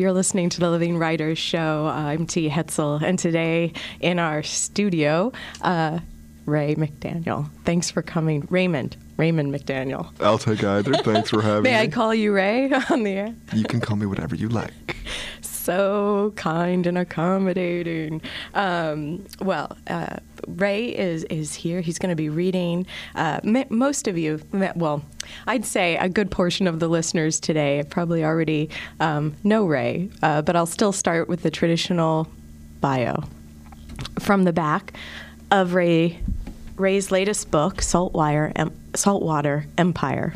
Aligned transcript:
you're 0.00 0.12
listening 0.14 0.48
to 0.48 0.60
the 0.60 0.70
Living 0.70 0.96
Writers 0.96 1.36
Show. 1.36 1.86
I'm 1.86 2.26
T. 2.26 2.48
Hetzel, 2.48 3.02
and 3.02 3.18
today 3.18 3.74
in 4.00 4.18
our 4.18 4.42
studio, 4.42 5.30
uh, 5.60 5.98
Ray 6.46 6.74
McDaniel. 6.74 7.50
Thanks 7.66 7.90
for 7.90 8.00
coming, 8.00 8.46
Raymond. 8.50 8.96
Raymond 9.18 9.52
McDaniel. 9.54 10.10
I'll 10.20 10.38
take 10.38 10.64
either. 10.64 10.94
Thanks 10.94 11.28
for 11.28 11.42
having 11.42 11.64
May 11.64 11.70
me. 11.72 11.76
May 11.76 11.82
I 11.82 11.88
call 11.88 12.14
you 12.14 12.32
Ray 12.32 12.72
on 12.90 13.02
the 13.02 13.10
air? 13.10 13.34
you 13.52 13.64
can 13.64 13.80
call 13.80 13.98
me 13.98 14.06
whatever 14.06 14.34
you 14.34 14.48
like. 14.48 14.72
so 15.42 16.32
kind 16.36 16.86
and 16.86 16.96
accommodating. 16.96 18.22
Um, 18.54 19.26
well, 19.42 19.76
uh, 19.88 20.16
Ray 20.46 20.88
is 20.88 21.24
is 21.24 21.54
here. 21.54 21.80
He's 21.80 21.98
going 21.98 22.10
to 22.10 22.16
be 22.16 22.28
reading. 22.28 22.86
Uh, 23.14 23.40
most 23.68 24.08
of 24.08 24.18
you, 24.18 24.40
well, 24.74 25.02
I'd 25.46 25.64
say 25.64 25.96
a 25.96 26.08
good 26.08 26.30
portion 26.30 26.66
of 26.66 26.80
the 26.80 26.88
listeners 26.88 27.40
today 27.40 27.82
probably 27.88 28.24
already 28.24 28.70
um, 29.00 29.34
know 29.44 29.66
Ray, 29.66 30.10
uh, 30.22 30.42
but 30.42 30.56
I'll 30.56 30.66
still 30.66 30.92
start 30.92 31.28
with 31.28 31.42
the 31.42 31.50
traditional 31.50 32.28
bio 32.80 33.24
from 34.18 34.44
the 34.44 34.52
back 34.52 34.92
of 35.50 35.74
Ray 35.74 36.20
Ray's 36.76 37.10
latest 37.10 37.50
book, 37.50 37.76
Saltwire, 37.76 38.52
em- 38.56 38.72
Saltwater 38.94 39.66
Empire. 39.76 40.34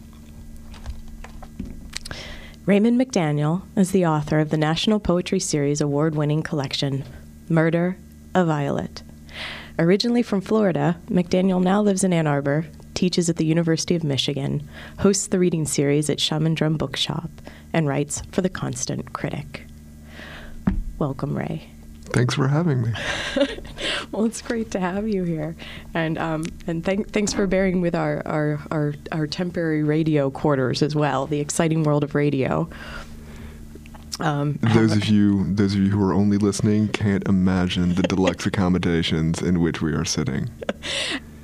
Raymond 2.66 3.00
McDaniel 3.00 3.62
is 3.76 3.92
the 3.92 4.06
author 4.06 4.40
of 4.40 4.50
the 4.50 4.56
National 4.56 4.98
Poetry 4.98 5.40
Series 5.40 5.80
award 5.80 6.14
winning 6.14 6.42
collection, 6.42 7.04
Murder 7.48 7.96
a 8.34 8.44
Violet. 8.44 9.02
Originally 9.78 10.22
from 10.22 10.40
Florida, 10.40 10.96
McDaniel 11.08 11.62
now 11.62 11.82
lives 11.82 12.04
in 12.04 12.12
Ann 12.12 12.28
Arbor, 12.28 12.66
teaches 12.94 13.28
at 13.28 13.36
the 13.36 13.44
University 13.44 13.96
of 13.96 14.04
Michigan, 14.04 14.68
hosts 15.00 15.26
the 15.26 15.38
reading 15.40 15.66
series 15.66 16.08
at 16.08 16.20
Shaman 16.20 16.54
Drum 16.54 16.76
Bookshop, 16.76 17.28
and 17.72 17.88
writes 17.88 18.22
for 18.30 18.40
The 18.40 18.48
Constant 18.48 19.12
Critic. 19.12 19.64
Welcome, 21.00 21.36
Ray. 21.36 21.68
Thanks 22.10 22.34
for 22.34 22.46
having 22.46 22.82
me. 22.82 22.92
Well, 24.12 24.26
it's 24.26 24.42
great 24.42 24.70
to 24.70 24.78
have 24.78 25.08
you 25.08 25.24
here, 25.24 25.56
and 25.92 26.16
um, 26.18 26.44
and 26.68 26.84
thank, 26.84 27.10
thanks 27.10 27.32
for 27.32 27.48
bearing 27.48 27.80
with 27.80 27.96
our, 27.96 28.22
our 28.24 28.60
our 28.70 28.94
our 29.10 29.26
temporary 29.26 29.82
radio 29.82 30.30
quarters 30.30 30.82
as 30.82 30.94
well. 30.94 31.26
The 31.26 31.40
exciting 31.40 31.82
world 31.82 32.04
of 32.04 32.14
radio. 32.14 32.70
Um, 34.20 34.58
Those 34.62 34.96
of 34.96 35.06
you, 35.06 35.44
those 35.54 35.74
of 35.74 35.80
you 35.80 35.90
who 35.90 36.02
are 36.04 36.12
only 36.14 36.36
listening, 36.38 36.88
can't 36.88 37.26
imagine 37.28 37.94
the 37.94 38.02
deluxe 38.02 38.46
accommodations 38.50 39.42
in 39.42 39.60
which 39.60 39.82
we 39.82 39.92
are 39.92 40.04
sitting. 40.04 40.50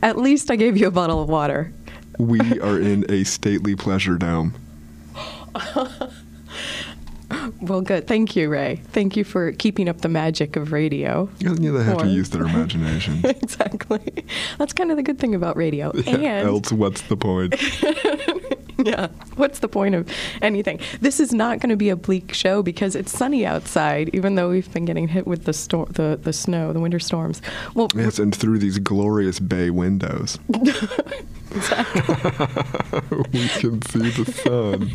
at 0.03 0.17
least 0.19 0.51
I 0.51 0.57
gave 0.57 0.77
you 0.77 0.87
a 0.87 0.91
bottle 0.91 1.21
of 1.23 1.29
water. 1.29 1.73
We 2.19 2.61
are 2.61 2.79
in 2.79 3.11
a 3.11 3.25
stately 3.25 3.75
pleasure 3.77 4.17
dome. 4.17 4.55
Well, 7.61 7.81
good. 7.81 8.09
Thank 8.09 8.35
you, 8.35 8.49
Ray. 8.49 8.81
Thank 8.89 9.17
you 9.17 9.23
for 9.23 9.53
keeping 9.53 9.89
up 9.89 10.01
the 10.01 10.09
magic 10.09 10.57
of 10.57 10.73
radio. 10.73 11.29
You 11.39 11.55
know, 11.55 11.73
they 11.79 11.85
have 11.85 11.99
Or- 11.99 12.03
to 12.05 12.09
use 12.09 12.31
their 12.31 12.43
imaginations. 12.43 13.25
exactly. 13.25 14.01
That's 14.59 14.73
kind 14.73 14.91
of 14.91 14.97
the 14.97 15.03
good 15.05 15.19
thing 15.21 15.35
about 15.37 15.57
radio. 15.57 15.91
And 16.07 16.25
Else, 16.25 16.73
what's 16.73 17.03
the 17.03 17.17
point? 17.17 17.55
yeah, 18.87 19.09
what's 19.37 19.59
the 19.61 19.69
point 19.69 19.95
of 19.95 20.09
anything? 20.43 20.81
This 21.01 21.21
is 21.21 21.33
not 21.33 21.61
going 21.61 21.71
to 21.71 21.77
be 21.77 21.89
a 21.91 21.97
bleak 21.97 22.33
show 22.33 22.63
because 22.63 22.95
it's 22.95 23.13
sunny 23.17 23.45
outside, 23.47 24.11
even 24.13 24.35
though 24.35 24.51
we've 24.51 24.73
been 24.73 24.85
getting 24.85 25.09
hit 25.09 25.27
with 25.27 25.45
the 25.45 25.53
sto- 25.53 25.87
the 25.87 26.19
the 26.23 26.33
snow, 26.33 26.73
the 26.73 26.81
winter 26.81 26.99
storms. 26.99 27.43
Well, 27.75 27.89
Yes, 27.95 28.19
and 28.19 28.35
through 28.35 28.59
these 28.59 28.79
glorious 28.79 29.39
bay 29.41 29.71
windows, 29.71 30.39
we 30.49 30.63
can 33.49 33.83
see 33.83 34.11
the 34.11 34.25
sun. 34.45 34.93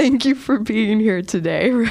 Thank 0.00 0.24
you 0.24 0.34
for 0.34 0.58
being 0.58 0.98
here 0.98 1.20
today, 1.22 1.70
Ray 1.70 1.86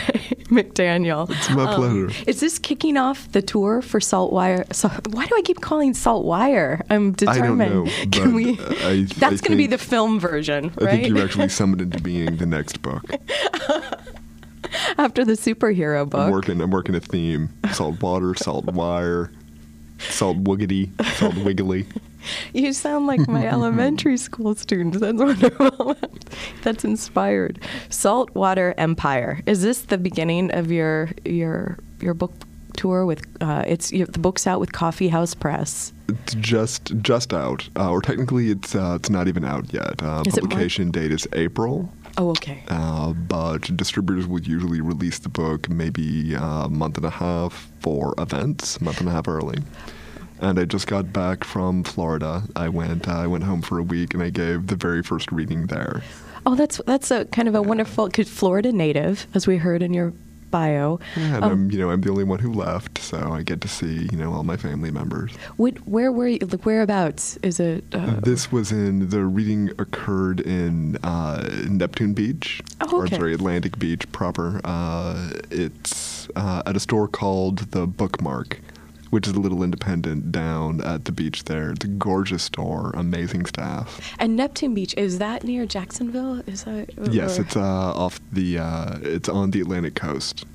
McDaniel. 0.49 1.29
It's 1.29 1.49
my 1.51 1.65
um, 1.65 1.75
pleasure. 1.75 2.23
Is 2.27 2.39
this 2.39 2.57
kicking 2.57 2.97
off 2.97 3.31
the 3.31 3.41
tour 3.41 3.81
for 3.81 3.99
Saltwire? 3.99 4.73
So, 4.73 4.89
why 5.11 5.27
do 5.27 5.35
I 5.37 5.41
keep 5.41 5.61
calling 5.61 5.93
Saltwire? 5.93 6.81
I'm 6.89 7.09
I 7.27 7.37
don't 7.37 7.57
determined. 7.57 7.85
know, 7.85 7.91
Can 8.11 8.33
we? 8.33 8.59
I- 8.59 9.05
That's 9.17 9.41
going 9.41 9.51
to 9.51 9.57
be 9.57 9.67
the 9.67 9.77
film 9.77 10.19
version, 10.19 10.71
right? 10.79 10.87
I 10.89 10.91
think 11.01 11.07
you 11.07 11.19
actually 11.21 11.49
summoned 11.59 11.81
into 11.81 12.01
being 12.01 12.37
the 12.37 12.45
next 12.45 12.81
book. 12.81 13.03
After 14.97 15.23
the 15.23 15.33
superhero 15.33 16.09
book, 16.09 16.21
I'm 16.21 16.31
working. 16.31 16.61
I'm 16.61 16.71
working 16.71 16.95
a 16.95 16.99
theme: 16.99 17.49
salt 17.71 18.01
water, 18.01 18.33
salt 18.35 18.65
wire, 18.65 19.31
salt 19.99 20.43
woogity, 20.43 20.89
salt 21.15 21.35
wiggly. 21.37 21.85
You 22.53 22.73
sound 22.73 23.07
like 23.07 23.27
my 23.27 23.45
elementary 23.55 24.17
school 24.17 24.55
students. 24.55 24.99
That's 24.99 25.17
wonderful. 25.17 25.95
That's 26.63 26.83
inspired. 26.83 27.59
Saltwater 27.89 28.73
Empire. 28.77 29.41
Is 29.45 29.61
this 29.61 29.81
the 29.83 29.97
beginning 29.97 30.51
of 30.53 30.71
your 30.71 31.09
your 31.25 31.77
your 32.01 32.13
book 32.13 32.31
tour 32.75 33.05
with? 33.05 33.21
Uh, 33.41 33.63
it's 33.67 33.91
your, 33.93 34.07
the 34.07 34.19
book's 34.19 34.47
out 34.47 34.59
with 34.59 34.71
Coffee 34.71 35.09
House 35.09 35.33
Press. 35.35 35.93
It's 36.07 36.33
just 36.35 36.91
just 37.01 37.33
out, 37.33 37.69
uh, 37.77 37.91
or 37.91 38.01
technically, 38.01 38.49
it's 38.49 38.73
uh, 38.75 38.93
it's 38.99 39.09
not 39.09 39.27
even 39.27 39.45
out 39.45 39.71
yet. 39.73 40.01
Uh, 40.01 40.23
publication 40.23 40.89
date 40.91 41.11
is 41.11 41.27
April, 41.33 41.87
Oh, 42.17 42.31
okay. 42.31 42.63
uh, 42.67 43.13
but 43.13 43.75
distributors 43.77 44.25
would 44.27 44.47
usually 44.47 44.81
release 44.81 45.19
the 45.19 45.29
book 45.29 45.69
maybe 45.69 46.35
uh, 46.35 46.65
a 46.65 46.69
month 46.69 46.97
and 46.97 47.05
a 47.05 47.11
half 47.11 47.69
for 47.79 48.15
events, 48.17 48.77
a 48.77 48.83
month 48.83 48.99
and 48.99 49.07
a 49.07 49.11
half 49.11 49.27
early. 49.27 49.59
And 50.41 50.57
I 50.59 50.65
just 50.65 50.87
got 50.87 51.11
back 51.11 51.43
from 51.43 51.83
Florida. 51.83 52.43
I 52.55 52.69
went 52.69 53.07
uh, 53.07 53.13
I 53.17 53.27
went 53.27 53.43
home 53.43 53.61
for 53.61 53.77
a 53.77 53.83
week, 53.83 54.13
and 54.13 54.23
I 54.23 54.29
gave 54.29 54.67
the 54.67 54.75
very 54.75 55.03
first 55.03 55.31
reading 55.31 55.67
there. 55.67 56.01
Oh, 56.45 56.55
that's 56.55 56.79
that's 56.85 57.11
a 57.11 57.25
kind 57.25 57.47
of 57.47 57.55
a 57.55 57.61
wonderful. 57.61 58.09
Cause 58.09 58.29
Florida 58.29 58.71
native, 58.71 59.27
as 59.33 59.47
we 59.47 59.57
heard 59.57 59.81
in 59.81 59.93
your 59.93 60.13
bio. 60.49 60.99
Yeah, 61.15 61.35
and 61.35 61.43
Um, 61.45 61.51
I'm, 61.51 61.71
you 61.71 61.77
know, 61.77 61.91
I'm 61.91 62.01
the 62.01 62.09
only 62.09 62.23
one 62.23 62.39
who 62.39 62.51
left, 62.51 62.97
so 62.97 63.17
I 63.33 63.43
get 63.43 63.61
to 63.61 63.67
see, 63.67 64.07
you 64.11 64.17
know, 64.17 64.33
all 64.33 64.43
my 64.43 64.57
family 64.57 64.89
members. 64.89 65.31
What, 65.57 65.77
where 65.87 66.11
were 66.11 66.27
you? 66.27 66.39
like, 66.39 66.65
Whereabouts 66.65 67.37
is 67.43 67.59
it? 67.59 67.83
Uh, 67.93 68.19
This 68.23 68.51
was 68.51 68.71
in 68.71 69.09
the 69.09 69.25
reading 69.25 69.69
occurred 69.77 70.39
in 70.39 70.97
uh, 71.03 71.47
Neptune 71.69 72.13
Beach, 72.15 72.61
Oh, 72.81 73.01
or 73.01 73.07
sorry, 73.07 73.33
Atlantic 73.35 73.77
Beach 73.77 74.11
proper. 74.11 74.59
Uh, 74.63 75.29
it's 75.51 76.27
uh, 76.35 76.63
at 76.65 76.75
a 76.75 76.79
store 76.79 77.07
called 77.07 77.59
the 77.71 77.85
Bookmark, 77.85 78.59
which 79.09 79.27
is 79.27 79.33
a 79.33 79.39
little 79.39 79.63
independent 79.63 80.31
down 80.31 80.81
at 80.81 81.05
the 81.05 81.11
beach 81.11 81.45
there. 81.45 81.71
It's 81.71 81.85
a 81.85 81.87
gorgeous 81.87 82.43
store, 82.43 82.91
amazing 82.95 83.45
staff. 83.45 84.13
and 84.19 84.35
Neptune 84.35 84.73
Beach 84.73 84.93
is 84.97 85.19
that 85.19 85.43
near 85.43 85.65
Jacksonville? 85.65 86.41
Is 86.47 86.63
that? 86.63 86.89
Yes, 87.11 87.37
or- 87.37 87.41
it's 87.43 87.55
uh, 87.55 87.61
off 87.95 88.19
the. 88.31 88.59
Uh, 88.59 88.97
it's 89.01 89.29
on 89.29 89.51
the 89.51 89.61
Atlantic 89.61 89.95
coast. 89.95 90.45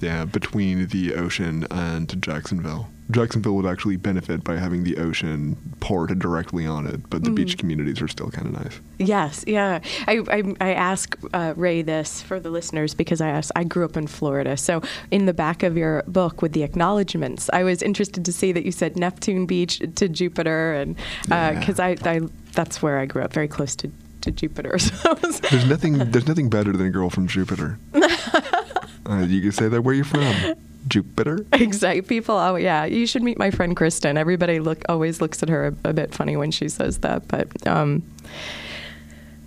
Yeah, 0.00 0.24
between 0.24 0.88
the 0.88 1.14
ocean 1.14 1.66
and 1.70 2.20
Jacksonville. 2.22 2.88
Jacksonville 3.12 3.54
would 3.56 3.66
actually 3.66 3.96
benefit 3.96 4.42
by 4.44 4.56
having 4.56 4.84
the 4.84 4.96
ocean 4.96 5.56
poured 5.80 6.18
directly 6.18 6.66
on 6.66 6.86
it, 6.86 7.08
but 7.10 7.22
the 7.24 7.30
Mm. 7.30 7.34
beach 7.36 7.58
communities 7.58 8.00
are 8.02 8.08
still 8.08 8.30
kind 8.30 8.46
of 8.48 8.52
nice. 8.64 8.80
Yes, 8.98 9.44
yeah. 9.46 9.80
I 10.06 10.18
I, 10.30 10.54
I 10.60 10.72
ask 10.74 11.16
uh, 11.32 11.54
Ray 11.56 11.82
this 11.82 12.22
for 12.22 12.40
the 12.40 12.50
listeners 12.50 12.94
because 12.94 13.20
I 13.20 13.28
asked. 13.28 13.52
I 13.56 13.64
grew 13.64 13.84
up 13.84 13.96
in 13.96 14.06
Florida, 14.06 14.56
so 14.56 14.82
in 15.10 15.26
the 15.26 15.34
back 15.34 15.62
of 15.62 15.76
your 15.76 16.02
book 16.06 16.42
with 16.42 16.52
the 16.52 16.62
acknowledgments, 16.62 17.48
I 17.52 17.62
was 17.64 17.82
interested 17.82 18.24
to 18.24 18.32
see 18.32 18.52
that 18.52 18.64
you 18.64 18.72
said 18.72 18.96
Neptune 18.96 19.46
Beach 19.46 19.80
to 19.96 20.08
Jupiter, 20.08 20.72
and 20.74 20.96
Yeah. 21.28 21.58
because 21.58 21.78
I, 21.80 21.96
I 22.04 22.20
that's 22.54 22.82
where 22.82 22.98
I 22.98 23.06
grew 23.06 23.22
up, 23.22 23.32
very 23.32 23.48
close 23.48 23.76
to 23.76 23.90
to 24.22 24.30
Jupiter. 24.30 24.78
So 24.78 25.14
There's 25.50 25.66
nothing. 25.66 25.98
There's 26.12 26.28
nothing 26.28 26.48
better 26.48 26.72
than 26.72 26.86
a 26.86 26.90
girl 26.90 27.10
from 27.10 27.26
Jupiter. 27.26 27.78
uh, 27.94 29.26
you 29.28 29.40
can 29.40 29.52
say 29.52 29.68
that. 29.68 29.82
Where 29.82 29.94
you're 29.94 30.04
from? 30.04 30.54
Jupiter. 30.88 31.44
Exactly. 31.52 32.02
People, 32.02 32.36
oh 32.36 32.56
yeah, 32.56 32.84
you 32.84 33.06
should 33.06 33.22
meet 33.22 33.38
my 33.38 33.50
friend 33.50 33.76
Kristen. 33.76 34.16
Everybody 34.16 34.60
look 34.60 34.82
always 34.88 35.20
looks 35.20 35.42
at 35.42 35.48
her 35.48 35.68
a, 35.84 35.90
a 35.90 35.92
bit 35.92 36.14
funny 36.14 36.36
when 36.36 36.50
she 36.50 36.68
says 36.68 36.98
that, 36.98 37.28
but 37.28 37.48
um, 37.66 38.02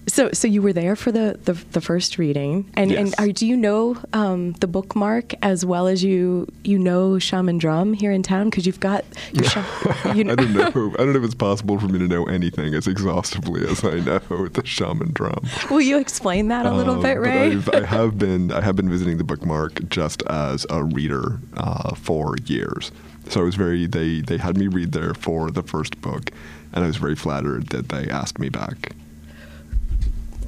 so 0.07 0.29
so 0.33 0.47
you 0.47 0.61
were 0.61 0.73
there 0.73 0.95
for 0.95 1.11
the 1.11 1.39
the, 1.45 1.53
the 1.71 1.81
first 1.81 2.17
reading, 2.17 2.69
and 2.75 2.91
and 2.91 3.15
are, 3.17 3.27
do 3.29 3.45
you 3.47 3.57
know 3.57 3.97
um, 4.13 4.51
the 4.53 4.67
bookmark 4.67 5.33
as 5.41 5.65
well 5.65 5.87
as 5.87 6.03
you 6.03 6.47
you 6.63 6.77
know 6.77 7.17
Shaman 7.19 7.57
Drum 7.57 7.93
here 7.93 8.11
in 8.11 8.21
town 8.23 8.49
because 8.49 8.65
you've 8.65 8.79
got 8.79 9.03
your 9.33 9.43
sha- 9.45 10.13
you 10.13 10.29
I 10.31 10.35
don't 10.35 10.53
know. 10.53 10.67
I 10.93 10.97
don't 10.97 11.13
know 11.13 11.19
if 11.19 11.23
it's 11.25 11.33
possible 11.35 11.79
for 11.79 11.87
me 11.87 11.99
to 11.99 12.07
know 12.07 12.25
anything 12.25 12.73
as 12.75 12.87
exhaustively 12.87 13.67
as 13.67 13.83
I 13.83 13.99
know 13.99 14.19
the 14.47 14.65
shaman 14.65 15.11
drum. 15.13 15.43
Will 15.69 15.81
you 15.81 15.97
explain 15.97 16.47
that 16.49 16.65
a 16.65 16.71
little 16.73 16.95
Um, 16.95 17.01
bit, 17.01 17.19
Ray? 17.19 17.51
I've, 17.53 17.69
I 17.69 17.85
have 17.85 18.17
been 18.17 18.51
I 18.51 18.61
have 18.61 18.75
been 18.75 18.89
visiting 18.89 19.17
the 19.17 19.23
bookmark 19.23 19.89
just 19.89 20.21
as 20.23 20.65
a 20.69 20.83
reader 20.83 21.39
uh, 21.57 21.95
for 21.95 22.35
years. 22.45 22.91
So 23.29 23.41
I 23.41 23.43
was 23.43 23.55
very 23.55 23.87
they 23.87 24.21
they 24.21 24.37
had 24.37 24.55
me 24.57 24.67
read 24.67 24.91
there 24.91 25.13
for 25.15 25.49
the 25.49 25.63
first 25.63 25.99
book, 26.01 26.29
and 26.73 26.83
I 26.83 26.87
was 26.87 26.97
very 26.97 27.15
flattered 27.15 27.67
that 27.69 27.89
they 27.89 28.07
asked 28.09 28.37
me 28.37 28.49
back. 28.49 28.91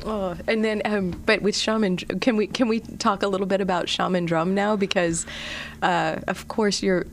Oh, 0.10 0.38
and 0.48 0.64
then, 0.64 0.82
um, 0.86 1.12
but 1.26 1.42
with 1.42 1.56
shaman, 1.56 1.98
can 1.98 2.38
we 2.38 2.48
can 2.48 2.68
we 2.70 2.80
talk 2.80 3.24
a 3.24 3.28
little 3.28 3.46
bit 3.48 3.60
about 3.62 3.90
shaman 3.90 4.26
drum 4.26 4.56
now? 4.56 4.76
Because, 4.78 5.26
uh, 5.82 6.18
of 6.28 6.48
course, 6.48 6.82
you're 6.82 7.06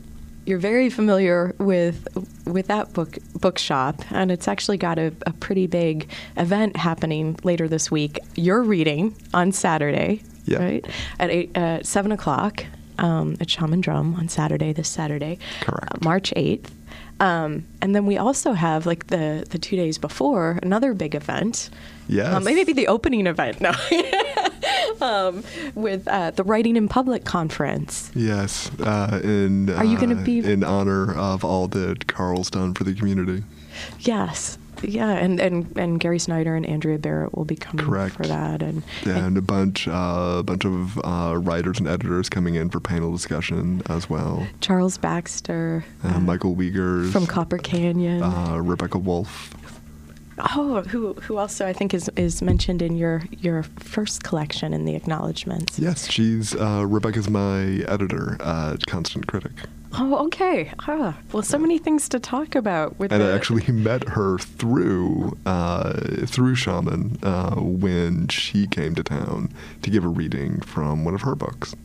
you're 0.45 0.59
very 0.59 0.89
familiar 0.89 1.53
with 1.57 2.07
with 2.45 2.67
that 2.67 2.93
book 2.93 3.17
bookshop, 3.41 3.99
and 4.11 4.31
it's 4.31 4.47
actually 4.47 4.77
got 4.77 4.97
a, 4.97 5.13
a 5.25 5.33
pretty 5.33 5.67
big 5.67 6.09
event 6.37 6.77
happening 6.77 7.37
later 7.43 7.67
this 7.67 7.91
week. 7.91 8.17
You're 8.35 8.63
reading 8.63 9.13
on 9.33 9.51
Saturday, 9.51 10.21
Yeah. 10.45 10.59
right 10.63 10.85
at 11.19 11.29
eight, 11.29 11.57
uh, 11.57 11.83
seven 11.83 12.13
o'clock 12.13 12.63
um, 12.97 13.35
at 13.41 13.49
Shaman 13.49 13.81
Drum 13.81 14.15
on 14.15 14.29
Saturday. 14.29 14.71
This 14.71 14.87
Saturday, 14.87 15.37
Correct. 15.59 15.95
uh, 15.95 15.97
March 16.01 16.31
eighth. 16.37 16.71
Um, 17.19 17.65
and 17.81 17.93
then 17.95 18.05
we 18.05 18.17
also 18.17 18.53
have 18.53 18.85
like 18.85 19.07
the 19.07 19.45
the 19.49 19.57
two 19.57 19.75
days 19.75 19.97
before 19.97 20.59
another 20.63 20.93
big 20.93 21.13
event. 21.15 21.69
Yes. 22.07 22.33
Um, 22.33 22.43
maybe 22.43 22.73
the 22.73 22.87
opening 22.87 23.27
event. 23.27 23.61
No. 23.61 23.71
um, 25.01 25.43
with 25.75 26.07
uh, 26.07 26.31
the 26.31 26.43
Writing 26.43 26.75
in 26.75 26.87
Public 26.87 27.25
conference. 27.25 28.11
Yes, 28.15 28.71
uh, 28.79 29.19
in 29.23 29.69
Are 29.71 29.85
you 29.85 29.97
gonna 29.97 30.19
uh, 30.21 30.23
be- 30.23 30.39
in 30.39 30.63
honor 30.63 31.13
of 31.15 31.43
all 31.43 31.67
that 31.69 32.07
Karl's 32.07 32.49
done 32.49 32.73
for 32.73 32.83
the 32.83 32.93
community? 32.93 33.43
Yes. 33.99 34.57
Yeah, 34.83 35.11
and, 35.11 35.39
and, 35.39 35.75
and 35.77 35.99
Gary 36.01 36.19
Snyder 36.19 36.53
and 36.53 36.65
Andrea 36.65 36.97
Barrett 36.99 37.33
will 37.33 37.45
be 37.45 37.55
coming 37.55 37.85
Correct. 37.85 38.15
for 38.17 38.23
that, 38.27 38.61
and, 38.61 38.83
and 39.05 39.37
a 39.37 39.41
bunch, 39.41 39.87
uh, 39.87 40.35
a 40.39 40.43
bunch 40.43 40.65
of 40.65 40.99
uh, 41.03 41.37
writers 41.37 41.79
and 41.79 41.87
editors 41.87 42.29
coming 42.29 42.55
in 42.55 42.69
for 42.69 42.81
panel 42.81 43.11
discussion 43.13 43.81
as 43.87 44.09
well. 44.09 44.45
Charles 44.59 44.97
Baxter 44.97 45.85
Uh, 46.03 46.19
Michael 46.19 46.55
Wiegers 46.57 47.09
from 47.11 47.25
Copper 47.25 47.57
Canyon. 47.57 48.21
uh, 48.21 48.57
Rebecca 48.57 48.97
Wolff. 48.99 49.54
Oh, 50.37 50.81
who 50.83 51.13
who 51.13 51.37
also 51.37 51.65
I 51.67 51.73
think 51.73 51.93
is 51.93 52.09
is 52.15 52.41
mentioned 52.41 52.81
in 52.81 52.95
your 52.95 53.23
your 53.39 53.63
first 53.63 54.23
collection 54.23 54.73
in 54.73 54.85
the 54.85 54.95
acknowledgments. 54.95 55.79
Yes, 55.79 56.09
she's 56.09 56.55
uh, 56.55 56.85
Rebecca's 56.87 57.29
my 57.29 57.83
editor 57.87 58.37
at 58.41 58.85
Constant 58.85 59.27
Critic, 59.27 59.53
Oh, 59.97 60.25
okay. 60.25 60.71
Ah, 60.87 61.17
well, 61.31 61.41
so 61.41 61.57
many 61.57 61.77
things 61.77 62.09
to 62.09 62.19
talk 62.19 62.55
about 62.55 62.99
with 62.99 63.13
and 63.13 63.21
the, 63.21 63.27
I 63.27 63.31
actually 63.31 63.71
met 63.71 64.09
her 64.09 64.37
through 64.37 65.37
uh, 65.45 66.25
through 66.25 66.55
Shaman 66.55 67.19
uh, 67.23 67.55
when 67.55 68.27
she 68.27 68.67
came 68.67 68.93
to 68.95 69.03
town 69.03 69.53
to 69.83 69.89
give 69.89 70.03
a 70.03 70.09
reading 70.09 70.59
from 70.61 71.05
one 71.05 71.13
of 71.13 71.21
her 71.21 71.35
books. 71.35 71.75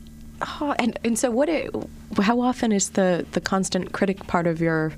Oh, 0.41 0.75
and 0.77 0.99
and 1.05 1.17
so 1.17 1.31
what? 1.31 1.47
It, 1.47 1.73
how 2.19 2.41
often 2.41 2.73
is 2.73 2.91
the 2.91 3.25
the 3.31 3.39
constant 3.39 3.93
critic 3.93 4.27
part 4.27 4.45
of 4.45 4.59
your 4.59 4.91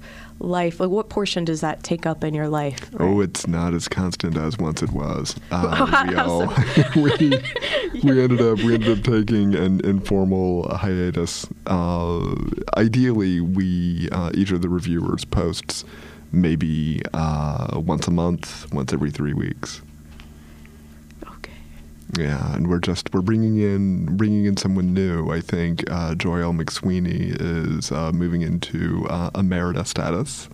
life? 0.44 0.80
Like, 0.80 0.90
what 0.90 1.10
portion 1.10 1.46
does 1.46 1.62
that 1.62 1.84
take 1.84 2.06
up 2.06 2.24
in 2.24 2.34
your 2.34 2.48
life? 2.48 2.90
Oh, 3.00 3.22
it's 3.22 3.48
not 3.48 3.74
as 3.74 3.88
constant 3.88 4.38
as 4.38 4.58
once 4.58 4.82
it 4.82 4.92
was. 4.92 5.36
Uh, 5.52 6.06
we 6.10 6.16
all 6.16 6.48
we, 6.96 7.12
we 8.04 8.24
ended 8.24 8.42
up 8.42 8.58
we 8.60 8.74
ended 8.74 8.98
up 8.98 9.04
taking 9.04 9.56
an 9.56 9.82
informal 9.86 10.68
hiatus. 10.76 11.46
Uh, 11.68 12.36
ideally, 12.76 13.40
we 13.40 14.10
uh, 14.12 14.32
each 14.34 14.52
of 14.52 14.62
the 14.62 14.70
reviewers 14.70 15.26
posts 15.26 15.86
maybe 16.32 17.02
uh, 17.14 17.80
once 17.86 18.08
a 18.08 18.12
month, 18.12 18.72
once 18.74 18.92
every 18.92 19.12
three 19.12 19.34
weeks. 19.34 19.82
Yeah, 22.18 22.56
and 22.56 22.70
we're 22.70 22.80
just 22.80 23.14
we're 23.14 23.22
bringing 23.22 23.58
in 23.58 24.18
bringing 24.18 24.46
in 24.46 24.58
someone 24.58 24.94
new. 24.94 25.32
I 25.32 25.42
think 25.42 25.84
uh, 25.90 26.16
Joy 26.16 26.42
McSweeney 26.42 27.36
is 27.40 27.92
uh, 27.92 28.12
moving 28.12 28.42
into 28.42 29.08
uh, 29.10 29.32
emerita 29.32 29.86
status 29.88 30.48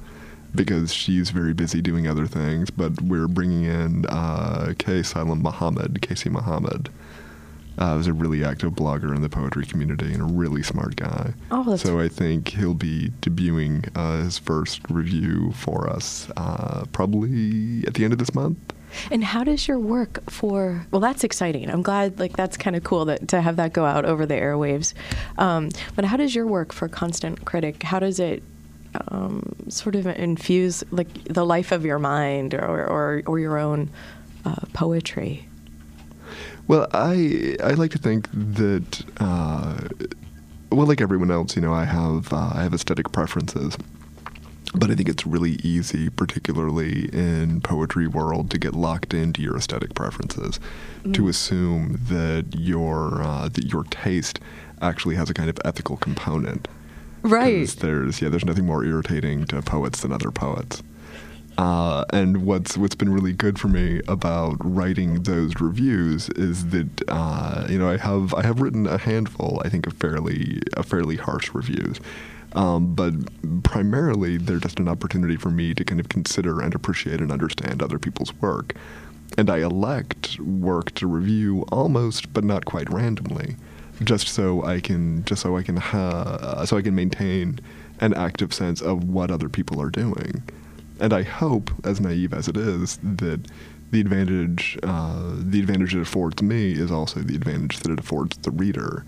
because 0.56 0.94
she's 0.94 1.30
very 1.32 1.54
busy 1.54 1.82
doing 1.82 2.08
other 2.08 2.28
things. 2.28 2.70
But 2.70 3.02
we're 3.02 3.28
bringing 3.28 3.64
in 3.64 4.06
uh, 4.08 4.74
K. 4.78 5.02
Silem 5.02 5.42
Mohammad, 5.42 6.02
Casey 6.02 6.30
Mohammad. 6.30 6.90
Uh, 7.78 7.96
who's 7.96 8.08
a 8.08 8.14
really 8.14 8.44
active 8.44 8.74
blogger 8.74 9.16
in 9.16 9.22
the 9.22 9.30
poetry 9.30 9.66
community 9.66 10.12
and 10.12 10.22
a 10.22 10.26
really 10.26 10.62
smart 10.62 10.98
guy. 10.98 11.34
Oh, 11.50 11.78
so 11.78 11.98
I 11.98 12.10
think 12.10 12.50
he'll 12.50 12.74
be 12.74 13.14
debuting 13.22 13.88
uh, 13.96 14.22
his 14.22 14.38
first 14.38 14.82
review 14.90 15.54
for 15.54 15.90
us 15.90 16.30
uh, 16.36 16.84
probably 16.92 17.86
at 17.88 17.94
the 17.94 18.04
end 18.04 18.12
of 18.12 18.20
this 18.20 18.36
month. 18.36 18.58
And 19.12 19.24
how 19.24 19.44
does 19.44 19.68
your 19.68 19.80
work 19.80 20.30
for? 20.30 20.86
Well, 20.92 21.02
that's 21.02 21.24
exciting. 21.24 21.70
I'm 21.70 21.82
glad. 21.82 22.20
Like 22.20 22.36
that's 22.36 22.58
kind 22.58 22.76
of 22.76 22.84
cool 22.84 23.06
that 23.06 23.28
to 23.30 23.42
have 23.42 23.56
that 23.58 23.74
go 23.74 23.86
out 23.86 24.06
over 24.06 24.26
the 24.26 24.36
airwaves. 24.36 24.94
Um, 25.38 25.70
but 25.96 26.06
how 26.06 26.18
does 26.18 26.36
your 26.36 26.48
work 26.48 26.74
for 26.74 26.88
Constant 26.88 27.46
Critic? 27.46 27.84
How 27.84 28.00
does 28.00 28.20
it 28.20 28.44
um, 29.10 29.56
sort 29.70 29.96
of 29.96 30.08
infuse 30.08 30.84
like 30.92 31.08
the 31.26 31.46
life 31.46 31.72
of 31.72 31.86
your 31.86 32.00
mind 32.00 32.54
or 32.54 32.86
or, 32.86 33.24
or 33.26 33.40
your 33.40 33.58
own 33.58 33.90
uh, 34.46 34.56
poetry? 34.74 35.48
Well, 36.68 36.88
I 36.94 37.58
I 37.64 37.72
like 37.72 37.92
to 37.92 37.98
think 37.98 38.30
that 38.32 39.04
uh, 39.20 39.78
well, 40.72 40.88
like 40.88 41.02
everyone 41.02 41.32
else, 41.32 41.56
you 41.56 41.62
know, 41.62 41.74
I 41.74 41.86
have 41.86 42.32
uh, 42.32 42.52
I 42.54 42.64
have 42.64 42.74
aesthetic 42.74 43.12
preferences, 43.12 43.78
but 44.76 44.92
I 44.92 44.96
think 44.96 45.10
it's 45.10 45.26
really 45.26 45.54
easy, 45.64 46.10
particularly 46.10 47.10
in 47.12 47.62
poetry 47.62 48.08
world, 48.08 48.50
to 48.52 48.58
get 48.58 48.74
locked 48.74 49.14
into 49.14 49.42
your 49.42 49.58
aesthetic 49.58 49.94
preferences, 49.96 50.60
to 51.14 51.28
assume 51.28 52.00
that 52.10 52.46
your 52.58 53.22
uh, 53.24 53.50
that 53.50 53.66
your 53.66 53.84
taste 53.86 54.40
actually 54.82 55.16
has 55.16 55.30
a 55.30 55.34
kind 55.34 55.50
of 55.50 55.58
ethical 55.66 55.98
component. 55.98 56.68
'Cause 57.24 57.76
There's 57.76 58.22
yeah, 58.22 58.30
there's 58.30 58.46
nothing 58.46 58.66
more 58.66 58.84
irritating 58.86 59.46
to 59.48 59.62
poets 59.62 60.02
than 60.02 60.12
other 60.14 60.32
poets. 60.32 60.82
Uh, 61.58 62.06
and 62.14 62.46
what's 62.46 62.78
what's 62.78 62.96
been 62.96 63.12
really 63.12 63.34
good 63.34 63.60
for 63.60 63.68
me 63.68 64.00
about 64.08 64.56
writing 64.64 65.24
those 65.24 65.60
reviews 65.60 66.30
is 66.38 66.68
that 66.68 66.88
uh, 67.10 67.66
you 67.70 67.78
know 67.78 67.90
I 67.90 67.98
have 67.98 68.34
I 68.34 68.44
have 68.44 68.62
written 68.62 68.88
a 68.88 68.98
handful 68.98 69.62
I 69.66 69.70
think 69.70 69.86
of 69.86 69.94
fairly 69.94 70.62
a 70.78 70.84
fairly 70.84 71.18
harsh 71.18 71.54
reviews, 71.54 71.98
um, 72.54 72.94
but 72.96 73.14
primarily 73.64 74.38
they're 74.38 74.60
just 74.60 74.80
an 74.80 74.88
opportunity 74.88 75.36
for 75.36 75.50
me 75.50 75.74
to 75.74 75.84
kind 75.84 76.00
of 76.00 76.10
consider 76.10 76.62
and 76.62 76.74
appreciate 76.74 77.22
and 77.22 77.32
understand 77.32 77.82
other 77.82 78.00
people's 78.00 78.34
work, 78.36 78.74
and 79.38 79.50
I 79.50 79.60
elect 79.60 80.40
work 80.40 80.94
to 80.96 81.08
review 81.08 81.66
almost 81.72 82.34
but 82.34 82.44
not 82.44 82.66
quite 82.66 82.90
randomly, 82.90 83.56
just 84.04 84.28
so 84.28 84.64
I 84.64 84.80
can 84.80 85.24
just 85.26 85.42
so 85.42 85.58
I 85.58 85.64
can 85.64 85.78
ha- 85.78 86.66
so 86.66 86.78
I 86.78 86.82
can 86.82 86.96
maintain 86.96 87.60
an 88.00 88.14
active 88.14 88.54
sense 88.54 88.82
of 88.82 89.04
what 89.04 89.30
other 89.30 89.50
people 89.50 89.82
are 89.82 89.90
doing. 89.90 90.42
And 91.02 91.14
I 91.14 91.24
hope, 91.24 91.72
as 91.84 92.02
naive 92.02 92.34
as 92.34 92.48
it 92.48 92.58
is, 92.58 93.00
that 93.04 93.40
the 93.92 94.02
advantage 94.02 94.78
uh, 94.84 95.34
the 95.36 95.60
advantage 95.60 95.96
it 95.96 96.02
affords 96.02 96.42
me 96.42 96.72
is 96.74 96.92
also 96.92 97.22
the 97.22 97.36
advantage 97.36 97.80
that 97.80 97.92
it 97.92 98.00
affords 98.00 98.38
the 98.38 98.52
reader. 98.52 99.06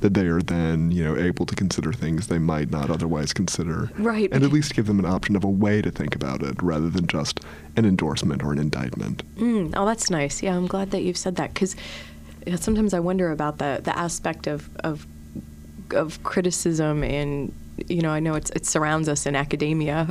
That 0.00 0.14
they 0.14 0.26
are 0.26 0.40
then, 0.40 0.90
you 0.90 1.04
know, 1.04 1.16
able 1.16 1.44
to 1.46 1.54
consider 1.54 1.92
things 1.92 2.26
they 2.28 2.38
might 2.38 2.70
not 2.70 2.90
otherwise 2.90 3.32
consider, 3.32 3.90
Right. 3.98 4.28
And 4.32 4.42
at 4.42 4.50
least 4.52 4.74
give 4.74 4.86
them 4.86 4.98
an 4.98 5.04
option 5.04 5.36
of 5.36 5.44
a 5.44 5.48
way 5.48 5.82
to 5.82 5.90
think 5.90 6.14
about 6.14 6.42
it, 6.42 6.62
rather 6.62 6.88
than 6.88 7.06
just 7.06 7.40
an 7.76 7.84
endorsement 7.84 8.42
or 8.42 8.52
an 8.52 8.58
indictment. 8.58 9.22
Mm, 9.36 9.74
oh, 9.76 9.84
that's 9.84 10.08
nice. 10.10 10.42
Yeah, 10.42 10.56
I'm 10.56 10.66
glad 10.66 10.90
that 10.92 11.02
you've 11.02 11.18
said 11.18 11.36
that 11.36 11.52
because 11.52 11.76
sometimes 12.56 12.94
I 12.94 13.00
wonder 13.00 13.30
about 13.30 13.58
the 13.58 13.80
the 13.82 13.96
aspect 13.96 14.46
of 14.46 14.68
of 14.80 15.06
of 15.90 16.22
criticism 16.22 17.02
and 17.02 17.52
you 17.88 18.02
know 18.02 18.10
I 18.10 18.20
know 18.20 18.34
it's 18.34 18.50
it 18.50 18.66
surrounds 18.66 19.08
us 19.08 19.26
in 19.26 19.34
academia, 19.36 20.08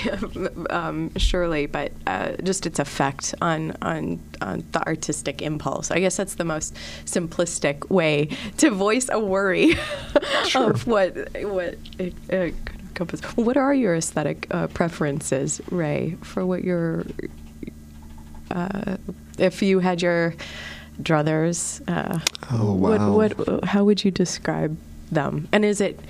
um, 0.70 1.10
surely, 1.16 1.66
but 1.66 1.92
uh, 2.06 2.32
just 2.42 2.66
its 2.66 2.78
effect 2.78 3.34
on, 3.40 3.76
on 3.82 4.20
on 4.40 4.64
the 4.72 4.86
artistic 4.86 5.42
impulse. 5.42 5.90
I 5.90 6.00
guess 6.00 6.16
that's 6.16 6.34
the 6.36 6.44
most 6.44 6.74
simplistic 7.04 7.88
way 7.90 8.28
to 8.58 8.70
voice 8.70 9.08
a 9.10 9.18
worry 9.20 9.74
Sure. 10.46 10.70
of 10.70 10.86
what 10.86 11.14
what 11.42 11.76
it, 11.98 12.14
it 12.28 12.54
could 12.64 12.80
encompass. 12.80 13.20
What 13.36 13.56
are 13.56 13.74
your 13.74 13.94
aesthetic 13.96 14.46
uh, 14.50 14.66
preferences, 14.68 15.60
Ray, 15.70 16.16
for 16.22 16.44
what 16.46 16.64
your 16.64 17.04
uh, 18.50 18.96
if 19.38 19.62
you 19.62 19.80
had 19.80 20.02
your 20.02 20.34
druthers, 21.02 21.80
uh, 21.88 22.18
Oh, 22.50 22.72
what, 22.72 22.98
wow. 22.98 23.12
what, 23.12 23.64
how 23.64 23.84
would 23.84 24.04
you 24.04 24.10
describe 24.10 24.76
them? 25.12 25.46
And 25.52 25.64
is 25.64 25.80
it, 25.80 26.00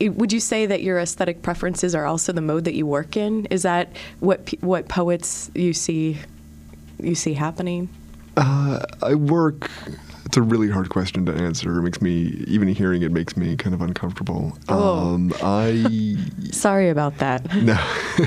would 0.00 0.32
you 0.32 0.40
say 0.40 0.66
that 0.66 0.82
your 0.82 0.98
aesthetic 0.98 1.42
preferences 1.42 1.94
are 1.94 2.06
also 2.06 2.32
the 2.32 2.40
mode 2.40 2.64
that 2.64 2.74
you 2.74 2.86
work 2.86 3.16
in? 3.16 3.46
Is 3.46 3.62
that 3.62 3.90
what 4.20 4.50
what 4.60 4.88
poets 4.88 5.50
you 5.54 5.72
see 5.72 6.18
you 7.00 7.14
see 7.14 7.34
happening? 7.34 7.88
Uh, 8.36 8.80
I 9.02 9.14
work. 9.14 9.70
It's 10.34 10.38
a 10.40 10.42
really 10.42 10.68
hard 10.68 10.88
question 10.88 11.24
to 11.26 11.32
answer. 11.32 11.78
It 11.78 11.82
makes 11.82 12.02
me, 12.02 12.42
even 12.48 12.66
hearing 12.66 13.02
it, 13.02 13.12
makes 13.12 13.36
me 13.36 13.54
kind 13.54 13.72
of 13.72 13.80
uncomfortable. 13.80 14.58
Oh. 14.68 15.14
Um, 15.14 15.32
I 15.40 16.16
Sorry 16.50 16.88
about 16.88 17.18
that. 17.18 17.54
no, 17.54 17.74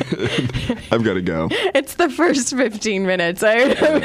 I've 0.90 1.04
got 1.04 1.16
to 1.16 1.22
go. 1.22 1.50
It's 1.76 1.96
the 1.96 2.10
first 2.10 2.56
15 2.56 3.06
minutes. 3.06 3.44
I 3.44 3.56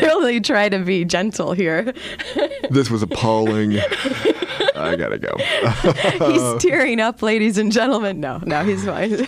really 0.00 0.40
try 0.40 0.68
to 0.68 0.80
be 0.80 1.04
gentle 1.04 1.52
here. 1.52 1.94
This 2.70 2.90
was 2.90 3.04
appalling. 3.04 3.78
I 4.74 4.96
gotta 4.96 5.18
go. 5.18 5.36
He's 6.26 6.60
tearing 6.62 6.98
up, 6.98 7.22
ladies 7.22 7.56
and 7.56 7.70
gentlemen. 7.70 8.18
No, 8.18 8.38
no, 8.44 8.64
he's 8.64 8.84
fine. 8.84 9.26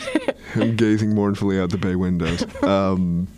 I'm 0.57 0.75
gazing 0.75 1.15
mournfully 1.15 1.61
out 1.61 1.71
the 1.71 1.79
bay 1.79 1.95
windows. 1.95 2.45
Um, 2.65 3.29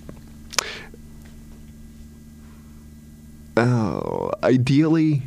Oh, 3.56 4.30
ideally, 4.42 5.22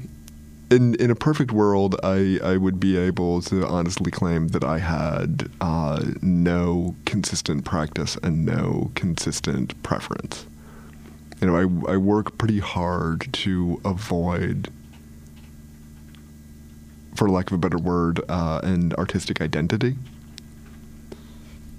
in 0.69 0.93
in 0.95 1.09
a 1.09 1.15
perfect 1.15 1.51
world, 1.51 1.95
I 2.03 2.39
I 2.43 2.57
would 2.57 2.79
be 2.79 2.95
able 2.97 3.41
to 3.43 3.65
honestly 3.65 4.11
claim 4.11 4.49
that 4.49 4.63
I 4.63 4.77
had 4.79 5.49
uh, 5.59 6.03
no 6.21 6.95
consistent 7.05 7.65
practice 7.65 8.17
and 8.21 8.45
no 8.45 8.91
consistent 8.95 9.81
preference. 9.81 10.45
You 11.41 11.47
know, 11.47 11.55
I 11.55 11.93
I 11.93 11.97
work 11.97 12.37
pretty 12.37 12.59
hard 12.59 13.33
to 13.33 13.81
avoid, 13.83 14.69
for 17.15 17.29
lack 17.29 17.47
of 17.47 17.53
a 17.53 17.57
better 17.57 17.79
word, 17.79 18.21
uh, 18.29 18.59
an 18.63 18.93
artistic 18.93 19.41
identity. 19.41 19.95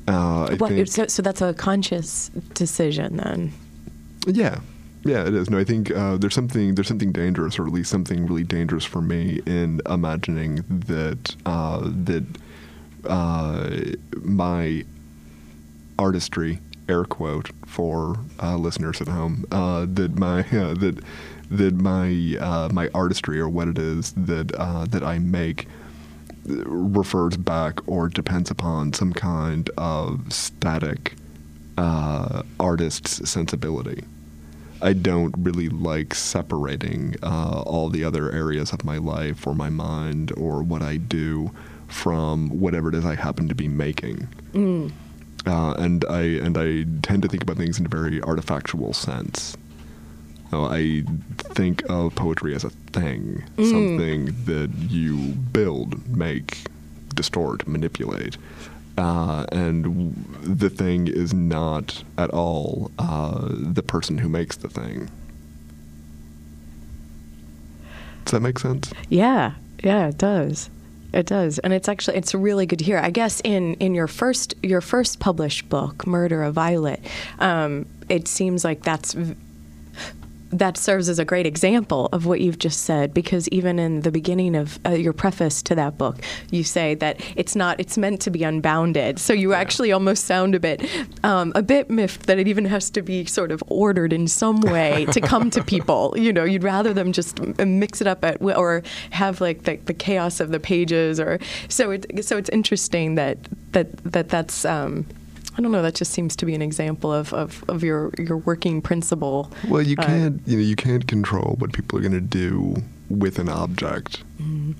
Uh, 0.08 0.56
What, 0.56 0.70
think, 0.70 0.88
so, 0.88 1.06
so 1.06 1.22
that's 1.22 1.40
a 1.42 1.54
conscious 1.54 2.30
decision 2.54 3.18
then. 3.18 3.52
yeah, 4.26 4.58
yeah, 5.04 5.26
it 5.26 5.34
is. 5.34 5.48
No, 5.48 5.58
I 5.58 5.64
think 5.64 5.90
uh, 5.90 6.16
there's 6.18 6.34
something 6.34 6.74
there's 6.74 6.88
something 6.88 7.12
dangerous, 7.12 7.58
or 7.58 7.66
at 7.66 7.72
least 7.72 7.90
something 7.90 8.26
really 8.26 8.44
dangerous 8.44 8.84
for 8.84 9.00
me 9.00 9.40
in 9.46 9.80
imagining 9.88 10.56
that 10.68 11.34
uh, 11.46 11.80
that 11.82 12.24
uh, 13.04 13.70
my 14.20 14.84
artistry, 15.98 16.60
air 16.88 17.04
quote 17.04 17.50
for 17.66 18.18
uh, 18.42 18.56
listeners 18.56 19.00
at 19.00 19.08
home, 19.08 19.46
uh, 19.50 19.86
that 19.88 20.18
my 20.18 20.42
that 20.50 21.02
that 21.50 21.74
my 21.74 22.36
uh, 22.38 22.68
my 22.70 22.90
artistry 22.94 23.40
or 23.40 23.48
what 23.48 23.68
it 23.68 23.78
is 23.78 24.12
that 24.12 24.48
that 24.90 25.02
I 25.02 25.18
make 25.18 25.66
refers 26.44 27.36
back 27.38 27.80
or 27.88 28.08
depends 28.08 28.50
upon 28.50 28.92
some 28.92 29.14
kind 29.14 29.70
of 29.78 30.30
static 30.30 31.14
artist's 32.58 33.30
sensibility. 33.30 34.04
I 34.82 34.92
don't 34.94 35.34
really 35.38 35.68
like 35.68 36.14
separating 36.14 37.16
uh, 37.22 37.62
all 37.66 37.88
the 37.90 38.04
other 38.04 38.30
areas 38.32 38.72
of 38.72 38.84
my 38.84 38.98
life 38.98 39.46
or 39.46 39.54
my 39.54 39.68
mind 39.68 40.32
or 40.36 40.62
what 40.62 40.82
I 40.82 40.96
do 40.96 41.50
from 41.88 42.48
whatever 42.60 42.88
it 42.88 42.94
is 42.94 43.04
I 43.04 43.14
happen 43.14 43.48
to 43.48 43.54
be 43.54 43.68
making. 43.68 44.28
Uh, 45.46 45.72
and 45.78 46.04
I 46.08 46.20
and 46.20 46.56
I 46.58 46.84
tend 47.02 47.22
to 47.22 47.28
think 47.28 47.42
about 47.42 47.56
things 47.56 47.78
in 47.78 47.86
a 47.86 47.88
very 47.88 48.20
artifactual 48.20 48.94
sense. 48.94 49.56
Uh, 50.52 50.64
I 50.66 51.04
think 51.38 51.82
of 51.88 52.14
poetry 52.14 52.54
as 52.54 52.64
a 52.64 52.70
thing, 52.92 53.44
something 53.56 54.26
that 54.46 54.70
you 54.88 55.16
build, 55.52 56.06
make, 56.16 56.58
distort, 57.14 57.66
manipulate. 57.68 58.36
Uh, 59.00 59.46
and 59.50 60.14
the 60.42 60.68
thing 60.68 61.08
is 61.08 61.32
not 61.32 62.04
at 62.18 62.28
all 62.30 62.90
uh, 62.98 63.48
the 63.50 63.82
person 63.82 64.18
who 64.18 64.28
makes 64.28 64.56
the 64.56 64.68
thing. 64.68 65.08
Does 68.26 68.32
that 68.32 68.40
make 68.40 68.58
sense? 68.58 68.92
Yeah, 69.08 69.52
yeah, 69.82 70.08
it 70.08 70.18
does. 70.18 70.68
It 71.14 71.24
does, 71.24 71.58
and 71.60 71.72
it's 71.72 71.88
actually 71.88 72.18
it's 72.18 72.34
really 72.34 72.66
good 72.66 72.78
to 72.80 72.84
hear. 72.84 72.98
I 72.98 73.08
guess 73.08 73.40
in 73.42 73.74
in 73.76 73.94
your 73.94 74.06
first 74.06 74.54
your 74.62 74.82
first 74.82 75.18
published 75.18 75.70
book, 75.70 76.06
Murder 76.06 76.42
of 76.42 76.54
Violet, 76.54 77.00
um, 77.38 77.86
it 78.10 78.28
seems 78.28 78.64
like 78.64 78.82
that's 78.82 79.16
that 80.50 80.76
serves 80.76 81.08
as 81.08 81.18
a 81.18 81.24
great 81.24 81.46
example 81.46 82.08
of 82.12 82.26
what 82.26 82.40
you've 82.40 82.58
just 82.58 82.82
said 82.82 83.14
because 83.14 83.48
even 83.48 83.78
in 83.78 84.00
the 84.00 84.10
beginning 84.10 84.56
of 84.56 84.78
uh, 84.84 84.90
your 84.90 85.12
preface 85.12 85.62
to 85.62 85.74
that 85.74 85.96
book 85.96 86.18
you 86.50 86.64
say 86.64 86.94
that 86.94 87.20
it's 87.36 87.54
not 87.54 87.78
it's 87.78 87.96
meant 87.96 88.20
to 88.20 88.30
be 88.30 88.42
unbounded. 88.42 89.18
So 89.18 89.32
you 89.32 89.52
actually 89.54 89.92
almost 89.92 90.24
sound 90.24 90.54
a 90.54 90.60
bit 90.60 90.84
um, 91.24 91.52
a 91.54 91.62
bit 91.62 91.90
miffed 91.90 92.26
that 92.26 92.38
it 92.38 92.48
even 92.48 92.64
has 92.64 92.90
to 92.90 93.02
be 93.02 93.24
sort 93.24 93.52
of 93.52 93.62
ordered 93.68 94.12
in 94.12 94.26
some 94.28 94.60
way 94.60 95.06
to 95.06 95.20
come 95.20 95.50
to 95.50 95.62
people. 95.74 96.14
You 96.16 96.32
know 96.32 96.44
you'd 96.44 96.64
rather 96.64 96.92
them 96.92 97.12
just 97.12 97.40
m- 97.40 97.78
mix 97.78 98.00
it 98.00 98.06
up 98.06 98.24
at 98.24 98.42
or 98.42 98.82
have 99.10 99.40
like 99.40 99.64
the, 99.64 99.76
the 99.76 99.94
chaos 99.94 100.40
of 100.40 100.50
the 100.50 100.60
pages 100.60 101.20
or 101.20 101.38
so 101.68 101.90
it 101.92 102.24
so 102.24 102.36
it's 102.36 102.50
interesting 102.50 103.14
that 103.14 103.38
that 103.72 103.96
that 104.04 104.28
that's 104.28 104.64
um, 104.64 105.06
I 105.56 105.62
don't 105.62 105.72
know. 105.72 105.82
That 105.82 105.94
just 105.94 106.12
seems 106.12 106.36
to 106.36 106.46
be 106.46 106.54
an 106.54 106.62
example 106.62 107.12
of, 107.12 107.32
of, 107.34 107.64
of 107.68 107.82
your, 107.82 108.12
your 108.18 108.36
working 108.38 108.80
principle. 108.80 109.50
Well, 109.68 109.82
you 109.82 109.96
Uh, 109.98 110.06
can't 110.06 110.42
you 110.46 110.56
know 110.56 110.62
you 110.62 110.76
can't 110.76 111.06
control 111.06 111.56
what 111.58 111.72
people 111.72 111.98
are 111.98 112.02
going 112.02 112.12
to 112.12 112.20
do 112.20 112.76
with 113.08 113.38
an 113.38 113.48
object. 113.48 114.22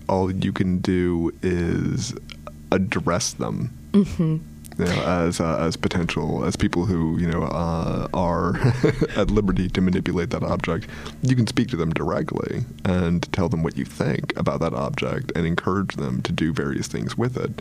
All 0.08 0.30
you 0.32 0.52
can 0.52 0.78
do 0.78 1.32
is 1.42 2.14
address 2.70 3.32
them. 3.32 3.70
Mm-hmm. 3.92 4.36
You 4.78 4.84
know, 4.86 5.02
as 5.02 5.40
uh, 5.40 5.58
as 5.58 5.76
potential 5.76 6.44
as 6.44 6.56
people 6.56 6.86
who 6.86 7.18
you 7.18 7.26
know 7.26 7.42
uh, 7.42 8.06
are 8.14 8.56
at 9.16 9.30
liberty 9.30 9.68
to 9.68 9.80
manipulate 9.80 10.30
that 10.30 10.42
object, 10.42 10.86
you 11.22 11.36
can 11.36 11.46
speak 11.46 11.68
to 11.68 11.76
them 11.76 11.92
directly 11.92 12.62
and 12.84 13.30
tell 13.32 13.48
them 13.48 13.62
what 13.62 13.76
you 13.76 13.84
think 13.84 14.32
about 14.38 14.60
that 14.60 14.72
object 14.72 15.32
and 15.34 15.44
encourage 15.44 15.96
them 15.96 16.22
to 16.22 16.32
do 16.32 16.52
various 16.52 16.86
things 16.86 17.18
with 17.18 17.36
it. 17.36 17.60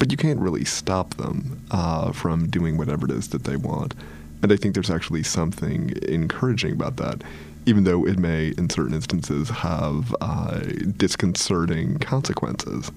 But 0.00 0.10
you 0.10 0.16
can't 0.16 0.40
really 0.40 0.64
stop 0.64 1.14
them 1.14 1.60
uh, 1.70 2.10
from 2.10 2.48
doing 2.50 2.76
whatever 2.76 3.04
it 3.04 3.12
is 3.12 3.28
that 3.28 3.44
they 3.44 3.56
want. 3.56 3.94
And 4.42 4.50
I 4.50 4.56
think 4.56 4.74
there's 4.74 4.90
actually 4.90 5.22
something 5.22 5.92
encouraging 6.08 6.72
about 6.72 6.96
that, 6.96 7.22
even 7.66 7.84
though 7.84 8.06
it 8.06 8.18
may, 8.18 8.54
in 8.56 8.70
certain 8.70 8.94
instances, 8.94 9.50
have 9.50 10.16
uh, 10.22 10.60
disconcerting 10.96 11.98
consequences. 11.98 12.90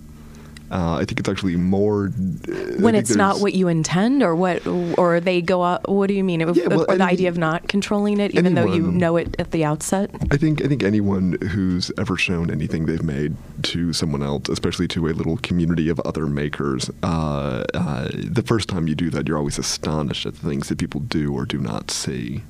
Uh, 0.73 0.95
I 0.95 1.05
think 1.05 1.19
it's 1.19 1.29
actually 1.29 1.55
more 1.55 2.07
when 2.07 2.95
it's 2.95 3.15
not 3.15 3.39
what 3.41 3.53
you 3.53 3.67
intend 3.67 4.23
or 4.23 4.35
what 4.35 4.65
or 4.97 5.19
they 5.19 5.39
go 5.39 5.61
out 5.61 5.87
what 5.87 6.07
do 6.07 6.15
you 6.15 6.23
mean? 6.23 6.39
Yeah, 6.39 6.67
well, 6.67 6.85
or 6.89 6.97
the 6.97 7.03
idea 7.03 7.29
of 7.29 7.37
not 7.37 7.67
controlling 7.67 8.19
it 8.19 8.33
even 8.33 8.55
though 8.55 8.65
you 8.65 8.91
know 8.91 9.15
it 9.17 9.35
at 9.37 9.51
the 9.51 9.63
outset? 9.63 10.09
I 10.31 10.37
think 10.37 10.63
I 10.63 10.67
think 10.67 10.81
anyone 10.81 11.33
who's 11.49 11.91
ever 11.99 12.17
shown 12.17 12.49
anything 12.49 12.87
they've 12.87 13.03
made 13.03 13.35
to 13.63 13.93
someone 13.93 14.23
else, 14.23 14.49
especially 14.49 14.87
to 14.89 15.07
a 15.07 15.13
little 15.13 15.37
community 15.37 15.89
of 15.89 15.99
other 15.99 16.25
makers, 16.25 16.89
uh, 17.03 17.65
uh, 17.75 18.09
the 18.11 18.43
first 18.43 18.67
time 18.67 18.87
you 18.87 18.95
do 18.95 19.11
that, 19.11 19.27
you're 19.27 19.37
always 19.37 19.59
astonished 19.59 20.25
at 20.25 20.33
the 20.33 20.49
things 20.49 20.69
that 20.69 20.79
people 20.79 21.01
do 21.01 21.35
or 21.35 21.45
do 21.45 21.59
not 21.59 21.91
see. 21.91 22.41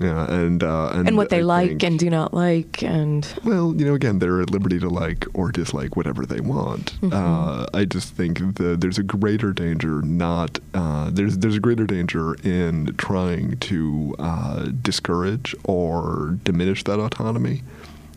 Yeah, 0.00 0.28
and 0.28 0.62
uh, 0.62 0.90
and, 0.92 1.08
and 1.08 1.16
what 1.16 1.28
they 1.30 1.38
I 1.38 1.42
like 1.42 1.68
think- 1.68 1.82
and 1.84 1.98
do 1.98 2.10
not 2.10 2.34
like 2.34 2.82
and 2.82 3.26
well, 3.44 3.74
you 3.76 3.84
know, 3.86 3.94
again, 3.94 4.18
they're 4.18 4.40
at 4.40 4.50
liberty 4.50 4.78
to 4.80 4.88
like 4.88 5.24
or 5.34 5.52
dislike 5.52 5.96
whatever 5.96 6.26
they 6.26 6.40
want. 6.40 7.00
Mm-hmm. 7.00 7.12
Uh, 7.12 7.66
I 7.72 7.84
just 7.84 8.14
think 8.14 8.56
the, 8.56 8.76
there's 8.76 8.98
a 8.98 9.04
greater 9.04 9.52
danger 9.52 10.02
not 10.02 10.58
uh, 10.74 11.10
there's 11.12 11.38
there's 11.38 11.56
a 11.56 11.60
greater 11.60 11.86
danger 11.86 12.34
in 12.42 12.94
trying 12.98 13.56
to 13.58 14.16
uh, 14.18 14.64
discourage 14.82 15.54
or 15.64 16.38
diminish 16.42 16.82
that 16.84 16.98
autonomy 16.98 17.62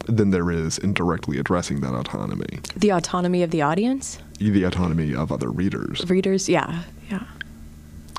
than 0.07 0.31
there 0.31 0.50
is 0.50 0.77
in 0.77 0.93
directly 0.93 1.38
addressing 1.38 1.81
that 1.81 1.93
autonomy, 1.93 2.60
the 2.77 2.89
autonomy 2.89 3.43
of 3.43 3.51
the 3.51 3.62
audience 3.62 4.19
the 4.39 4.63
autonomy 4.63 5.13
of 5.13 5.31
other 5.31 5.50
readers, 5.51 6.10
readers 6.10 6.48
yeah 6.48 6.84
yeah 7.10 7.24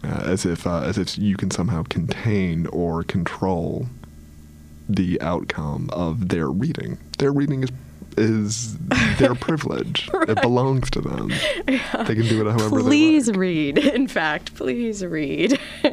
uh, 0.05 0.23
as 0.25 0.47
if 0.47 0.67
uh, 0.67 0.83
as 0.83 0.99
if 0.99 1.19
you 1.19 1.37
can 1.37 1.51
somehow 1.51 1.83
contain 1.85 2.67
or 2.69 3.03
control 3.03 3.89
the 4.89 5.21
outcome 5.21 5.91
of 5.93 6.29
their 6.29 6.49
reading. 6.49 6.99
Their 7.19 7.33
reading 7.33 7.65
is 7.65 7.71
is 8.17 8.77
their 9.19 9.35
privilege. 9.37 10.11
It 10.13 10.41
belongs 10.43 10.91
to 10.91 11.01
them. 11.01 11.29
They 11.67 11.79
can 12.15 12.27
do 12.27 12.47
it 12.47 12.51
however 12.51 12.81
please 12.81 13.27
they 13.27 13.33
like. 13.33 13.39
read 13.41 13.79
in 13.79 14.09
fact 14.09 14.55
please 14.55 15.05
read 15.05 15.59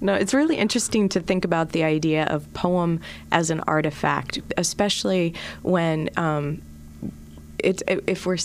no 0.00 0.14
it's 0.14 0.34
really 0.34 0.56
interesting 0.56 1.08
to 1.08 1.20
think 1.20 1.44
about 1.44 1.70
the 1.70 1.84
idea 1.84 2.24
of 2.24 2.52
poem 2.54 3.00
as 3.32 3.50
an 3.50 3.60
artifact 3.60 4.40
especially 4.56 5.34
when 5.62 6.10
um, 6.16 6.60
it's 7.58 7.82
if 7.86 8.26
we're 8.26 8.36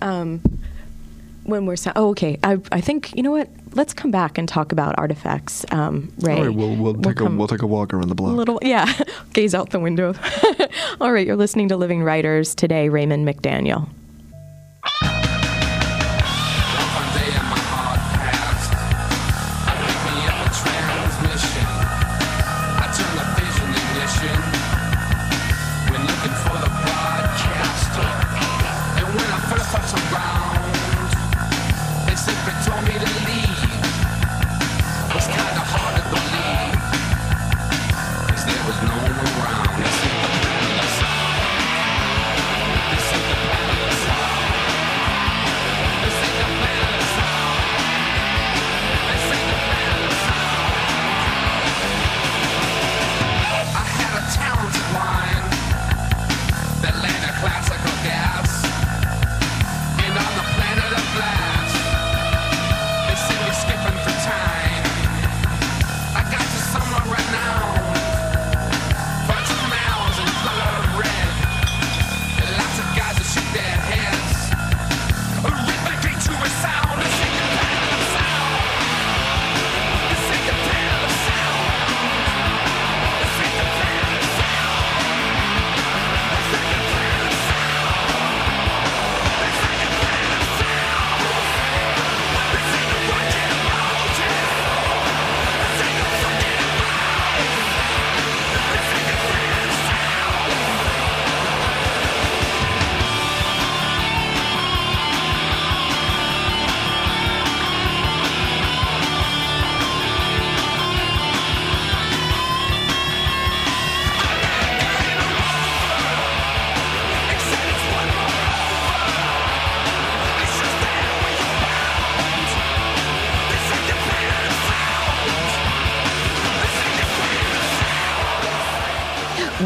um, 0.00 0.40
when 1.48 1.66
we're 1.66 1.76
sa- 1.76 1.92
oh 1.96 2.10
okay 2.10 2.38
I, 2.44 2.58
I 2.70 2.80
think 2.80 3.14
you 3.16 3.22
know 3.22 3.30
what 3.30 3.48
let's 3.74 3.94
come 3.94 4.10
back 4.10 4.38
and 4.38 4.48
talk 4.48 4.72
about 4.72 4.98
artifacts 4.98 5.64
um, 5.72 6.12
Ray. 6.20 6.36
All 6.36 6.46
right, 6.46 6.54
we'll 6.54 6.76
we'll 6.76 6.94
take 6.94 7.20
a 7.20 7.24
we'll 7.24 7.48
take 7.48 7.62
a 7.62 7.66
walk 7.66 7.92
around 7.94 8.08
the 8.08 8.14
block. 8.14 8.32
A 8.32 8.36
little 8.36 8.58
yeah 8.62 8.92
gaze 9.32 9.54
out 9.54 9.70
the 9.70 9.80
window. 9.80 10.14
All 11.00 11.12
right 11.12 11.26
you're 11.26 11.36
listening 11.36 11.68
to 11.68 11.76
living 11.76 12.02
writers. 12.02 12.54
Today 12.54 12.88
raymond 12.88 13.26
mcdaniel 13.26 13.88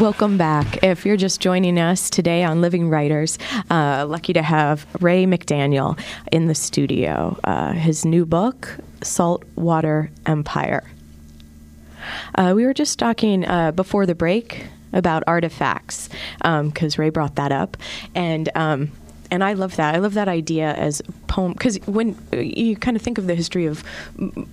Welcome 0.03 0.37
back. 0.37 0.83
If 0.83 1.05
you're 1.05 1.15
just 1.15 1.39
joining 1.39 1.79
us 1.79 2.09
today 2.09 2.43
on 2.43 2.59
Living 2.59 2.89
Writers, 2.89 3.39
uh, 3.71 4.05
lucky 4.05 4.33
to 4.33 4.41
have 4.41 4.85
Ray 4.99 5.23
McDaniel 5.23 5.97
in 6.29 6.47
the 6.47 6.55
studio. 6.55 7.39
Uh, 7.45 7.71
his 7.71 8.03
new 8.03 8.25
book, 8.25 8.79
Saltwater 9.01 10.11
Empire. 10.25 10.83
Uh, 12.35 12.51
we 12.53 12.65
were 12.65 12.73
just 12.73 12.99
talking 12.99 13.47
uh, 13.47 13.71
before 13.71 14.05
the 14.05 14.13
break 14.13 14.65
about 14.91 15.23
artifacts 15.25 16.09
because 16.41 16.97
Ray 16.97 17.09
brought 17.09 17.35
that 17.35 17.53
up, 17.53 17.77
and 18.13 18.49
um, 18.55 18.91
and 19.33 19.43
I 19.43 19.53
love 19.53 19.77
that. 19.77 19.95
I 19.95 19.97
love 19.97 20.13
that 20.13 20.27
idea 20.27 20.75
as 20.75 21.01
poem 21.25 21.53
because 21.53 21.77
when 21.87 22.15
you 22.31 22.75
kind 22.75 22.95
of 22.95 23.01
think 23.01 23.17
of 23.17 23.25
the 23.25 23.33
history 23.33 23.65
of 23.65 23.83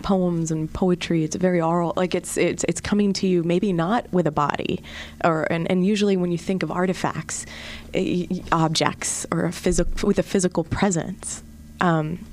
poems 0.00 0.50
and 0.50 0.72
poetry, 0.72 1.22
it's 1.22 1.36
very 1.36 1.60
oral. 1.60 1.92
Like 1.96 2.14
it's 2.14 2.38
it's 2.38 2.64
it's 2.64 2.80
coming 2.80 3.12
to 3.14 3.26
you 3.26 3.42
maybe 3.42 3.74
not 3.74 4.10
with 4.10 4.26
a 4.26 4.30
body, 4.30 4.82
or 5.22 5.42
and, 5.52 5.70
and 5.70 5.84
usually 5.84 6.16
when 6.16 6.32
you 6.32 6.38
think 6.38 6.62
of 6.62 6.70
artifacts, 6.70 7.44
eh, 7.92 8.26
objects 8.52 9.26
or 9.30 9.44
a 9.44 9.52
physical 9.52 10.08
with 10.08 10.18
a 10.18 10.22
physical 10.22 10.64
presence. 10.64 11.42
Um, 11.80 12.26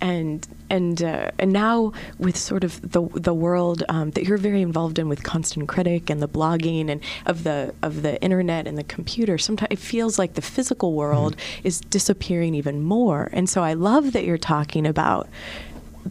and 0.00 0.46
and 0.70 1.02
uh, 1.02 1.30
and 1.38 1.52
now 1.52 1.92
with 2.18 2.36
sort 2.36 2.64
of 2.64 2.80
the 2.92 3.02
the 3.14 3.34
world 3.34 3.82
um, 3.88 4.10
that 4.12 4.24
you're 4.24 4.38
very 4.38 4.62
involved 4.62 4.98
in 4.98 5.08
with 5.08 5.22
Constant 5.22 5.68
Critic 5.68 6.10
and 6.10 6.20
the 6.20 6.28
blogging 6.28 6.90
and 6.90 7.00
of 7.26 7.44
the 7.44 7.74
of 7.82 8.02
the 8.02 8.20
internet 8.22 8.66
and 8.66 8.76
the 8.76 8.84
computer, 8.84 9.38
sometimes 9.38 9.68
it 9.70 9.78
feels 9.78 10.18
like 10.18 10.34
the 10.34 10.42
physical 10.42 10.94
world 10.94 11.36
mm-hmm. 11.36 11.66
is 11.66 11.80
disappearing 11.80 12.54
even 12.54 12.82
more. 12.82 13.28
And 13.32 13.48
so 13.48 13.62
I 13.62 13.74
love 13.74 14.12
that 14.12 14.24
you're 14.24 14.38
talking 14.38 14.86
about 14.86 15.28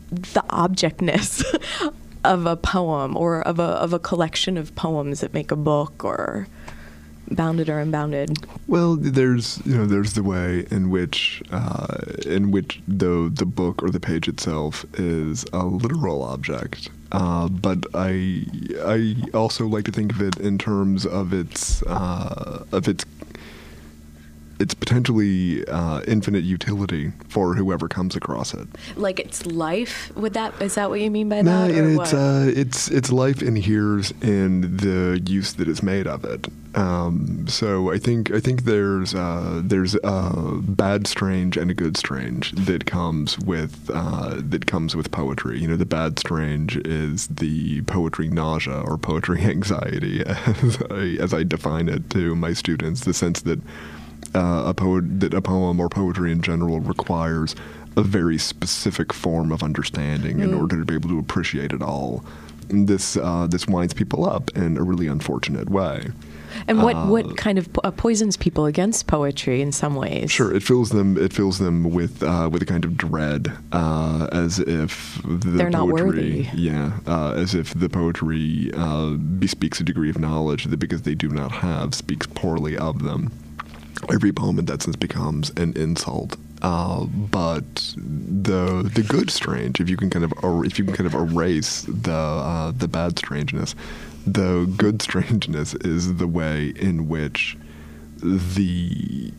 the 0.09 0.43
objectness 0.49 1.43
of 2.23 2.45
a 2.45 2.55
poem 2.55 3.17
or 3.17 3.41
of 3.41 3.59
a 3.59 3.63
of 3.63 3.93
a 3.93 3.99
collection 3.99 4.57
of 4.57 4.73
poems 4.75 5.19
that 5.21 5.33
make 5.33 5.51
a 5.51 5.55
book 5.55 6.03
or 6.03 6.47
bounded 7.31 7.69
or 7.69 7.79
unbounded? 7.79 8.37
Well, 8.67 8.95
there's 8.95 9.61
you 9.65 9.77
know 9.77 9.85
there's 9.85 10.13
the 10.13 10.23
way 10.23 10.65
in 10.71 10.89
which 10.89 11.41
uh, 11.51 11.97
in 12.25 12.51
which 12.51 12.81
the 12.87 13.31
the 13.33 13.45
book 13.45 13.83
or 13.83 13.89
the 13.89 13.99
page 13.99 14.27
itself 14.27 14.85
is 14.93 15.45
a 15.53 15.65
literal 15.65 16.23
object. 16.23 16.89
Uh, 17.11 17.47
but 17.47 17.85
I 17.93 18.45
I 18.85 19.15
also 19.33 19.67
like 19.67 19.85
to 19.85 19.91
think 19.91 20.11
of 20.11 20.21
it 20.21 20.37
in 20.39 20.57
terms 20.57 21.05
of 21.05 21.33
its 21.33 21.83
uh, 21.83 22.65
of 22.71 22.87
its 22.87 23.05
it's 24.63 24.73
potentially 24.73 25.67
uh, 25.67 26.01
infinite 26.07 26.45
utility 26.45 27.11
for 27.27 27.53
whoever 27.53 27.89
comes 27.89 28.15
across 28.15 28.53
it. 28.53 28.65
Like 28.95 29.19
its 29.19 29.45
life? 29.45 30.09
Would 30.15 30.33
that 30.35 30.59
is 30.61 30.75
that 30.75 30.89
what 30.89 31.01
you 31.01 31.11
mean 31.11 31.27
by 31.27 31.41
no, 31.41 31.67
that? 31.67 31.75
No, 31.75 32.01
it's 32.01 32.13
uh, 32.13 32.49
it's 32.55 32.87
its 32.87 33.11
life 33.11 33.41
inheres 33.41 34.11
in 34.21 34.77
the 34.77 35.21
use 35.25 35.51
that 35.55 35.67
is 35.67 35.83
made 35.83 36.07
of 36.07 36.23
it. 36.23 36.47
Um, 36.75 37.45
so 37.47 37.91
I 37.91 37.97
think 37.97 38.31
I 38.31 38.39
think 38.39 38.63
there's 38.63 39.13
uh, 39.13 39.61
there's 39.63 39.95
a 40.01 40.61
bad 40.61 41.07
strange 41.07 41.57
and 41.57 41.69
a 41.69 41.73
good 41.73 41.97
strange 41.97 42.53
that 42.53 42.85
comes 42.85 43.37
with 43.39 43.91
uh, 43.93 44.35
that 44.37 44.65
comes 44.65 44.95
with 44.95 45.11
poetry. 45.11 45.59
You 45.59 45.67
know, 45.67 45.75
the 45.75 45.85
bad 45.85 46.19
strange 46.19 46.77
is 46.77 47.27
the 47.27 47.81
poetry 47.81 48.29
nausea 48.29 48.79
or 48.79 48.97
poetry 48.97 49.41
anxiety, 49.55 50.23
as 50.25 50.81
I, 50.89 51.17
as 51.19 51.33
I 51.33 51.43
define 51.43 51.89
it 51.89 52.09
to 52.11 52.33
my 52.33 52.53
students. 52.53 53.01
The 53.01 53.13
sense 53.13 53.41
that 53.41 53.59
uh, 54.35 54.63
a 54.65 54.73
poet 54.73 55.19
that 55.19 55.33
a 55.33 55.41
poem 55.41 55.79
or 55.79 55.89
poetry 55.89 56.31
in 56.31 56.41
general 56.41 56.79
requires 56.79 57.55
a 57.95 58.01
very 58.01 58.37
specific 58.37 59.13
form 59.13 59.51
of 59.51 59.63
understanding 59.63 60.37
mm. 60.37 60.43
in 60.43 60.53
order 60.53 60.79
to 60.79 60.85
be 60.85 60.95
able 60.95 61.09
to 61.09 61.19
appreciate 61.19 61.71
it 61.71 61.81
all. 61.81 62.23
And 62.69 62.87
this 62.87 63.17
uh, 63.17 63.47
this 63.47 63.67
winds 63.67 63.93
people 63.93 64.25
up 64.27 64.49
in 64.55 64.77
a 64.77 64.83
really 64.83 65.07
unfortunate 65.07 65.69
way. 65.69 66.07
And 66.67 66.83
what, 66.83 66.95
uh, 66.95 67.05
what 67.07 67.35
kind 67.35 67.57
of 67.57 67.71
po- 67.73 67.81
uh, 67.83 67.91
poisons 67.91 68.37
people 68.37 68.65
against 68.65 69.07
poetry 69.07 69.61
in 69.61 69.71
some 69.71 69.95
ways? 69.95 70.31
Sure, 70.31 70.53
it 70.55 70.63
fills 70.63 70.89
them 70.89 71.17
it 71.17 71.33
fills 71.33 71.59
them 71.59 71.91
with 71.91 72.23
uh, 72.23 72.49
with 72.51 72.61
a 72.61 72.65
kind 72.65 72.85
of 72.85 72.95
dread, 72.95 73.51
uh, 73.71 74.27
as 74.31 74.59
if 74.59 75.21
the 75.23 75.49
They're 75.49 75.71
poetry, 75.71 75.71
not 75.71 75.87
worthy. 75.87 76.47
yeah, 76.53 76.99
uh, 77.05 77.33
as 77.33 77.53
if 77.53 77.73
the 77.73 77.89
poetry 77.89 78.71
uh, 78.75 79.11
bespeaks 79.11 79.79
a 79.79 79.83
degree 79.83 80.09
of 80.09 80.19
knowledge 80.19 80.65
that 80.65 80.77
because 80.77 81.01
they 81.01 81.15
do 81.15 81.29
not 81.29 81.51
have 81.51 81.93
speaks 81.93 82.27
poorly 82.27 82.77
of 82.77 83.03
them 83.03 83.31
every 84.11 84.31
poem 84.31 84.59
in 84.59 84.65
that 84.65 84.81
sense 84.81 84.95
becomes 84.95 85.51
an 85.51 85.75
insult. 85.75 86.37
Uh, 86.61 87.03
but 87.05 87.93
the 87.97 88.89
the 88.95 89.03
good 89.07 89.29
strange, 89.29 89.81
if 89.81 89.89
you 89.89 89.97
can 89.97 90.09
kind 90.09 90.23
of 90.23 90.33
er, 90.43 90.63
if 90.63 90.79
you 90.79 90.85
can 90.85 90.93
kind 90.93 91.07
of 91.07 91.13
erase 91.13 91.81
the 91.81 92.11
uh, 92.11 92.71
the 92.71 92.87
bad 92.87 93.19
strangeness, 93.19 93.75
the 94.25 94.71
good 94.77 95.01
strangeness 95.01 95.73
is 95.75 96.15
the 96.15 96.27
way 96.27 96.73
in 96.77 97.09
which 97.09 97.57
the 98.21 99.33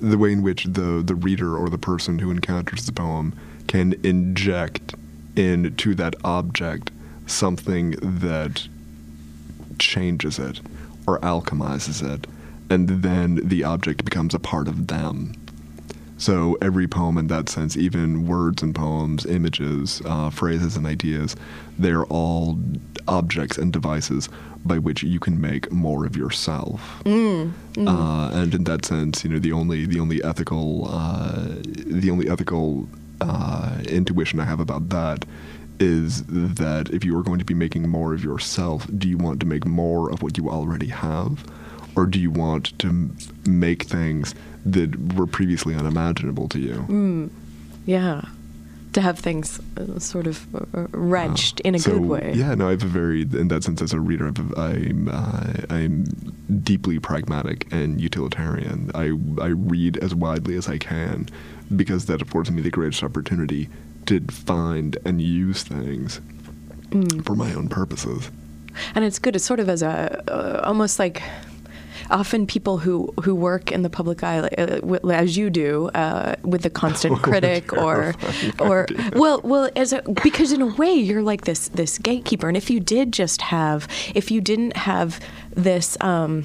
the 0.00 0.18
way 0.18 0.32
in 0.32 0.42
which 0.42 0.64
the 0.64 1.02
the 1.04 1.14
reader 1.14 1.56
or 1.56 1.70
the 1.70 1.78
person 1.78 2.18
who 2.18 2.30
encounters 2.30 2.84
the 2.84 2.92
poem 2.92 3.34
can 3.66 3.94
inject 4.02 4.94
into 5.34 5.94
that 5.94 6.14
object 6.24 6.90
something 7.26 7.92
that 8.00 8.68
changes 9.78 10.38
it 10.38 10.60
or 11.06 11.18
alchemizes 11.20 12.02
it 12.02 12.26
and 12.70 12.88
then 12.88 13.40
the 13.42 13.64
object 13.64 14.04
becomes 14.04 14.34
a 14.34 14.38
part 14.38 14.68
of 14.68 14.86
them. 14.86 15.34
So 16.18 16.56
every 16.62 16.88
poem, 16.88 17.18
in 17.18 17.26
that 17.26 17.48
sense, 17.48 17.76
even 17.76 18.26
words 18.26 18.62
and 18.62 18.74
poems, 18.74 19.26
images, 19.26 20.00
uh, 20.06 20.30
phrases, 20.30 20.76
and 20.76 20.86
ideas, 20.86 21.36
they're 21.78 22.06
all 22.06 22.58
objects 23.06 23.58
and 23.58 23.72
devices 23.72 24.28
by 24.64 24.78
which 24.78 25.02
you 25.02 25.20
can 25.20 25.40
make 25.40 25.70
more 25.70 26.06
of 26.06 26.16
yourself. 26.16 27.02
Mm, 27.04 27.52
mm. 27.74 27.86
Uh, 27.86 28.34
and 28.34 28.54
in 28.54 28.64
that 28.64 28.86
sense, 28.86 29.24
you 29.24 29.30
know, 29.30 29.38
the 29.38 29.52
only 29.52 29.84
the 29.84 30.00
only 30.00 30.24
ethical 30.24 30.88
uh, 30.88 31.48
the 31.86 32.10
only 32.10 32.28
ethical 32.30 32.88
uh, 33.20 33.78
intuition 33.86 34.40
I 34.40 34.44
have 34.44 34.60
about 34.60 34.88
that 34.88 35.24
is 35.78 36.24
that 36.24 36.88
if 36.90 37.04
you 37.04 37.16
are 37.18 37.22
going 37.22 37.38
to 37.38 37.44
be 37.44 37.54
making 37.54 37.86
more 37.88 38.14
of 38.14 38.24
yourself, 38.24 38.86
do 38.96 39.08
you 39.08 39.18
want 39.18 39.40
to 39.40 39.46
make 39.46 39.66
more 39.66 40.10
of 40.10 40.22
what 40.22 40.38
you 40.38 40.48
already 40.48 40.88
have? 40.88 41.44
Or 41.96 42.06
do 42.06 42.20
you 42.20 42.30
want 42.30 42.78
to 42.78 43.10
make 43.46 43.84
things 43.84 44.34
that 44.64 45.14
were 45.14 45.26
previously 45.26 45.74
unimaginable 45.74 46.48
to 46.48 46.58
you? 46.58 46.84
Mm, 46.88 47.30
yeah. 47.86 48.22
To 48.92 49.00
have 49.00 49.18
things 49.18 49.60
uh, 49.76 49.98
sort 49.98 50.26
of 50.26 50.46
uh, 50.54 50.86
wrenched 50.92 51.60
uh, 51.60 51.68
in 51.68 51.74
a 51.74 51.78
so, 51.78 51.92
good 51.92 52.02
way. 52.02 52.32
Yeah, 52.34 52.54
no, 52.54 52.68
I 52.68 52.70
have 52.70 52.82
a 52.82 52.86
very, 52.86 53.22
in 53.22 53.48
that 53.48 53.64
sense, 53.64 53.82
as 53.82 53.92
a 53.92 54.00
reader, 54.00 54.26
I'm, 54.56 55.08
uh, 55.08 55.52
I'm 55.68 56.04
deeply 56.62 56.98
pragmatic 56.98 57.70
and 57.72 58.00
utilitarian. 58.00 58.90
I, 58.94 59.12
I 59.42 59.48
read 59.48 59.98
as 59.98 60.14
widely 60.14 60.56
as 60.56 60.68
I 60.68 60.78
can 60.78 61.28
because 61.74 62.06
that 62.06 62.22
affords 62.22 62.50
me 62.50 62.62
the 62.62 62.70
greatest 62.70 63.02
opportunity 63.02 63.68
to 64.06 64.20
find 64.20 64.96
and 65.04 65.20
use 65.20 65.62
things 65.62 66.20
mm. 66.90 67.24
for 67.24 67.34
my 67.34 67.52
own 67.52 67.68
purposes. 67.68 68.30
And 68.94 69.04
it's 69.04 69.18
good. 69.18 69.36
It's 69.36 69.44
sort 69.44 69.60
of 69.60 69.68
as 69.68 69.82
a 69.82 70.22
uh, 70.30 70.60
almost 70.64 70.98
like 70.98 71.22
often 72.10 72.46
people 72.46 72.78
who, 72.78 73.12
who 73.22 73.34
work 73.34 73.72
in 73.72 73.82
the 73.82 73.90
public 73.90 74.22
eye, 74.22 74.38
uh, 74.38 74.96
as 75.10 75.36
you 75.36 75.50
do, 75.50 75.88
uh, 75.94 76.36
with 76.42 76.62
the 76.62 76.70
constant 76.70 77.22
critic, 77.22 77.72
or 77.72 78.14
or 78.58 78.86
well, 79.12 79.40
well, 79.42 79.70
as 79.76 79.92
a, 79.92 80.02
because 80.22 80.52
in 80.52 80.62
a 80.62 80.66
way 80.66 80.92
you're 80.92 81.22
like 81.22 81.44
this 81.44 81.68
this 81.68 81.98
gatekeeper, 81.98 82.48
and 82.48 82.56
if 82.56 82.70
you 82.70 82.80
did 82.80 83.12
just 83.12 83.42
have, 83.42 83.88
if 84.14 84.30
you 84.30 84.40
didn't 84.40 84.76
have 84.76 85.20
this. 85.54 85.96
Um, 86.00 86.44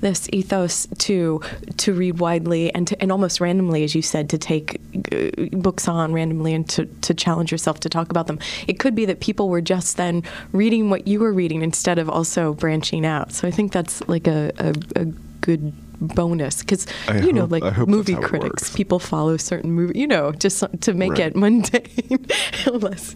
this 0.00 0.28
ethos 0.32 0.86
to 0.98 1.40
to 1.76 1.92
read 1.92 2.18
widely 2.18 2.72
and 2.74 2.86
to, 2.88 3.00
and 3.00 3.12
almost 3.12 3.40
randomly, 3.40 3.84
as 3.84 3.94
you 3.94 4.02
said, 4.02 4.28
to 4.30 4.38
take 4.38 4.80
uh, 5.12 5.56
books 5.56 5.88
on 5.88 6.12
randomly 6.12 6.54
and 6.54 6.68
to, 6.70 6.86
to 6.86 7.14
challenge 7.14 7.52
yourself 7.52 7.80
to 7.80 7.88
talk 7.88 8.10
about 8.10 8.26
them. 8.26 8.38
It 8.66 8.78
could 8.78 8.94
be 8.94 9.04
that 9.06 9.20
people 9.20 9.48
were 9.48 9.60
just 9.60 9.96
then 9.96 10.22
reading 10.52 10.90
what 10.90 11.06
you 11.06 11.20
were 11.20 11.32
reading 11.32 11.62
instead 11.62 11.98
of 11.98 12.08
also 12.08 12.54
branching 12.54 13.06
out. 13.06 13.32
So 13.32 13.48
I 13.48 13.50
think 13.50 13.72
that's 13.72 14.06
like 14.08 14.26
a, 14.26 14.52
a, 14.58 14.74
a 14.96 15.04
good 15.40 15.72
bonus. 16.00 16.60
Because 16.60 16.86
you 17.22 17.32
know 17.32 17.44
like 17.44 17.64
movie 17.86 18.14
critics 18.14 18.74
people 18.74 18.98
follow 18.98 19.36
certain 19.36 19.72
movie 19.72 19.98
you 19.98 20.06
know 20.06 20.32
just 20.32 20.64
to 20.80 20.94
make 20.94 21.12
right. 21.12 21.20
it 21.20 21.36
mundane 21.36 22.26
less 22.72 23.14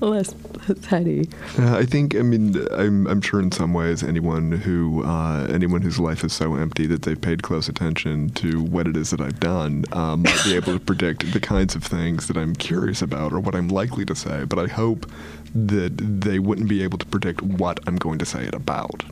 less 0.00 0.34
petty. 0.82 1.28
Uh, 1.58 1.76
i 1.76 1.84
think 1.84 2.14
i 2.16 2.22
mean 2.22 2.56
i'm 2.72 3.06
i'm 3.06 3.20
sure 3.20 3.40
in 3.40 3.52
some 3.52 3.72
ways 3.72 4.02
anyone 4.02 4.52
who 4.52 5.04
uh, 5.04 5.46
anyone 5.50 5.82
whose 5.82 5.98
life 5.98 6.24
is 6.24 6.32
so 6.32 6.54
empty 6.54 6.86
that 6.86 7.02
they've 7.02 7.20
paid 7.20 7.42
close 7.42 7.68
attention 7.68 8.30
to 8.30 8.62
what 8.62 8.86
it 8.86 8.96
is 8.96 9.10
that 9.10 9.20
i've 9.20 9.40
done 9.40 9.84
um, 9.92 10.22
might 10.22 10.44
be 10.44 10.54
able 10.54 10.72
to 10.72 10.80
predict 10.84 11.32
the 11.32 11.40
kinds 11.40 11.74
of 11.74 11.82
things 11.82 12.26
that 12.26 12.36
i'm 12.36 12.54
curious 12.54 13.02
about 13.02 13.32
or 13.32 13.40
what 13.40 13.54
i'm 13.54 13.68
likely 13.68 14.04
to 14.04 14.14
say 14.14 14.44
but 14.44 14.58
i 14.58 14.66
hope 14.66 15.10
that 15.54 15.96
they 15.96 16.38
wouldn't 16.38 16.68
be 16.68 16.82
able 16.82 16.98
to 16.98 17.06
predict 17.06 17.40
what 17.42 17.78
i'm 17.86 17.96
going 17.96 18.18
to 18.18 18.26
say 18.26 18.44
it 18.44 18.54
about 18.54 19.04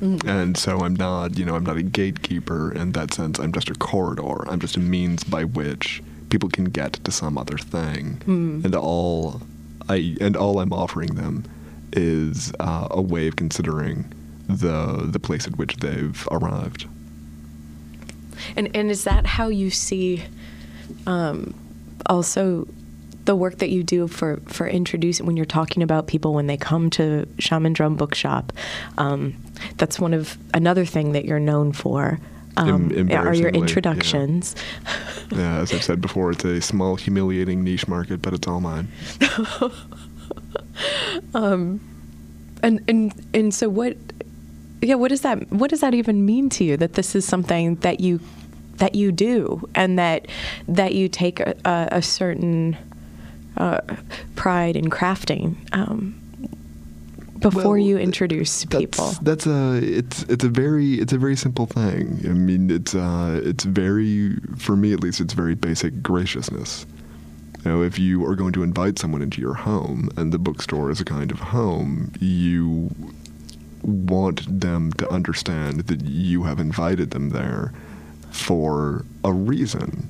Mm-hmm. 0.00 0.28
And 0.28 0.56
so 0.56 0.78
I'm 0.80 0.94
not, 0.94 1.38
you 1.38 1.44
know, 1.44 1.56
I'm 1.56 1.64
not 1.64 1.76
a 1.76 1.82
gatekeeper 1.82 2.72
in 2.72 2.92
that 2.92 3.12
sense. 3.12 3.38
I'm 3.38 3.52
just 3.52 3.68
a 3.68 3.74
corridor. 3.74 4.48
I'm 4.48 4.60
just 4.60 4.76
a 4.76 4.80
means 4.80 5.24
by 5.24 5.44
which 5.44 6.02
people 6.30 6.48
can 6.48 6.66
get 6.66 6.92
to 6.92 7.10
some 7.10 7.36
other 7.36 7.58
thing. 7.58 8.22
Mm. 8.26 8.64
And 8.64 8.74
all 8.74 9.40
I 9.88 10.16
and 10.20 10.36
all 10.36 10.60
I'm 10.60 10.72
offering 10.72 11.14
them 11.14 11.44
is 11.92 12.52
uh, 12.60 12.88
a 12.90 13.02
way 13.02 13.26
of 13.26 13.36
considering 13.36 14.12
the 14.48 15.06
the 15.06 15.18
place 15.18 15.46
at 15.46 15.56
which 15.56 15.76
they've 15.76 16.28
arrived. 16.30 16.86
And 18.56 18.74
and 18.74 18.90
is 18.90 19.04
that 19.04 19.26
how 19.26 19.48
you 19.48 19.70
see 19.70 20.24
um, 21.06 21.54
also 22.06 22.68
the 23.28 23.36
work 23.36 23.58
that 23.58 23.68
you 23.68 23.82
do 23.82 24.08
for 24.08 24.40
for 24.46 24.66
introducing 24.66 25.26
when 25.26 25.36
you're 25.36 25.44
talking 25.44 25.82
about 25.82 26.06
people 26.06 26.32
when 26.32 26.46
they 26.46 26.56
come 26.56 26.88
to 26.88 27.28
Shaman 27.38 27.74
Drum 27.74 27.94
Bookshop? 27.94 28.54
Um, 28.96 29.34
that's 29.76 30.00
one 30.00 30.14
of 30.14 30.38
another 30.54 30.86
thing 30.86 31.12
that 31.12 31.26
you're 31.26 31.38
known 31.38 31.72
for. 31.72 32.18
Um, 32.56 32.68
are 32.68 32.92
your 32.94 33.00
embarrassingly, 33.00 33.52
yeah. 33.52 33.60
introductions? 33.60 34.56
Yeah, 35.30 35.58
as 35.58 35.74
I've 35.74 35.84
said 35.84 36.00
before, 36.00 36.30
it's 36.30 36.44
a 36.46 36.62
small, 36.62 36.96
humiliating 36.96 37.62
niche 37.62 37.86
market, 37.86 38.22
but 38.22 38.32
it's 38.32 38.48
all 38.48 38.60
mine. 38.60 38.88
and 41.34 41.80
and 42.62 43.12
and 43.34 43.54
so 43.54 43.68
what 43.68 43.94
yeah 44.80 44.94
what 44.94 45.08
does 45.08 45.20
that 45.20 45.52
what 45.52 45.68
does 45.68 45.80
that 45.80 45.92
even 45.92 46.24
mean 46.24 46.48
to 46.48 46.64
you 46.64 46.78
that 46.78 46.94
this 46.94 47.14
is 47.14 47.26
something 47.26 47.74
that 47.76 48.00
you 48.00 48.20
that 48.78 48.94
you 48.94 49.12
do 49.12 49.68
and 49.74 49.98
that 49.98 50.26
that 50.66 50.94
you 50.94 51.10
take 51.10 51.40
a, 51.40 51.54
a, 51.66 51.88
a 51.92 52.02
certain 52.02 52.76
uh, 53.58 53.80
pride 54.36 54.76
in 54.76 54.88
crafting 54.88 55.56
um, 55.76 56.18
before 57.40 57.72
Well, 57.72 57.78
you 57.78 57.98
introduce 57.98 58.64
people 58.64 59.06
That's, 59.06 59.44
that's 59.44 59.46
a 59.46 59.80
it's 59.82 60.22
it's 60.24 60.44
a 60.44 60.48
very 60.48 60.94
it's 60.94 61.12
a 61.12 61.18
very 61.18 61.36
simple 61.36 61.66
thing. 61.66 62.20
I 62.24 62.32
mean, 62.32 62.70
it's 62.70 62.94
uh 62.94 63.40
it's 63.44 63.64
very 63.64 64.36
for 64.56 64.76
me 64.76 64.92
at 64.92 65.00
least 65.00 65.20
it's 65.20 65.34
very 65.34 65.54
basic 65.54 66.02
graciousness. 66.02 66.86
You 67.64 67.72
know, 67.72 67.82
if 67.82 67.98
you 67.98 68.24
are 68.24 68.34
going 68.34 68.52
to 68.52 68.62
invite 68.62 68.98
someone 68.98 69.22
into 69.22 69.40
your 69.40 69.54
home 69.54 70.08
and 70.16 70.32
the 70.32 70.38
bookstore 70.38 70.90
is 70.90 71.00
a 71.00 71.04
kind 71.04 71.30
of 71.30 71.40
home, 71.40 72.12
you 72.20 72.90
want 73.82 74.60
them 74.60 74.92
to 74.94 75.08
understand 75.08 75.80
that 75.80 76.02
you 76.04 76.44
have 76.44 76.60
invited 76.60 77.10
them 77.10 77.30
there 77.30 77.72
for 78.30 79.04
a 79.24 79.32
reason. 79.32 80.08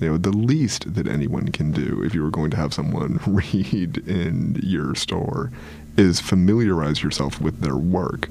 You 0.00 0.10
know, 0.10 0.18
the 0.18 0.30
least 0.30 0.94
that 0.94 1.06
anyone 1.08 1.48
can 1.48 1.72
do 1.72 2.02
if 2.04 2.14
you 2.14 2.24
are 2.26 2.30
going 2.30 2.50
to 2.50 2.56
have 2.56 2.74
someone 2.74 3.20
read 3.26 3.98
in 4.08 4.60
your 4.62 4.94
store 4.94 5.50
is 5.96 6.20
familiarize 6.20 7.02
yourself 7.02 7.40
with 7.40 7.60
their 7.60 7.76
work. 7.76 8.28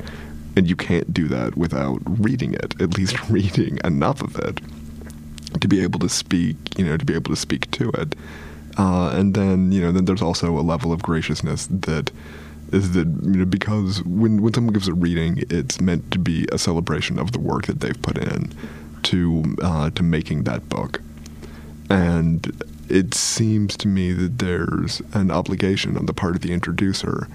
And 0.56 0.70
you 0.70 0.76
can't 0.76 1.14
do 1.14 1.28
that 1.30 1.58
without 1.58 2.00
reading 2.06 2.54
it, 2.54 2.80
at 2.80 2.98
least 2.98 3.18
reading 3.30 3.80
enough 3.84 4.22
of 4.22 4.38
it 4.38 4.62
to 5.60 5.68
be 5.68 5.82
able 5.82 6.00
to 6.00 6.10
speak, 6.10 6.56
you 6.78 6.86
know, 6.86 6.98
to 6.98 7.06
be 7.06 7.14
able 7.14 7.32
to 7.34 7.40
speak 7.40 7.72
to 7.72 7.90
it. 7.92 8.16
Uh, 8.78 9.10
and 9.10 9.34
then, 9.34 9.72
you 9.72 9.82
know, 9.82 9.92
then 9.92 10.06
there's 10.06 10.22
also 10.22 10.58
a 10.58 10.62
level 10.62 10.92
of 10.92 11.02
graciousness 11.02 11.68
that 11.68 12.12
is 12.72 12.94
that, 12.94 13.06
you 13.06 13.38
know, 13.38 13.46
because 13.46 14.04
when, 14.04 14.42
when 14.42 14.54
someone 14.54 14.74
gives 14.74 14.88
a 14.88 14.94
reading, 14.94 15.44
it's 15.50 15.80
meant 15.80 16.10
to 16.12 16.18
be 16.18 16.48
a 16.52 16.58
celebration 16.58 17.20
of 17.20 17.32
the 17.32 17.40
work 17.40 17.68
that 17.68 17.82
they've 17.82 18.02
put 18.02 18.18
in 18.18 18.52
to, 19.04 19.56
uh, 19.62 19.90
to 19.92 20.04
making 20.04 20.44
that 20.44 20.68
book. 20.70 21.02
And 21.90 22.64
it 22.90 23.14
seems 23.14 23.78
to 23.78 23.88
me 23.88 24.12
that 24.14 24.40
there's 24.40 25.02
an 25.14 25.32
obligation 25.32 25.98
on 25.98 26.06
the 26.06 26.14
part 26.14 26.36
of 26.36 26.42
the 26.42 26.54
introducer 26.54 27.28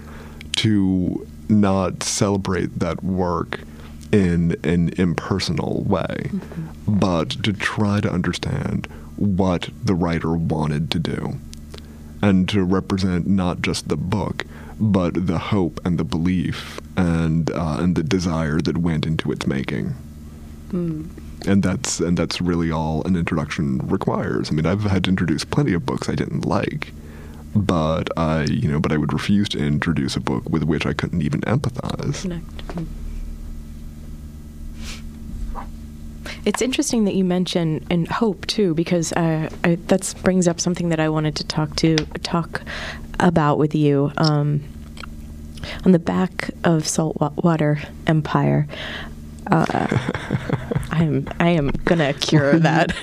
to 0.57 1.27
not 1.47 2.03
celebrate 2.03 2.79
that 2.79 3.03
work 3.03 3.61
in 4.11 4.57
an 4.63 4.89
impersonal 4.97 5.83
way, 5.83 6.31
but 6.87 7.29
to 7.43 7.53
try 7.53 7.99
to 7.99 8.11
understand 8.11 8.87
what 9.15 9.69
the 9.83 9.93
writer 9.93 10.33
wanted 10.33 10.89
to 10.91 10.99
do 10.99 11.35
and 12.21 12.49
to 12.49 12.63
represent 12.63 13.27
not 13.27 13.61
just 13.61 13.87
the 13.87 13.97
book, 13.97 14.45
but 14.79 15.27
the 15.27 15.37
hope 15.37 15.79
and 15.85 15.97
the 15.97 16.03
belief 16.03 16.79
and 16.97 17.51
uh, 17.51 17.77
and 17.79 17.95
the 17.95 18.03
desire 18.03 18.59
that 18.61 18.77
went 18.77 19.05
into 19.05 19.31
its 19.31 19.45
making. 19.45 19.93
And 21.47 21.63
that's 21.63 21.99
and 21.99 22.17
that's 22.17 22.41
really 22.41 22.71
all 22.71 23.03
an 23.03 23.15
introduction 23.15 23.79
requires. 23.87 24.51
I 24.51 24.53
mean, 24.53 24.65
I've 24.65 24.83
had 24.83 25.05
to 25.05 25.09
introduce 25.09 25.45
plenty 25.45 25.73
of 25.73 25.85
books 25.85 26.09
I 26.09 26.15
didn't 26.15 26.45
like, 26.45 26.91
but 27.55 28.09
I 28.17 28.43
you 28.43 28.67
know, 28.69 28.79
but 28.79 28.91
I 28.91 28.97
would 28.97 29.13
refuse 29.13 29.47
to 29.49 29.57
introduce 29.57 30.15
a 30.15 30.19
book 30.19 30.49
with 30.49 30.63
which 30.63 30.85
I 30.85 30.93
couldn't 30.93 31.21
even 31.21 31.41
empathize. 31.41 32.21
connect. 32.21 32.89
It's 36.45 36.61
interesting 36.61 37.05
that 37.05 37.15
you 37.15 37.25
mention 37.25 37.85
and 37.89 38.07
hope 38.07 38.47
too, 38.47 38.73
because 38.73 39.11
uh, 39.13 39.49
that 39.63 40.13
brings 40.23 40.47
up 40.47 40.59
something 40.59 40.89
that 40.89 40.99
I 40.99 41.09
wanted 41.09 41.35
to 41.37 41.43
talk 41.45 41.75
to 41.77 41.97
talk 42.23 42.61
about 43.19 43.57
with 43.57 43.75
you. 43.75 44.11
Um, 44.17 44.63
on 45.85 45.91
the 45.91 45.99
back 45.99 46.51
of 46.63 46.87
Saltwater 46.87 47.81
Empire, 48.07 48.65
uh, 49.51 49.65
I 50.91 51.03
am 51.03 51.27
I 51.39 51.49
am 51.49 51.69
gonna 51.85 52.13
cure 52.13 52.59
that. 52.59 52.95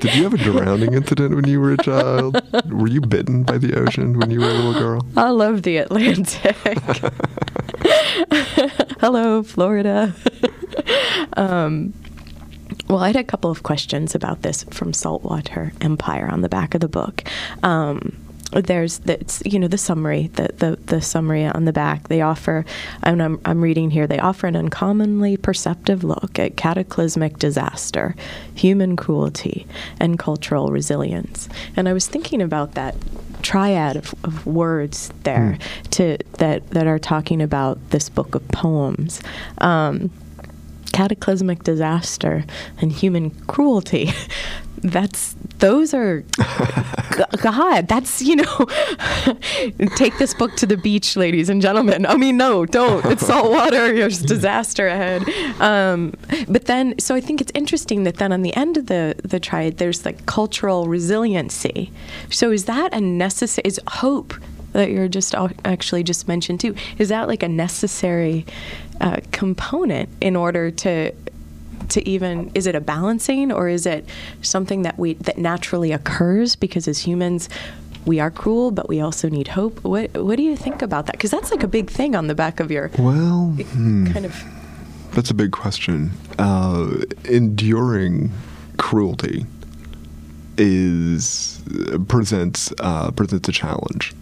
Did 0.00 0.14
you 0.14 0.24
have 0.24 0.34
a 0.34 0.38
drowning 0.38 0.94
incident 0.94 1.34
when 1.34 1.46
you 1.46 1.60
were 1.60 1.72
a 1.72 1.76
child? 1.76 2.40
Were 2.70 2.88
you 2.88 3.00
bitten 3.00 3.42
by 3.44 3.58
the 3.58 3.74
ocean 3.78 4.18
when 4.18 4.30
you 4.30 4.40
were 4.40 4.48
a 4.48 4.52
little 4.52 4.74
girl? 4.74 5.06
I 5.16 5.30
love 5.30 5.62
the 5.62 5.78
Atlantic. 5.78 6.56
Hello, 9.00 9.42
Florida. 9.42 10.14
um, 11.34 11.92
well, 12.88 12.98
I 13.00 13.08
had 13.08 13.16
a 13.16 13.24
couple 13.24 13.50
of 13.50 13.62
questions 13.62 14.14
about 14.14 14.42
this 14.42 14.64
from 14.64 14.92
Saltwater 14.92 15.72
Empire 15.80 16.28
on 16.30 16.40
the 16.42 16.48
back 16.48 16.74
of 16.74 16.80
the 16.80 16.88
book. 16.88 17.24
Um, 17.62 18.16
there's 18.52 18.98
the, 19.00 19.42
you 19.44 19.58
know 19.58 19.68
the 19.68 19.78
summary 19.78 20.28
the, 20.34 20.48
the 20.56 20.76
the 20.86 21.00
summary 21.00 21.44
on 21.44 21.64
the 21.64 21.72
back. 21.72 22.08
They 22.08 22.20
offer 22.20 22.64
and 23.02 23.22
I'm, 23.22 23.40
I'm 23.44 23.60
reading 23.60 23.90
here 23.90 24.06
they 24.06 24.18
offer 24.18 24.46
an 24.46 24.56
uncommonly 24.56 25.36
perceptive 25.36 26.04
look 26.04 26.38
at 26.38 26.56
cataclysmic 26.56 27.38
disaster 27.38 28.14
human 28.54 28.96
cruelty 28.96 29.66
and 29.98 30.18
cultural 30.18 30.70
resilience. 30.70 31.48
And 31.76 31.88
i 31.88 31.92
was 31.92 32.06
thinking 32.06 32.42
about 32.42 32.74
that 32.74 32.94
triad 33.42 33.96
of, 33.96 34.14
of 34.24 34.46
words 34.46 35.10
there 35.24 35.58
to 35.90 36.16
that 36.38 36.68
that 36.70 36.86
are 36.86 36.98
talking 36.98 37.40
about 37.42 37.78
this 37.90 38.08
book 38.08 38.34
of 38.34 38.46
poems. 38.48 39.20
Um, 39.58 40.10
cataclysmic 40.92 41.64
disaster 41.64 42.44
and 42.78 42.92
human 42.92 43.30
cruelty 43.46 44.10
that's 44.82 45.34
those 45.58 45.94
are 45.94 46.20
G- 47.16 47.24
god 47.40 47.86
that's 47.88 48.20
you 48.20 48.36
know 48.36 48.66
take 49.96 50.18
this 50.18 50.34
book 50.34 50.54
to 50.56 50.66
the 50.66 50.76
beach 50.76 51.16
ladies 51.16 51.48
and 51.48 51.62
gentlemen. 51.62 52.04
I 52.06 52.16
mean 52.16 52.36
no 52.36 52.66
don't. 52.66 53.04
It's 53.06 53.26
salt 53.26 53.50
water. 53.58 53.94
There's 53.94 54.20
disaster 54.20 54.88
ahead. 54.88 55.22
Um, 55.60 56.14
but 56.48 56.64
then 56.66 56.98
so 56.98 57.14
i 57.14 57.20
think 57.20 57.40
it's 57.40 57.52
interesting 57.54 58.02
that 58.04 58.16
then 58.16 58.32
on 58.32 58.42
the 58.42 58.54
end 58.56 58.76
of 58.76 58.86
the 58.86 59.14
the 59.24 59.38
triad 59.38 59.78
there's 59.78 60.04
like 60.04 60.26
cultural 60.26 60.88
resiliency. 60.88 61.92
So 62.30 62.50
is 62.50 62.64
that 62.64 62.92
a 62.92 63.00
necessary 63.00 63.62
is 63.66 63.80
hope 63.88 64.34
that 64.72 64.90
you're 64.90 65.08
just 65.08 65.34
actually 65.64 66.02
just 66.02 66.26
mentioned 66.26 66.60
too 66.60 66.74
is 66.98 67.10
that 67.10 67.28
like 67.28 67.42
a 67.42 67.48
necessary 67.48 68.46
uh, 69.00 69.18
component 69.30 70.08
in 70.20 70.34
order 70.34 70.70
to 70.70 71.12
to 71.92 72.08
even 72.08 72.50
is 72.54 72.66
it 72.66 72.74
a 72.74 72.80
balancing 72.80 73.52
or 73.52 73.68
is 73.68 73.86
it 73.86 74.08
something 74.42 74.82
that 74.82 74.98
we 74.98 75.14
that 75.14 75.38
naturally 75.38 75.92
occurs? 75.92 76.56
Because 76.56 76.88
as 76.88 77.00
humans 77.00 77.48
we 78.04 78.18
are 78.18 78.30
cruel 78.30 78.70
but 78.70 78.88
we 78.88 79.00
also 79.00 79.28
need 79.28 79.48
hope. 79.48 79.82
What 79.84 80.12
what 80.14 80.36
do 80.36 80.42
you 80.42 80.56
think 80.56 80.82
about 80.82 81.06
that? 81.06 81.12
Because 81.12 81.30
that's 81.30 81.50
like 81.50 81.62
a 81.62 81.68
big 81.68 81.90
thing 81.90 82.14
on 82.14 82.26
the 82.26 82.34
back 82.34 82.60
of 82.60 82.70
your 82.70 82.90
Well, 82.98 83.54
hmm, 83.56 84.06
kind 84.12 84.26
of 84.26 84.42
that's 85.12 85.30
a 85.30 85.34
big 85.34 85.52
question. 85.52 86.10
Uh, 86.38 87.02
enduring 87.24 88.32
cruelty 88.78 89.46
is 90.58 91.62
presents 92.08 92.72
uh, 92.80 93.10
presents 93.12 93.48
a 93.48 93.52
challenge, 93.52 94.14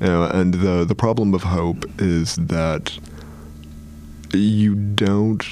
you 0.00 0.06
know, 0.06 0.24
and 0.24 0.54
the 0.54 0.84
the 0.84 0.94
problem 0.94 1.34
of 1.34 1.42
hope 1.42 1.84
is 1.98 2.36
that 2.36 2.98
you 4.32 4.74
don't 4.74 5.44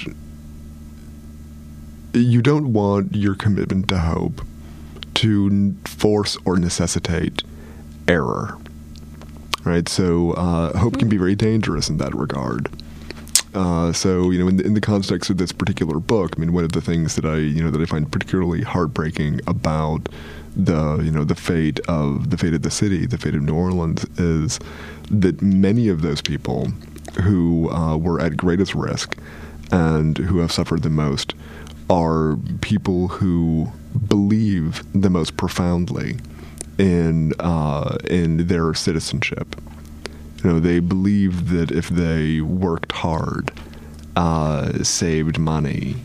you 2.13 2.41
don't 2.41 2.73
want 2.73 3.15
your 3.15 3.35
commitment 3.35 3.87
to 3.89 3.99
hope 3.99 4.41
to 5.15 5.75
force 5.85 6.37
or 6.45 6.57
necessitate 6.57 7.43
error. 8.07 8.57
Right? 9.63 9.89
So, 9.89 10.31
uh, 10.31 10.77
hope 10.77 10.97
can 10.97 11.09
be 11.09 11.17
very 11.17 11.35
dangerous 11.35 11.89
in 11.89 11.97
that 11.97 12.15
regard. 12.15 12.69
Uh, 13.53 13.91
so, 13.91 14.29
you 14.29 14.37
know, 14.37 14.47
in 14.47 14.57
the, 14.57 14.63
in 14.63 14.73
the 14.75 14.81
context 14.81 15.29
of 15.29 15.37
this 15.37 15.51
particular 15.51 15.99
book, 15.99 16.35
I 16.37 16.39
mean, 16.39 16.53
one 16.53 16.63
of 16.63 16.73
the 16.73 16.81
things 16.81 17.15
that 17.15 17.25
I, 17.25 17.37
you 17.37 17.63
know, 17.63 17.71
that 17.71 17.81
I 17.81 17.85
find 17.85 18.09
particularly 18.11 18.61
heartbreaking 18.61 19.41
about 19.47 20.09
the, 20.55 20.99
you 20.99 21.11
know, 21.11 21.23
the 21.23 21.35
fate 21.35 21.79
of 21.87 22.29
the 22.29 22.37
fate 22.37 22.53
of 22.53 22.61
the 22.61 22.71
city, 22.71 23.05
the 23.05 23.17
fate 23.17 23.33
of 23.33 23.41
New 23.41 23.55
Orleans, 23.55 24.05
is 24.19 24.59
that 25.09 25.41
many 25.41 25.87
of 25.87 26.01
those 26.01 26.21
people 26.21 26.67
who 27.23 27.69
uh, 27.71 27.97
were 27.97 28.19
at 28.19 28.37
greatest 28.37 28.75
risk 28.75 29.17
and 29.71 30.17
who 30.17 30.37
have 30.37 30.51
suffered 30.51 30.83
the 30.83 30.89
most 30.89 31.33
are 31.89 32.37
people 32.61 33.07
who 33.07 33.71
believe 34.07 34.83
the 34.93 35.09
most 35.09 35.37
profoundly 35.37 36.17
in 36.77 37.33
uh, 37.39 37.97
in 38.09 38.47
their 38.47 38.73
citizenship. 38.73 39.55
You 40.43 40.51
know, 40.51 40.59
they 40.59 40.79
believe 40.79 41.49
that 41.49 41.71
if 41.71 41.89
they 41.89 42.41
worked 42.41 42.91
hard 42.91 43.51
uh, 44.15 44.83
saved 44.83 45.39
money, 45.39 45.95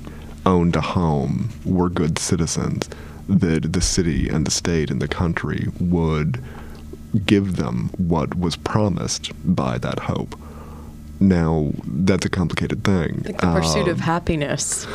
owned 0.47 0.77
a 0.77 0.81
home, 0.81 1.51
were 1.65 1.91
good 1.91 2.19
citizens, 2.19 2.89
that 3.29 3.73
the 3.73 3.81
city 3.81 4.29
and 4.29 4.47
the 4.47 4.51
state 4.51 4.91
and 4.91 5.03
the 5.03 5.09
country 5.09 5.69
would 5.79 6.43
give 7.27 7.57
them 7.57 7.91
what 7.99 8.35
was 8.39 8.57
promised 8.57 9.31
by 9.45 9.77
that 9.79 9.99
hope. 10.01 10.35
Now, 11.21 11.73
that's 11.85 12.25
a 12.25 12.31
complicated 12.31 12.83
thing. 12.85 13.23
Like 13.25 13.41
the 13.41 13.53
pursuit 13.53 13.87
of 13.89 13.99
Um, 13.99 14.03
happiness, 14.03 14.87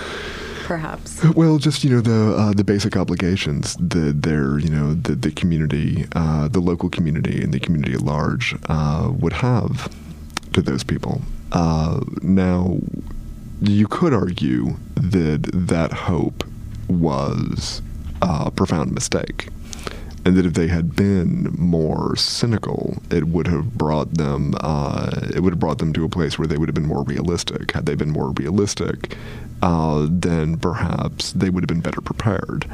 perhaps. 0.67 1.23
well, 1.35 1.57
just 1.57 1.83
you 1.83 1.89
know 1.89 2.01
the 2.01 2.35
uh, 2.35 2.53
the 2.53 2.63
basic 2.63 2.97
obligations 2.97 3.75
that 3.77 4.21
their 4.21 4.59
you 4.59 4.69
know 4.69 4.93
the 4.93 5.15
the 5.15 5.31
community, 5.31 6.05
uh, 6.15 6.47
the 6.47 6.59
local 6.59 6.89
community, 6.89 7.41
and 7.41 7.53
the 7.53 7.59
community 7.59 7.93
at 7.93 8.01
large 8.01 8.55
uh, 8.69 9.11
would 9.19 9.33
have 9.33 9.89
to 10.53 10.61
those 10.61 10.83
people. 10.83 11.21
Uh, 11.51 12.01
now, 12.21 12.77
you 13.61 13.87
could 13.87 14.13
argue 14.13 14.75
that 14.95 15.49
that 15.53 15.93
hope 15.93 16.43
was 16.89 17.81
a 18.21 18.51
profound 18.51 18.91
mistake, 18.91 19.47
and 20.27 20.35
that 20.35 20.45
if 20.45 20.55
they 20.55 20.67
had 20.67 20.93
been 20.93 21.55
more 21.57 22.13
cynical, 22.17 23.01
it 23.09 23.29
would 23.29 23.47
have 23.47 23.77
brought 23.77 24.15
them 24.15 24.53
uh, 24.59 25.09
it 25.33 25.39
would 25.39 25.53
have 25.53 25.59
brought 25.59 25.77
them 25.77 25.93
to 25.93 26.03
a 26.03 26.09
place 26.09 26.37
where 26.37 26.49
they 26.49 26.57
would 26.57 26.67
have 26.67 26.75
been 26.75 26.85
more 26.85 27.03
realistic. 27.03 27.71
Had 27.71 27.85
they 27.85 27.95
been 27.95 28.09
more 28.09 28.31
realistic, 28.31 29.15
uh, 29.61 30.05
then 30.09 30.57
perhaps 30.57 31.31
they 31.31 31.49
would 31.49 31.63
have 31.63 31.69
been 31.69 31.79
better 31.79 32.01
prepared. 32.01 32.69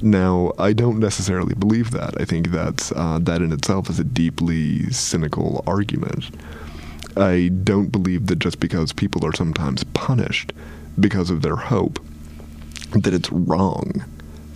Now, 0.00 0.52
I 0.60 0.72
don't 0.72 1.00
necessarily 1.00 1.54
believe 1.56 1.90
that. 1.90 2.20
I 2.20 2.24
think 2.24 2.52
that's 2.52 2.92
uh, 2.92 3.18
that 3.22 3.42
in 3.42 3.52
itself 3.52 3.90
is 3.90 3.98
a 3.98 4.04
deeply 4.04 4.88
cynical 4.92 5.64
argument. 5.66 6.30
I 7.16 7.50
don't 7.64 7.90
believe 7.90 8.28
that 8.28 8.38
just 8.38 8.60
because 8.60 8.92
people 8.92 9.26
are 9.26 9.34
sometimes 9.34 9.82
punished 9.92 10.52
because 11.00 11.30
of 11.30 11.42
their 11.42 11.56
hope, 11.56 11.98
that 12.92 13.12
it's 13.12 13.32
wrong 13.32 14.04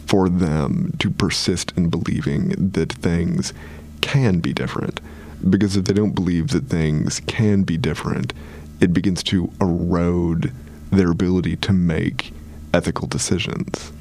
for 0.06 0.28
them 0.28 0.94
to 0.98 1.10
persist 1.10 1.72
in 1.76 1.90
believing 1.90 2.50
that 2.72 2.92
things 2.92 3.52
can 4.00 4.40
be 4.40 4.52
different. 4.52 5.00
Because 5.48 5.76
if 5.76 5.84
they 5.84 5.92
don't 5.92 6.14
believe 6.14 6.48
that 6.48 6.64
things 6.64 7.20
can 7.26 7.62
be 7.62 7.76
different, 7.76 8.32
it 8.80 8.92
begins 8.92 9.22
to 9.24 9.50
erode 9.60 10.52
their 10.90 11.10
ability 11.10 11.56
to 11.56 11.72
make 11.72 12.32
ethical 12.72 13.08
decisions. 13.08 13.92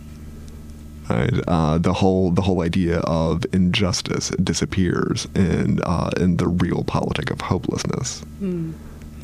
Right? 1.09 1.33
Uh, 1.47 1.77
the 1.77 1.93
whole 1.93 2.31
the 2.31 2.41
whole 2.41 2.61
idea 2.61 2.99
of 2.99 3.45
injustice 3.53 4.29
disappears 4.43 5.27
in 5.35 5.79
uh, 5.83 6.09
in 6.17 6.37
the 6.37 6.45
realpolitik 6.45 7.29
of 7.31 7.41
hopelessness. 7.41 8.23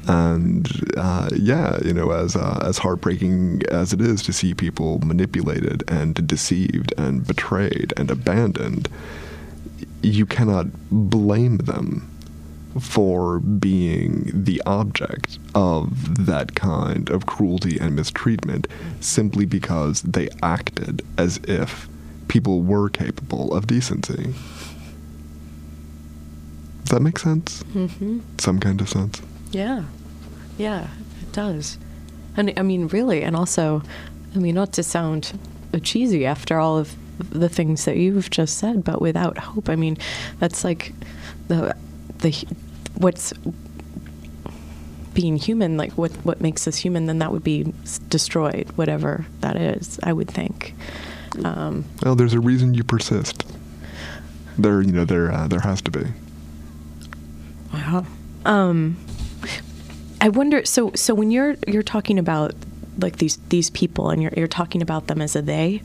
And 0.07 0.67
uh, 0.97 1.29
yeah, 1.35 1.77
you 1.83 1.93
know, 1.93 2.11
as 2.11 2.35
uh, 2.35 2.59
as 2.65 2.79
heartbreaking 2.79 3.63
as 3.69 3.93
it 3.93 4.01
is 4.01 4.23
to 4.23 4.33
see 4.33 4.53
people 4.53 4.99
manipulated 4.99 5.83
and 5.87 6.25
deceived 6.27 6.93
and 6.97 7.25
betrayed 7.25 7.93
and 7.97 8.09
abandoned, 8.09 8.89
you 10.01 10.25
cannot 10.25 10.67
blame 10.89 11.57
them 11.57 12.07
for 12.79 13.39
being 13.39 14.31
the 14.33 14.61
object 14.65 15.37
of 15.53 16.25
that 16.25 16.55
kind 16.55 17.09
of 17.09 17.25
cruelty 17.25 17.77
and 17.79 17.95
mistreatment 17.95 18.67
simply 19.01 19.45
because 19.45 20.01
they 20.03 20.29
acted 20.41 21.01
as 21.17 21.37
if 21.43 21.89
people 22.27 22.61
were 22.61 22.89
capable 22.89 23.53
of 23.53 23.67
decency. 23.67 24.33
Does 26.83 26.91
that 26.91 27.01
make 27.01 27.19
sense? 27.19 27.63
Mm-hmm. 27.73 28.19
Some 28.37 28.59
kind 28.59 28.79
of 28.79 28.89
sense. 28.89 29.21
Yeah, 29.51 29.83
yeah, 30.57 30.87
it 31.21 31.31
does. 31.31 31.77
And 32.37 32.53
I 32.57 32.61
mean, 32.61 32.87
really, 32.87 33.21
and 33.23 33.35
also, 33.35 33.83
I 34.35 34.39
mean, 34.39 34.55
not 34.55 34.73
to 34.73 34.83
sound 34.83 35.37
cheesy 35.83 36.25
after 36.25 36.57
all 36.59 36.77
of 36.77 36.95
the 37.29 37.49
things 37.49 37.85
that 37.85 37.97
you've 37.97 38.29
just 38.29 38.57
said, 38.57 38.83
but 38.83 39.01
without 39.01 39.37
hope, 39.37 39.69
I 39.69 39.75
mean, 39.75 39.97
that's 40.39 40.63
like 40.63 40.93
the 41.47 41.75
the 42.19 42.31
what's 42.95 43.33
being 45.13 45.35
human, 45.37 45.75
like 45.77 45.91
what 45.93 46.11
what 46.23 46.39
makes 46.41 46.67
us 46.67 46.77
human. 46.77 47.05
Then 47.05 47.19
that 47.19 47.31
would 47.31 47.43
be 47.43 47.73
destroyed, 48.09 48.69
whatever 48.75 49.25
that 49.41 49.55
is. 49.57 49.99
I 50.03 50.13
would 50.13 50.29
think. 50.29 50.73
Um, 51.43 51.85
Well, 52.03 52.15
there's 52.15 52.33
a 52.33 52.39
reason 52.39 52.73
you 52.73 52.83
persist. 52.83 53.45
There, 54.57 54.81
you 54.81 54.91
know, 54.91 55.05
there 55.05 55.31
uh, 55.31 55.47
there 55.47 55.61
has 55.61 55.81
to 55.81 55.91
be. 55.91 56.05
Wow. 57.73 58.05
Um, 58.45 58.97
I 60.21 60.29
wonder. 60.29 60.63
So, 60.65 60.91
so 60.95 61.13
when 61.13 61.31
you're 61.31 61.55
you're 61.67 61.83
talking 61.83 62.17
about 62.19 62.53
like 62.99 63.17
these 63.17 63.37
these 63.49 63.69
people, 63.71 64.09
and 64.11 64.21
you're 64.21 64.33
you're 64.37 64.47
talking 64.47 64.81
about 64.81 65.07
them 65.07 65.21
as 65.21 65.35
a 65.35 65.41
they, 65.41 65.81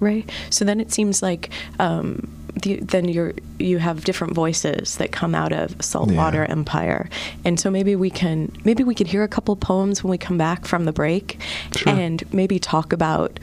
right? 0.00 0.30
So 0.50 0.64
then 0.64 0.80
it 0.80 0.92
seems 0.92 1.22
like 1.22 1.50
um, 1.78 2.28
the, 2.62 2.76
then 2.80 3.08
you're 3.08 3.32
you 3.58 3.78
have 3.78 4.04
different 4.04 4.34
voices 4.34 4.96
that 4.98 5.12
come 5.12 5.34
out 5.34 5.52
of 5.52 5.82
Saltwater 5.82 6.42
Yeah. 6.42 6.50
Empire, 6.52 7.08
and 7.44 7.58
so 7.58 7.70
maybe 7.70 7.96
we 7.96 8.10
can 8.10 8.52
maybe 8.64 8.84
we 8.84 8.94
could 8.94 9.06
hear 9.06 9.22
a 9.22 9.28
couple 9.28 9.56
poems 9.56 10.04
when 10.04 10.10
we 10.10 10.18
come 10.18 10.36
back 10.38 10.66
from 10.66 10.84
the 10.84 10.92
break, 10.92 11.38
Sure. 11.74 11.92
and 11.92 12.22
maybe 12.34 12.58
talk 12.58 12.92
about 12.92 13.40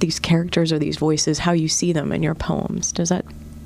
these 0.00 0.20
characters 0.20 0.70
or 0.72 0.78
these 0.78 0.96
voices, 0.96 1.40
how 1.40 1.50
you 1.52 1.66
see 1.68 1.92
them 1.92 2.12
in 2.12 2.22
your 2.22 2.34
poems. 2.36 2.92
Does 2.92 3.08
that? 3.08 3.24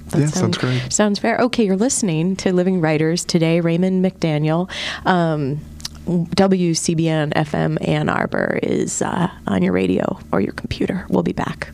that 0.09 0.21
Yeah, 0.21 0.27
sounds 0.29 0.57
great. 0.57 0.91
Sounds 0.91 1.19
fair. 1.19 1.37
Okay, 1.39 1.67
you're 1.67 1.77
listening 1.77 2.37
to 2.37 2.53
Living 2.55 2.81
Writers 2.81 3.23
today. 3.25 3.61
Raymond 3.61 4.03
McDaniel, 4.05 4.71
um, 5.05 5.61
WCBN 6.07 7.33
FM 7.35 7.87
Ann 7.87 8.09
Arbor 8.09 8.59
is 8.63 9.03
uh, 9.03 9.31
on 9.47 9.63
your 9.63 9.73
radio 9.73 10.19
or 10.33 10.41
your 10.41 10.53
computer. 10.53 11.07
We'll 11.09 11.23
be 11.23 11.33
back. 11.33 11.71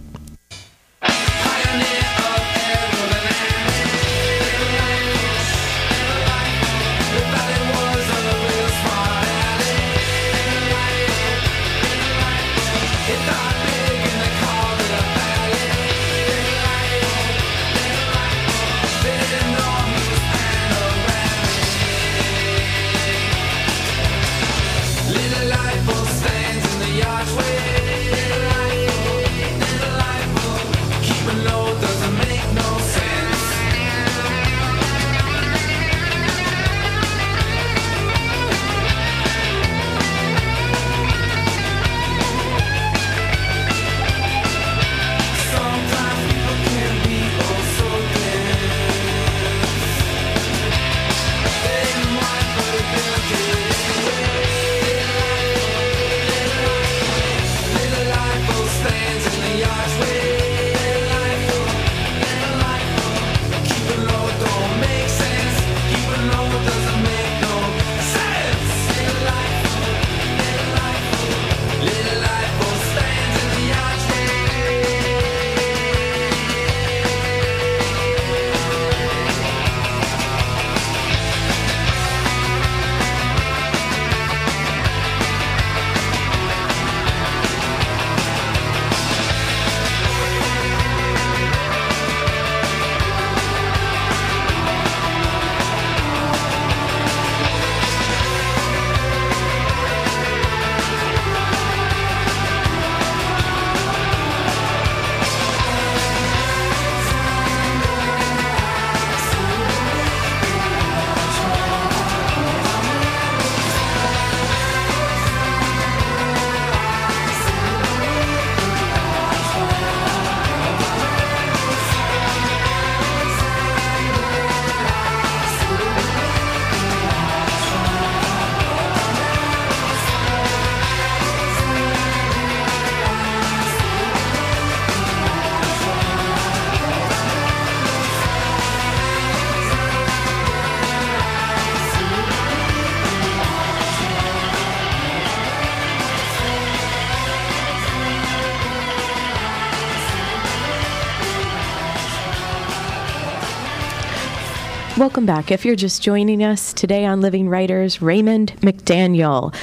Welcome 154.98 155.26
back. 155.26 155.52
If 155.52 155.64
you're 155.64 155.76
just 155.76 156.02
joining 156.02 156.42
us 156.42 156.72
today 156.72 157.04
on 157.04 157.20
Living 157.20 157.48
Writers, 157.48 158.02
Raymond 158.02 158.54
McDaniel 158.62 159.54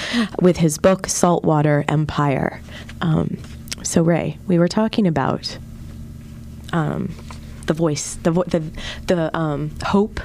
with 0.42 0.56
his 0.56 0.78
book 0.78 1.08
Saltwater 1.08 1.84
Empire. 1.90 2.62
Um, 3.02 3.38
so, 3.84 4.02
Ray, 4.02 4.38
we 4.48 4.58
were 4.58 4.70
talking 4.70 5.06
about 5.06 5.58
um, 6.72 7.14
the 7.66 7.74
voice, 7.74 8.16
the 8.24 8.32
vo- 8.32 8.46
the, 8.46 8.64
the 9.08 9.38
um, 9.38 9.72
hope, 9.86 10.22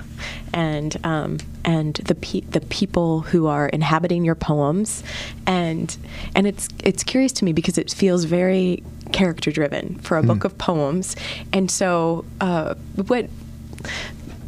and 0.54 0.96
um, 1.04 1.38
and 1.64 1.94
the 1.94 2.14
pe- 2.14 2.42
the 2.42 2.60
people 2.60 3.22
who 3.22 3.48
are 3.48 3.68
inhabiting 3.68 4.24
your 4.24 4.36
poems, 4.36 5.02
and 5.44 5.96
and 6.36 6.46
it's 6.46 6.68
it's 6.84 7.02
curious 7.02 7.32
to 7.32 7.44
me 7.44 7.52
because 7.52 7.78
it 7.78 7.90
feels 7.90 8.26
very 8.26 8.84
character 9.10 9.50
driven 9.50 9.96
for 9.96 10.18
a 10.18 10.22
book 10.22 10.44
of 10.44 10.56
poems, 10.56 11.16
and 11.52 11.68
so 11.68 12.24
uh, 12.40 12.76
what 13.08 13.28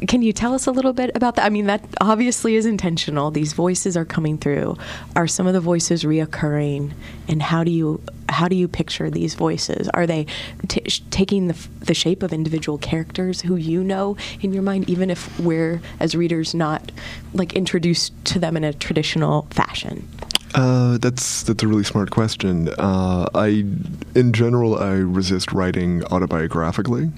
can 0.07 0.21
you 0.21 0.33
tell 0.33 0.53
us 0.53 0.67
a 0.67 0.71
little 0.71 0.93
bit 0.93 1.11
about 1.15 1.35
that? 1.35 1.45
I 1.45 1.49
mean, 1.49 1.65
that 1.67 1.83
obviously 2.01 2.55
is 2.55 2.65
intentional. 2.65 3.31
These 3.31 3.53
voices 3.53 3.95
are 3.95 4.05
coming 4.05 4.37
through. 4.37 4.77
Are 5.15 5.27
some 5.27 5.47
of 5.47 5.53
the 5.53 5.59
voices 5.59 6.03
reoccurring? 6.03 6.93
And 7.27 7.41
how 7.41 7.63
do 7.63 7.71
you 7.71 8.01
how 8.29 8.47
do 8.47 8.55
you 8.55 8.67
picture 8.67 9.09
these 9.09 9.35
voices? 9.35 9.87
Are 9.89 10.07
they 10.07 10.25
t- 10.67 10.81
taking 11.11 11.47
the, 11.47 11.67
the 11.81 11.93
shape 11.93 12.23
of 12.23 12.33
individual 12.33 12.77
characters 12.77 13.41
who 13.41 13.55
you 13.55 13.83
know 13.83 14.17
in 14.41 14.53
your 14.53 14.63
mind, 14.63 14.89
even 14.89 15.09
if 15.09 15.39
we're 15.39 15.81
as 15.99 16.15
readers 16.15 16.55
not 16.55 16.91
like 17.33 17.53
introduced 17.53 18.13
to 18.25 18.39
them 18.39 18.57
in 18.57 18.63
a 18.63 18.73
traditional 18.73 19.43
fashion? 19.51 20.07
Uh, 20.55 20.97
that's 20.99 21.43
that's 21.43 21.63
a 21.63 21.67
really 21.67 21.83
smart 21.83 22.11
question. 22.11 22.69
Uh, 22.77 23.27
I, 23.33 23.65
in 24.15 24.33
general, 24.33 24.77
I 24.77 24.93
resist 24.93 25.51
writing 25.51 26.01
autobiographically. 26.01 27.11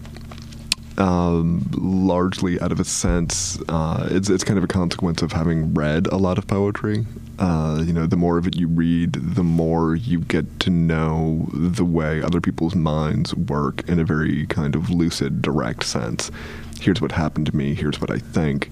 Um, 0.97 1.69
largely 1.73 2.59
out 2.61 2.71
of 2.71 2.79
a 2.79 2.85
sense, 2.85 3.59
uh, 3.67 4.07
it's 4.11 4.29
it's 4.29 4.45
kind 4.45 4.57
of 4.57 4.63
a 4.63 4.67
consequence 4.67 5.21
of 5.21 5.33
having 5.33 5.73
read 5.73 6.07
a 6.07 6.17
lot 6.17 6.37
of 6.37 6.47
poetry. 6.47 7.05
Uh, 7.37 7.83
you 7.85 7.91
know, 7.91 8.05
the 8.05 8.15
more 8.15 8.37
of 8.37 8.47
it 8.47 8.55
you 8.55 8.69
read, 8.69 9.13
the 9.13 9.43
more 9.43 9.95
you 9.95 10.21
get 10.21 10.59
to 10.61 10.69
know 10.69 11.47
the 11.53 11.83
way 11.83 12.21
other 12.21 12.39
people's 12.39 12.75
minds 12.75 13.35
work 13.35 13.87
in 13.89 13.99
a 13.99 14.05
very 14.05 14.45
kind 14.47 14.73
of 14.73 14.89
lucid, 14.89 15.41
direct 15.41 15.83
sense. 15.83 16.31
Here's 16.79 17.01
what 17.01 17.11
happened 17.11 17.47
to 17.47 17.55
me. 17.55 17.75
Here's 17.75 17.99
what 17.99 18.09
I 18.09 18.19
think, 18.19 18.71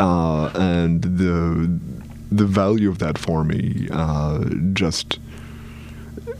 uh, 0.00 0.50
and 0.54 1.02
the 1.02 1.78
the 2.32 2.46
value 2.46 2.88
of 2.88 2.98
that 2.98 3.18
for 3.18 3.44
me 3.44 3.88
uh, 3.92 4.44
just 4.72 5.20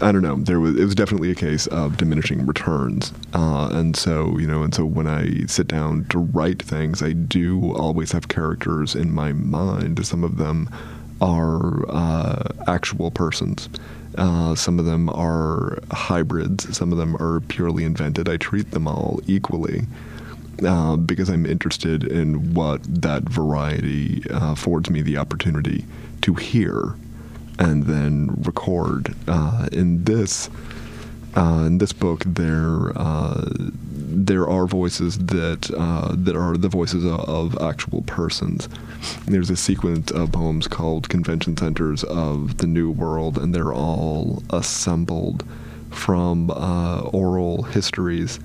I 0.01 0.12
don't 0.12 0.22
know. 0.22 0.36
There 0.36 0.61
was 0.61 0.76
it 0.76 0.84
was 0.84 0.95
definitely 0.95 1.30
a 1.30 1.34
case 1.34 1.66
of 1.68 1.97
diminishing 1.97 2.47
returns, 2.47 3.12
uh, 3.34 3.68
and 3.72 3.97
so 3.97 4.38
you 4.38 4.47
know, 4.47 4.62
and 4.62 4.74
so 4.74 4.84
when 4.84 5.07
I 5.07 5.47
sit 5.47 5.68
down 5.68 6.07
to 6.07 6.18
write 6.18 6.62
things, 6.62 7.03
I 7.03 7.12
do 7.12 7.74
always 7.74 8.12
have 8.12 8.28
characters 8.28 8.95
in 8.95 9.12
my 9.12 9.32
mind. 9.32 10.05
Some 10.07 10.24
of 10.24 10.38
them 10.38 10.68
are 11.20 11.88
uh, 11.88 12.49
actual 12.66 13.11
persons. 13.11 13.68
Uh, 14.18 14.55
some 14.55 14.78
of 14.78 14.84
them 14.84 15.09
are 15.11 15.78
hybrids. 15.90 16.76
Some 16.76 16.93
of 16.93 16.99
them 16.99 17.16
are 17.16 17.40
purely 17.40 17.84
invented. 17.84 18.28
I 18.28 18.36
treat 18.36 18.70
them 18.72 18.86
all 18.86 19.20
equally. 19.26 19.86
Uh, 20.64 20.97
because 20.97 21.28
I'm 21.28 21.47
interested 21.47 22.05
in 22.05 22.55
what 22.55 22.82
that 22.84 23.24
variety 23.24 24.22
uh, 24.30 24.53
affords 24.53 24.90
me 24.90 25.03
the 25.03 25.16
opportunity 25.16 25.84
to 26.20 26.34
hear 26.34 26.95
and 27.59 27.85
then 27.85 28.35
record. 28.43 29.15
Uh, 29.29 29.69
in 29.73 30.05
this, 30.05 30.51
uh, 31.37 31.65
in 31.67 31.79
this 31.79 31.93
book, 31.93 32.25
there 32.27 32.93
uh, 32.97 33.49
there 34.15 34.49
are 34.49 34.67
voices 34.67 35.19
that 35.19 35.71
uh, 35.77 36.15
that 36.17 36.37
are 36.37 36.57
the 36.57 36.69
voices 36.69 37.05
of, 37.05 37.21
of 37.21 37.59
actual 37.61 38.03
persons. 38.03 38.69
There's 39.27 39.51
a 39.51 39.57
sequence 39.57 40.11
of 40.11 40.33
poems 40.33 40.69
called 40.69 41.09
"Convention 41.09 41.57
Centers 41.57 42.05
of 42.05 42.59
the 42.59 42.67
New 42.67 42.91
World," 42.91 43.39
and 43.39 43.55
they're 43.55 43.73
all 43.73 44.43
assembled 44.51 45.45
from 45.91 46.51
uh, 46.51 47.01
oral 47.13 47.65
histories 47.65 48.41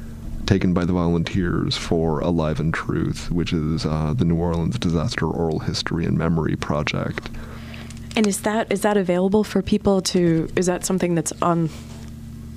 taken 0.45 0.74
by 0.74 0.86
the 0.86 0.93
volunteers 0.93 1.76
for 1.78 2.22
Alive 2.22 2.60
in 2.60 2.72
Truth, 2.72 3.30
which 3.30 3.51
is 3.51 3.86
uh, 3.86 4.14
the 4.16 4.26
New 4.26 4.38
Orleans 4.38 4.80
Disaster 4.80 5.28
Oral 5.28 5.60
History 5.60 6.05
and 6.05 6.18
Memory 6.18 6.55
Project. 6.55 7.30
And 8.18 8.26
is 8.26 8.41
that 8.41 8.72
is 8.72 8.82
that 8.82 8.97
available 8.97 9.43
for 9.43 9.61
people 9.61 10.01
to? 10.13 10.49
Is 10.55 10.65
that 10.65 10.84
something 10.84 11.13
that's 11.13 11.32
on 11.41 11.70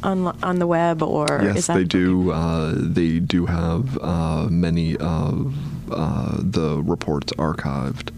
on 0.03 0.27
on 0.43 0.59
the 0.59 0.67
web 0.67 1.03
or 1.03 1.27
yes, 1.43 1.57
is 1.59 1.67
that 1.67 1.75
they 1.77 1.85
do. 1.85 2.31
Uh, 2.33 2.73
they 2.77 3.19
do 3.21 3.45
have 3.45 3.99
uh, 4.01 4.47
many 4.49 4.97
of 4.97 5.55
uh, 5.93 6.37
the 6.39 6.83
reports 6.83 7.33
archived. 7.35 8.09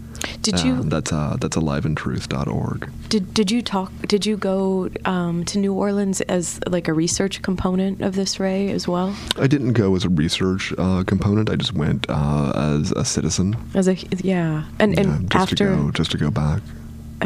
Did 0.41 0.63
you- 0.63 0.75
Uh, 0.75 0.83
that's 0.85 1.11
uh, 1.11 1.35
that's 1.41 1.57
aliveintruth.org. 1.57 2.89
Did 3.09 3.33
did 3.33 3.51
you 3.51 3.61
talk? 3.61 3.91
Did 4.07 4.25
you 4.25 4.37
go 4.37 4.89
um, 5.03 5.43
to 5.45 5.59
New 5.59 5.73
Orleans 5.73 6.21
as 6.21 6.59
like 6.75 6.87
a 6.87 6.93
research 6.93 7.41
component 7.41 8.01
of 8.01 8.15
this 8.15 8.39
Ray 8.39 8.71
as 8.71 8.87
well? 8.87 9.13
I 9.37 9.47
didn't 9.47 9.73
go 9.73 9.95
as 9.97 10.05
a 10.05 10.09
research 10.09 10.73
uh, 10.77 11.03
component. 11.03 11.49
I 11.49 11.55
just 11.57 11.73
went 11.73 12.05
uh, 12.09 12.53
as 12.55 12.91
a 12.93 13.03
citizen. 13.03 13.55
As 13.75 13.87
a 13.89 13.95
yeah, 14.23 14.63
and 14.79 14.97
and 14.97 15.07
Yeah, 15.07 15.19
just 15.19 15.35
after 15.35 15.55
to 15.55 15.75
go, 15.75 15.91
just 15.91 16.11
to 16.11 16.17
go 16.17 16.31
back. 16.31 16.61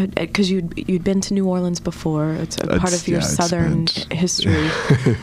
Because 0.05 0.51
you'd 0.51 0.87
you'd 0.87 1.03
been 1.03 1.21
to 1.21 1.33
New 1.33 1.47
Orleans 1.47 1.79
before. 1.79 2.33
It's 2.33 2.57
a 2.57 2.67
part 2.79 2.93
of 2.93 3.07
your 3.07 3.19
yeah, 3.19 3.25
it's 3.25 3.35
southern 3.35 3.87
history, 4.11 4.53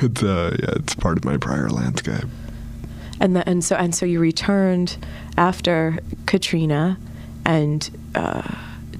it's 0.02 0.22
uh, 0.22 0.56
yeah, 0.60 0.74
it's 0.76 0.94
part 0.94 1.16
of 1.16 1.24
my 1.24 1.36
prior 1.36 1.68
landscape. 1.70 2.24
and 3.20 3.36
the, 3.36 3.48
and 3.48 3.64
so 3.64 3.76
and 3.76 3.94
so 3.94 4.04
you 4.06 4.20
returned 4.20 4.96
after 5.36 5.98
Katrina, 6.26 6.98
and 7.44 7.88
uh, 8.14 8.42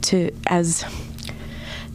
to 0.02 0.30
as 0.46 0.84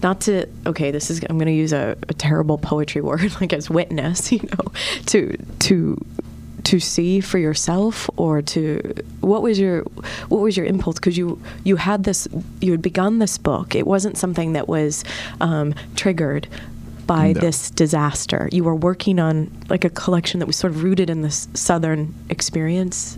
not 0.01 0.21
to 0.21 0.47
okay 0.65 0.91
this 0.91 1.09
is 1.11 1.21
i'm 1.30 1.38
going 1.38 1.47
to 1.47 1.51
use 1.51 1.73
a, 1.73 1.97
a 2.07 2.13
terrible 2.13 2.57
poetry 2.57 3.01
word 3.09 3.34
like 3.41 3.53
as 3.53 3.69
witness 3.69 4.32
you 4.32 4.39
know 4.39 4.71
to 5.05 5.36
to 5.59 6.03
to 6.70 6.80
see 6.80 7.20
for 7.20 7.39
yourself 7.39 8.09
or 8.15 8.41
to 8.43 8.80
what 9.22 9.41
was 9.41 9.57
your 9.59 9.82
what 10.32 10.41
was 10.41 10.55
your 10.55 10.65
impulse 10.67 10.95
because 10.95 11.17
you 11.17 11.41
you 11.63 11.76
had 11.78 12.03
this 12.03 12.28
you 12.61 12.72
had 12.72 12.82
begun 12.82 13.17
this 13.20 13.38
book 13.39 13.74
it 13.76 13.88
wasn't 13.88 14.15
something 14.17 14.53
that 14.53 14.67
was 14.67 15.03
um, 15.41 15.74
triggered 15.95 16.47
by 17.07 17.32
No. 17.34 17.39
this 17.41 17.72
disaster 17.72 18.47
you 18.51 18.63
were 18.63 18.76
working 18.76 19.17
on 19.17 19.49
like 19.67 19.84
a 19.84 19.89
collection 19.89 20.39
that 20.39 20.45
was 20.45 20.55
sort 20.57 20.74
of 20.74 20.84
rooted 20.84 21.09
in 21.09 21.24
this 21.24 21.47
southern 21.55 22.13
experience 22.30 23.17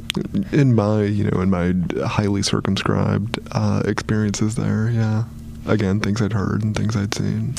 In 0.53 0.73
my, 0.75 1.03
you 1.03 1.25
know, 1.29 1.41
in 1.41 1.49
my 1.49 1.73
highly 2.07 2.41
circumscribed 2.41 3.37
uh, 3.51 3.83
experiences 3.85 4.55
there, 4.55 4.89
yeah. 4.91 5.25
Again, 5.67 5.99
things 5.99 6.21
I'd 6.21 6.31
heard 6.33 6.63
and 6.63 6.73
things 6.75 6.95
I'd 6.95 7.13
seen. 7.13 7.53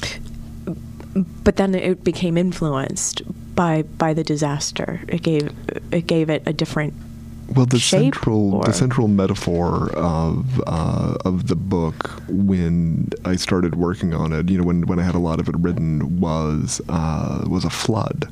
but 1.45 1.57
then 1.57 1.74
it 1.74 2.03
became 2.03 2.38
influenced 2.38 3.20
by 3.55 3.82
by 3.82 4.14
the 4.14 4.24
disaster. 4.24 5.00
It 5.09 5.22
gave 5.22 5.50
it 5.90 6.07
gave 6.07 6.30
it 6.30 6.42
a 6.46 6.53
different. 6.53 6.94
Well, 7.55 7.66
the 7.66 7.78
shape, 7.78 8.14
central 8.14 8.55
or- 8.55 8.64
the 8.64 8.72
central 8.72 9.09
metaphor 9.09 9.90
of 9.94 10.61
uh, 10.66 11.16
of 11.24 11.48
the 11.48 11.57
book 11.57 12.09
when 12.28 13.11
I 13.26 13.36
started 13.36 13.74
working 13.74 14.14
on 14.14 14.32
it, 14.32 14.48
you 14.48 14.59
know, 14.59 14.64
when 14.64 14.86
when 14.86 14.98
I 14.98 15.03
had 15.03 15.14
a 15.14 15.18
lot 15.18 15.38
of 15.40 15.48
it 15.48 15.57
written 15.59 16.18
was 16.20 16.80
uh, 16.88 17.44
was 17.46 17.64
a 17.66 17.70
flood, 17.70 18.28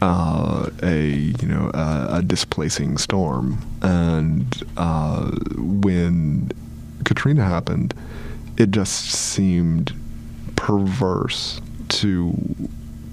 uh, 0.00 0.70
a 0.82 1.06
you 1.08 1.46
know 1.48 1.70
a, 1.74 2.18
a 2.18 2.22
displacing 2.22 2.96
storm, 2.96 3.58
and 3.82 4.62
uh, 4.78 5.30
when 5.58 6.50
Katrina 7.04 7.44
happened, 7.44 7.92
it 8.56 8.70
just 8.70 9.10
seemed 9.10 9.92
perverse 10.56 11.60
to 11.88 12.34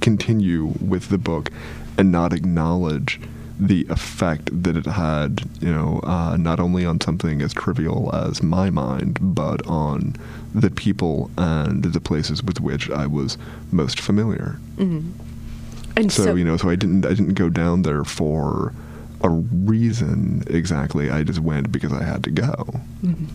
continue 0.02 0.74
with 0.82 1.10
the 1.10 1.18
book 1.18 1.50
and 1.98 2.12
not 2.12 2.34
acknowledge 2.34 3.20
the 3.60 3.86
effect 3.90 4.50
that 4.64 4.76
it 4.76 4.88
had, 4.88 5.44
you 5.62 5.72
know, 5.72 6.00
uh, 6.04 6.36
not 6.36 6.60
only 6.60 6.84
on 6.84 7.00
something 7.00 7.44
as 7.44 7.54
trivial 7.54 8.10
as 8.14 8.42
my 8.42 8.72
mind, 8.72 9.20
but 9.22 9.66
on 9.68 10.16
the 10.56 10.72
people 10.72 11.30
and 11.38 11.84
the 11.84 12.02
places 12.02 12.42
with 12.42 12.60
which 12.60 12.90
I 12.90 13.06
was 13.06 13.38
most 13.72 14.00
familiar. 14.00 14.58
Mm-hmm. 14.78 15.12
And 15.96 16.12
So, 16.12 16.24
so, 16.24 16.36
you 16.36 16.44
know, 16.44 16.58
so 16.58 16.70
I 16.70 16.76
didn't 16.76 17.06
I 17.06 17.10
didn't 17.10 17.36
go 17.36 17.50
down 17.50 17.84
there 17.84 18.04
for 18.04 18.74
a 19.22 19.30
reason 19.30 20.44
exactly. 20.48 21.12
I 21.12 21.24
just 21.24 21.40
went 21.40 21.72
because 21.72 21.94
I 21.94 22.04
had 22.04 22.24
to 22.24 22.32
go. 22.32 22.82
Mm-hmm. 23.04 23.26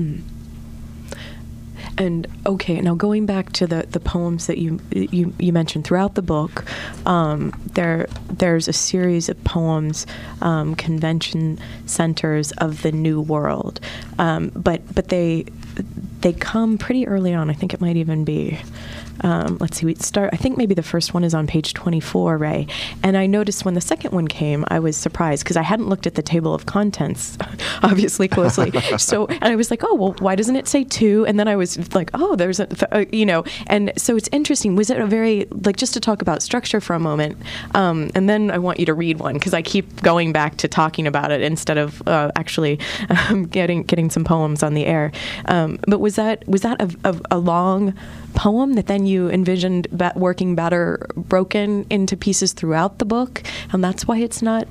Mm-hmm. 0.00 0.35
And 1.98 2.26
okay, 2.44 2.80
now 2.80 2.94
going 2.94 3.24
back 3.24 3.52
to 3.54 3.66
the, 3.66 3.86
the 3.88 4.00
poems 4.00 4.46
that 4.48 4.58
you 4.58 4.80
you, 4.90 5.32
you 5.38 5.52
mentioned 5.52 5.84
throughout 5.84 6.14
the 6.14 6.22
book, 6.22 6.64
um, 7.06 7.52
there 7.72 8.06
there's 8.28 8.68
a 8.68 8.72
series 8.72 9.28
of 9.28 9.42
poems, 9.44 10.06
um, 10.42 10.74
convention 10.74 11.58
centers 11.86 12.52
of 12.52 12.82
the 12.82 12.92
New 12.92 13.20
World, 13.20 13.80
um, 14.18 14.50
but 14.54 14.82
but 14.94 15.08
they 15.08 15.46
they 16.20 16.32
come 16.32 16.76
pretty 16.76 17.06
early 17.06 17.32
on. 17.32 17.48
I 17.48 17.54
think 17.54 17.72
it 17.72 17.80
might 17.80 17.96
even 17.96 18.24
be. 18.24 18.58
Um, 19.22 19.58
let's 19.60 19.78
see, 19.78 19.86
we 19.86 19.94
start. 19.96 20.30
I 20.32 20.36
think 20.36 20.56
maybe 20.56 20.74
the 20.74 20.82
first 20.82 21.14
one 21.14 21.24
is 21.24 21.34
on 21.34 21.46
page 21.46 21.74
24, 21.74 22.38
Ray. 22.38 22.66
And 23.02 23.16
I 23.16 23.26
noticed 23.26 23.64
when 23.64 23.74
the 23.74 23.80
second 23.80 24.12
one 24.12 24.28
came, 24.28 24.64
I 24.68 24.78
was 24.78 24.96
surprised 24.96 25.44
because 25.44 25.56
I 25.56 25.62
hadn't 25.62 25.88
looked 25.88 26.06
at 26.06 26.14
the 26.14 26.22
table 26.22 26.54
of 26.54 26.66
contents, 26.66 27.38
obviously 27.82 28.28
closely. 28.28 28.72
so, 28.98 29.26
and 29.26 29.44
I 29.44 29.56
was 29.56 29.70
like, 29.70 29.82
oh, 29.84 29.94
well, 29.94 30.14
why 30.18 30.34
doesn't 30.34 30.56
it 30.56 30.68
say 30.68 30.84
two? 30.84 31.24
And 31.26 31.38
then 31.38 31.48
I 31.48 31.56
was 31.56 31.94
like, 31.94 32.10
oh, 32.14 32.36
there's 32.36 32.60
a, 32.60 32.66
th- 32.66 32.90
uh, 32.92 33.04
you 33.12 33.26
know, 33.26 33.44
and 33.66 33.92
so 33.96 34.16
it's 34.16 34.28
interesting. 34.32 34.76
Was 34.76 34.90
it 34.90 34.98
a 34.98 35.06
very 35.06 35.46
like 35.64 35.76
just 35.76 35.94
to 35.94 36.00
talk 36.00 36.22
about 36.22 36.42
structure 36.42 36.80
for 36.80 36.94
a 36.94 37.00
moment, 37.00 37.38
um, 37.74 38.10
and 38.14 38.28
then 38.28 38.50
I 38.50 38.58
want 38.58 38.80
you 38.80 38.86
to 38.86 38.94
read 38.94 39.18
one 39.18 39.34
because 39.34 39.54
I 39.54 39.62
keep 39.62 40.02
going 40.02 40.32
back 40.32 40.56
to 40.58 40.68
talking 40.68 41.06
about 41.06 41.30
it 41.30 41.40
instead 41.40 41.78
of 41.78 42.06
uh, 42.06 42.30
actually 42.36 42.78
um, 43.08 43.44
getting 43.58 43.82
getting 43.82 44.10
some 44.10 44.24
poems 44.24 44.62
on 44.62 44.74
the 44.74 44.86
air. 44.86 45.12
Um, 45.46 45.78
but 45.86 46.00
was 46.00 46.16
that 46.16 46.46
was 46.48 46.62
that 46.62 46.80
a, 46.80 47.10
a, 47.10 47.20
a 47.32 47.38
long 47.38 47.94
poem 48.36 48.74
that 48.74 48.86
then 48.86 49.06
you 49.06 49.28
envisioned 49.28 49.88
working 50.14 50.54
better 50.54 51.04
broken 51.16 51.86
into 51.90 52.16
pieces 52.16 52.52
throughout 52.52 52.98
the 52.98 53.04
book, 53.04 53.42
and 53.72 53.82
that's 53.82 54.06
why 54.06 54.18
it's 54.18 54.42
not. 54.42 54.68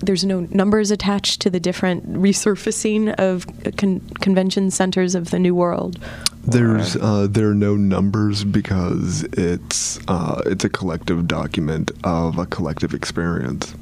There's 0.00 0.24
no 0.24 0.40
numbers 0.50 0.90
attached 0.90 1.40
to 1.42 1.50
the 1.50 1.60
different 1.60 2.12
resurfacing 2.12 3.14
of 3.14 3.46
con- 3.76 4.00
convention 4.20 4.70
centers 4.70 5.14
of 5.14 5.30
the 5.30 5.38
New 5.38 5.54
World. 5.54 5.98
There's 6.44 6.96
uh, 6.96 7.26
there 7.28 7.50
are 7.50 7.54
no 7.54 7.74
numbers 7.74 8.44
because 8.44 9.24
it's 9.32 9.98
uh, 10.06 10.42
it's 10.46 10.64
a 10.64 10.68
collective 10.68 11.26
document 11.26 11.90
of 12.04 12.38
a 12.38 12.46
collective 12.46 12.94
experience, 12.94 13.74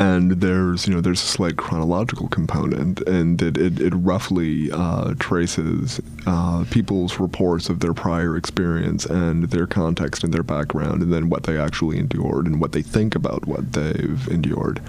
and 0.00 0.32
there's 0.40 0.88
you 0.88 0.94
know 0.94 1.00
there's 1.00 1.22
a 1.22 1.26
slight 1.26 1.56
chronological 1.56 2.26
component, 2.28 3.00
and 3.02 3.40
it 3.42 3.58
it, 3.58 3.78
it 3.80 3.92
roughly 3.94 4.72
uh, 4.72 5.14
traces 5.18 6.00
uh, 6.26 6.64
people's 6.70 7.20
reports 7.20 7.68
of 7.68 7.80
their 7.80 7.92
prior 7.92 8.36
experience 8.36 9.04
and 9.04 9.44
their 9.50 9.66
context 9.66 10.24
and 10.24 10.32
their 10.32 10.42
background, 10.42 11.02
and 11.02 11.12
then 11.12 11.28
what 11.28 11.42
they 11.42 11.58
actually 11.58 11.98
endured 11.98 12.46
and 12.46 12.60
what 12.60 12.72
they 12.72 12.82
think 12.82 13.14
about 13.14 13.46
what 13.46 13.72
they've 13.72 14.26
endured. 14.28 14.80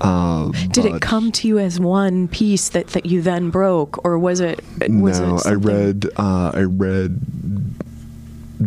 Uh, 0.00 0.50
Did 0.72 0.86
it 0.86 1.00
come 1.00 1.32
to 1.32 1.48
you 1.48 1.58
as 1.58 1.80
one 1.80 2.28
piece 2.28 2.68
that, 2.70 2.88
that 2.88 3.06
you 3.06 3.22
then 3.22 3.48
broke, 3.48 4.04
or 4.04 4.18
was 4.18 4.40
it? 4.40 4.62
Was 4.80 5.20
no, 5.20 5.36
it 5.36 5.46
I 5.46 5.52
read 5.52 6.06
uh, 6.16 6.50
I 6.52 6.62
read 6.62 7.20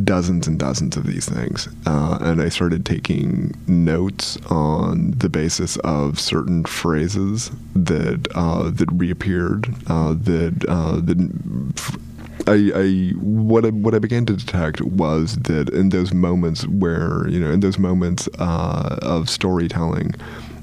dozens 0.03 0.47
and 0.47 0.59
dozens 0.59 0.97
of 0.97 1.05
these 1.05 1.27
things, 1.27 1.67
uh, 1.85 2.17
and 2.21 2.41
I 2.41 2.49
started 2.49 2.85
taking 2.85 3.53
notes 3.67 4.37
on 4.47 5.11
the 5.11 5.29
basis 5.29 5.77
of 5.77 6.19
certain 6.19 6.63
phrases 6.65 7.51
that 7.75 8.27
uh, 8.35 8.69
that 8.71 8.89
reappeared. 8.91 9.73
Uh, 9.87 10.13
that 10.13 10.65
uh, 10.67 10.99
that. 11.01 12.03
I, 12.45 12.71
I 12.73 13.09
what 13.19 13.65
I, 13.65 13.69
what 13.69 13.93
I 13.93 13.99
began 13.99 14.25
to 14.27 14.33
detect 14.33 14.79
was 14.79 15.35
that 15.37 15.69
in 15.69 15.89
those 15.89 16.13
moments 16.13 16.65
where 16.67 17.27
you 17.27 17.39
know 17.39 17.51
in 17.51 17.59
those 17.59 17.77
moments 17.77 18.29
uh, 18.39 18.99
of 19.01 19.29
storytelling, 19.29 20.13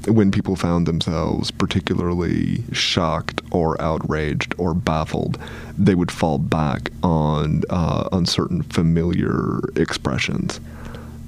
when 0.07 0.31
people 0.31 0.57
found 0.57 0.87
themselves 0.87 1.51
particularly 1.51 2.63
shocked 2.73 3.41
or 3.51 3.81
outraged 3.81 4.55
or 4.59 4.75
baffled, 4.75 5.39
they 5.79 5.95
would 5.95 6.11
fall 6.11 6.39
back 6.39 6.91
on 7.03 7.63
uh, 7.71 8.09
on 8.13 8.27
certain 8.27 8.63
familiar 8.63 9.61
expressions. 9.77 10.61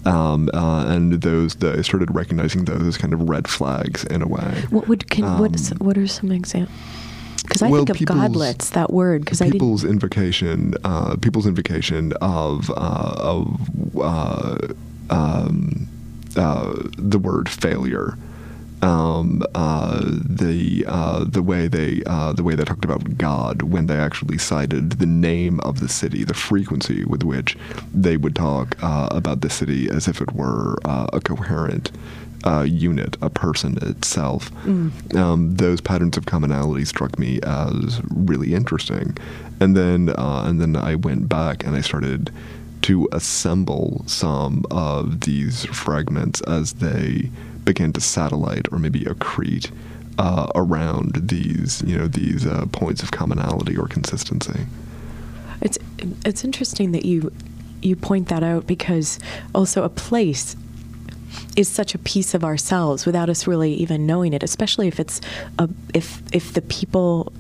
Um, 0.05 0.51
uh, 0.55 0.87
and 0.87 1.15
those, 1.15 1.57
the, 1.57 1.73
I 1.79 1.83
started 1.83 2.15
recognizing 2.15 2.65
those 2.65 2.83
as 2.83 2.97
kind 2.97 3.13
of 3.13 3.29
red 3.29 3.49
flags 3.49 4.05
in 4.05 4.23
a 4.23 4.29
way. 4.29 4.65
What 4.71 4.87
would 4.87 5.11
can 5.11 5.39
what 5.39 5.57
Um, 5.57 5.79
what 5.79 5.99
are 5.99 6.07
some 6.07 6.31
examples? 6.31 6.77
Because 7.43 7.63
I 7.63 7.71
well, 7.71 7.85
think 7.85 8.01
of 8.01 8.07
godlets, 8.07 8.71
that 8.71 8.93
word. 8.93 9.25
Because 9.25 9.41
I 9.41 9.51
people's 9.51 9.85
invocation, 9.85 10.75
uh, 10.85 11.17
people's 11.17 11.47
invocation 11.47 12.13
of 12.21 12.71
uh, 12.71 13.15
of 13.19 13.71
uh, 13.99 14.59
um, 15.11 15.89
uh, 16.37 16.75
the 16.99 17.19
word 17.19 17.49
failure. 17.49 18.17
Um, 18.83 19.43
uh, 19.55 20.03
the 20.05 20.85
uh, 20.87 21.25
the 21.25 21.43
way 21.43 21.67
they 21.67 22.03
uh, 22.07 22.33
the 22.33 22.43
way 22.43 22.55
they 22.55 22.65
talked 22.65 22.85
about 22.85 23.17
God 23.17 23.63
when 23.63 23.87
they 23.87 23.97
actually 23.97 24.37
cited 24.39 24.93
the 24.93 25.07
name 25.07 25.61
of 25.61 25.81
the 25.81 25.89
city, 25.89 26.25
the 26.25 26.35
frequency 26.35 27.03
with 27.05 27.23
which 27.23 27.57
they 27.95 28.17
would 28.19 28.35
talk 28.37 28.77
uh, 28.83 29.09
about 29.11 29.41
the 29.41 29.49
city 29.51 29.89
as 29.89 30.09
if 30.09 30.21
it 30.21 30.33
were 30.33 30.77
uh, 30.85 31.07
a 31.13 31.21
coherent 31.21 31.91
uh, 32.45 32.63
unit, 32.63 33.17
a 33.23 33.31
person 33.31 33.79
itself. 33.83 34.51
Um, 35.17 35.55
those 35.57 35.81
patterns 35.81 36.17
of 36.17 36.27
commonality 36.27 36.85
struck 36.85 37.19
me 37.19 37.41
as 37.43 38.01
really 38.11 38.55
interesting, 38.55 39.17
and 39.59 39.77
then 39.77 40.11
uh, 40.11 40.45
and 40.47 40.61
then 40.61 40.77
I 40.77 40.97
went 40.97 41.29
back 41.29 41.65
and 41.65 41.75
I 41.75 41.81
started 41.81 42.31
to 42.83 43.09
assemble 43.11 44.05
some 44.07 44.65
of 44.71 45.23
these 45.23 45.65
fragments 45.67 46.41
as 46.43 46.75
they 46.75 47.31
began 47.67 47.93
to 47.93 48.01
satellite 48.01 48.67
or 48.73 48.79
maybe 48.79 49.01
accrete 49.01 49.71
uh, 50.19 50.51
around 50.55 51.29
these 51.29 51.83
you 51.83 51.99
know 51.99 52.09
these 52.09 52.47
uh, 52.47 52.65
points 52.73 53.03
of 53.03 53.11
commonality 53.11 53.77
or 53.77 53.87
consistency. 53.87 54.61
It's 55.61 55.79
it's 56.25 56.45
interesting 56.45 56.93
that 56.93 57.05
you 57.05 57.31
you 57.83 57.97
point 57.97 58.29
that 58.29 58.43
out 58.43 58.67
because 58.67 59.19
also 59.55 59.83
a 59.83 59.91
place 59.91 60.57
is 61.55 61.69
such 61.69 61.95
a 61.95 61.99
piece 61.99 62.33
of 62.33 62.45
ourselves 62.45 63.05
without 63.05 63.29
us 63.29 63.47
really 63.47 63.75
even 63.75 64.07
knowing 64.07 64.33
it, 64.33 64.43
especially 64.43 64.89
if 64.89 64.99
it's 64.99 65.21
a, 65.59 65.69
if 65.93 66.23
if 66.33 66.55
the 66.55 66.63
people 66.63 67.33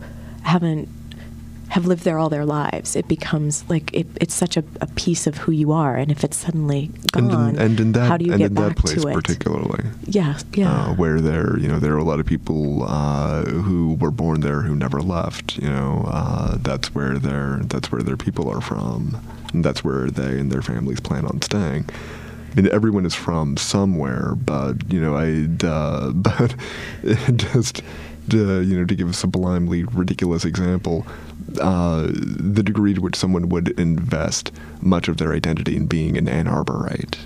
haven't 0.43 0.89
have 1.77 1.85
lived 1.85 2.05
there 2.05 2.19
all 2.19 2.31
their 2.31 2.47
lives. 2.47 2.97
It 2.97 3.07
becomes 3.07 3.63
like 3.69 3.93
it, 3.93 4.07
it's 4.19 4.33
such 4.35 4.57
a, 4.57 4.65
a 4.81 4.87
piece 4.87 5.27
of 5.27 5.37
who 5.37 5.53
you 5.53 5.73
are, 5.73 5.95
and 5.95 6.11
if 6.11 6.25
it's 6.25 6.39
suddenly 6.39 6.91
And 7.15 7.31
gone, 7.31 7.51
in, 7.51 7.61
and 7.61 7.81
in 7.81 7.93
that 7.93 8.09
how 8.09 8.17
do 8.17 8.25
you 8.25 8.33
and 8.33 8.41
get 8.41 8.47
in 8.47 8.55
back 8.55 8.77
that 8.77 8.79
place 8.79 9.03
to 9.03 9.09
it? 9.09 9.15
particularly. 9.15 9.85
Yeah, 10.07 10.39
yeah. 10.55 10.73
uh, 10.73 10.95
where 10.95 11.21
there, 11.21 11.59
you 11.59 11.69
know, 11.69 11.79
there 11.79 11.93
are 11.93 11.99
a 11.99 12.05
lot 12.05 12.19
of 12.19 12.25
people 12.25 12.85
uh, 12.85 13.45
who 13.45 13.95
were 14.01 14.11
born 14.11 14.41
there 14.41 14.63
who 14.63 14.75
never 14.75 15.03
left. 15.03 15.59
You 15.59 15.69
know, 15.69 16.07
uh, 16.09 16.57
that's 16.61 16.95
where 16.95 17.19
their 17.19 17.61
that's 17.65 17.93
where 17.93 18.03
their 18.03 18.17
people 18.17 18.49
are 18.49 18.63
from, 18.63 19.21
and 19.53 19.63
that's 19.63 19.85
where 19.85 20.09
they 20.11 20.41
and 20.41 20.51
their 20.51 20.63
families 20.63 21.01
plan 21.01 21.27
on 21.27 21.43
staying. 21.43 21.85
I 22.53 22.55
mean, 22.63 22.73
everyone 22.73 23.05
is 23.05 23.15
from 23.15 23.59
somewhere, 23.59 24.35
but 24.35 24.91
you 24.91 24.99
know, 24.99 25.15
I 25.15 25.45
uh, 25.67 26.11
but 26.29 26.55
just 27.37 27.83
to, 28.31 28.63
you 28.63 28.79
know 28.79 28.87
to 28.87 28.95
give 28.95 29.11
a 29.11 29.13
sublimely 29.13 29.85
ridiculous 29.85 30.47
example, 30.47 31.07
uh, 31.61 32.07
the 32.09 32.63
degree 32.63 32.95
to 32.95 33.01
which 33.01 33.17
someone 33.17 33.49
would 33.49 33.69
invest 33.79 34.53
much 34.81 35.09
of 35.09 35.17
their 35.17 35.33
identity 35.33 35.77
in 35.77 35.87
being 35.87 36.17
an 36.17 36.29
Ann 36.29 36.47
Arborite 36.47 37.17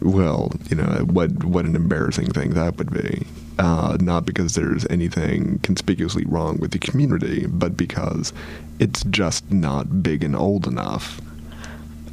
well, 0.00 0.52
you 0.68 0.76
know, 0.76 1.04
what 1.10 1.44
what 1.44 1.64
an 1.64 1.76
embarrassing 1.76 2.30
thing 2.30 2.50
that 2.50 2.76
would 2.78 2.92
be. 2.92 3.26
Uh, 3.58 3.98
not 4.00 4.24
because 4.24 4.54
there's 4.54 4.86
anything 4.88 5.58
conspicuously 5.58 6.24
wrong 6.24 6.58
with 6.58 6.70
the 6.70 6.78
community, 6.78 7.46
but 7.46 7.76
because 7.76 8.32
it's 8.78 9.04
just 9.04 9.50
not 9.50 10.02
big 10.02 10.24
and 10.24 10.34
old 10.34 10.66
enough 10.66 11.20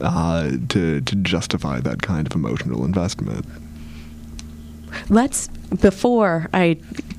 uh, 0.02 0.52
to 0.70 1.02
to 1.02 1.16
justify 1.18 1.80
that 1.80 2.02
kind 2.02 2.28
of 2.28 2.36
emotional 2.36 2.84
investment. 2.84 3.46
Let's 5.10 5.48
before 5.82 6.48
I 6.54 6.78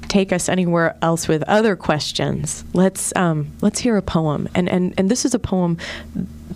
take 0.08 0.32
us 0.32 0.48
anywhere 0.48 0.96
else 1.02 1.28
with 1.28 1.42
other 1.44 1.76
questions. 1.76 2.64
Let's 2.72 3.14
um, 3.16 3.52
let's 3.60 3.78
hear 3.78 3.96
a 3.96 4.02
poem, 4.02 4.48
and 4.54 4.68
and 4.68 4.94
and 4.98 5.10
this 5.10 5.24
is 5.24 5.34
a 5.34 5.38
poem 5.38 5.78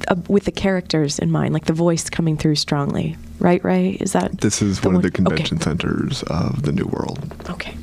uh, 0.09 0.17
with 0.29 0.45
the 0.45 0.53
characters 0.53 1.19
in 1.19 1.31
mind, 1.31 1.55
like 1.55 1.67
the 1.67 1.73
voice 1.73 2.09
coming 2.11 2.37
through 2.37 2.57
strongly. 2.57 3.17
Right, 3.39 3.63
Ray? 3.65 3.99
Is 4.01 4.13
that 4.13 4.41
This 4.41 4.63
is 4.63 4.83
one 4.83 4.95
of 4.95 5.03
the 5.03 5.09
okay. 5.09 5.17
convention 5.17 5.61
centers 5.61 6.23
of 6.25 6.63
the 6.63 6.73
New 6.73 6.87
World. 6.87 7.35
Okay. 7.51 7.77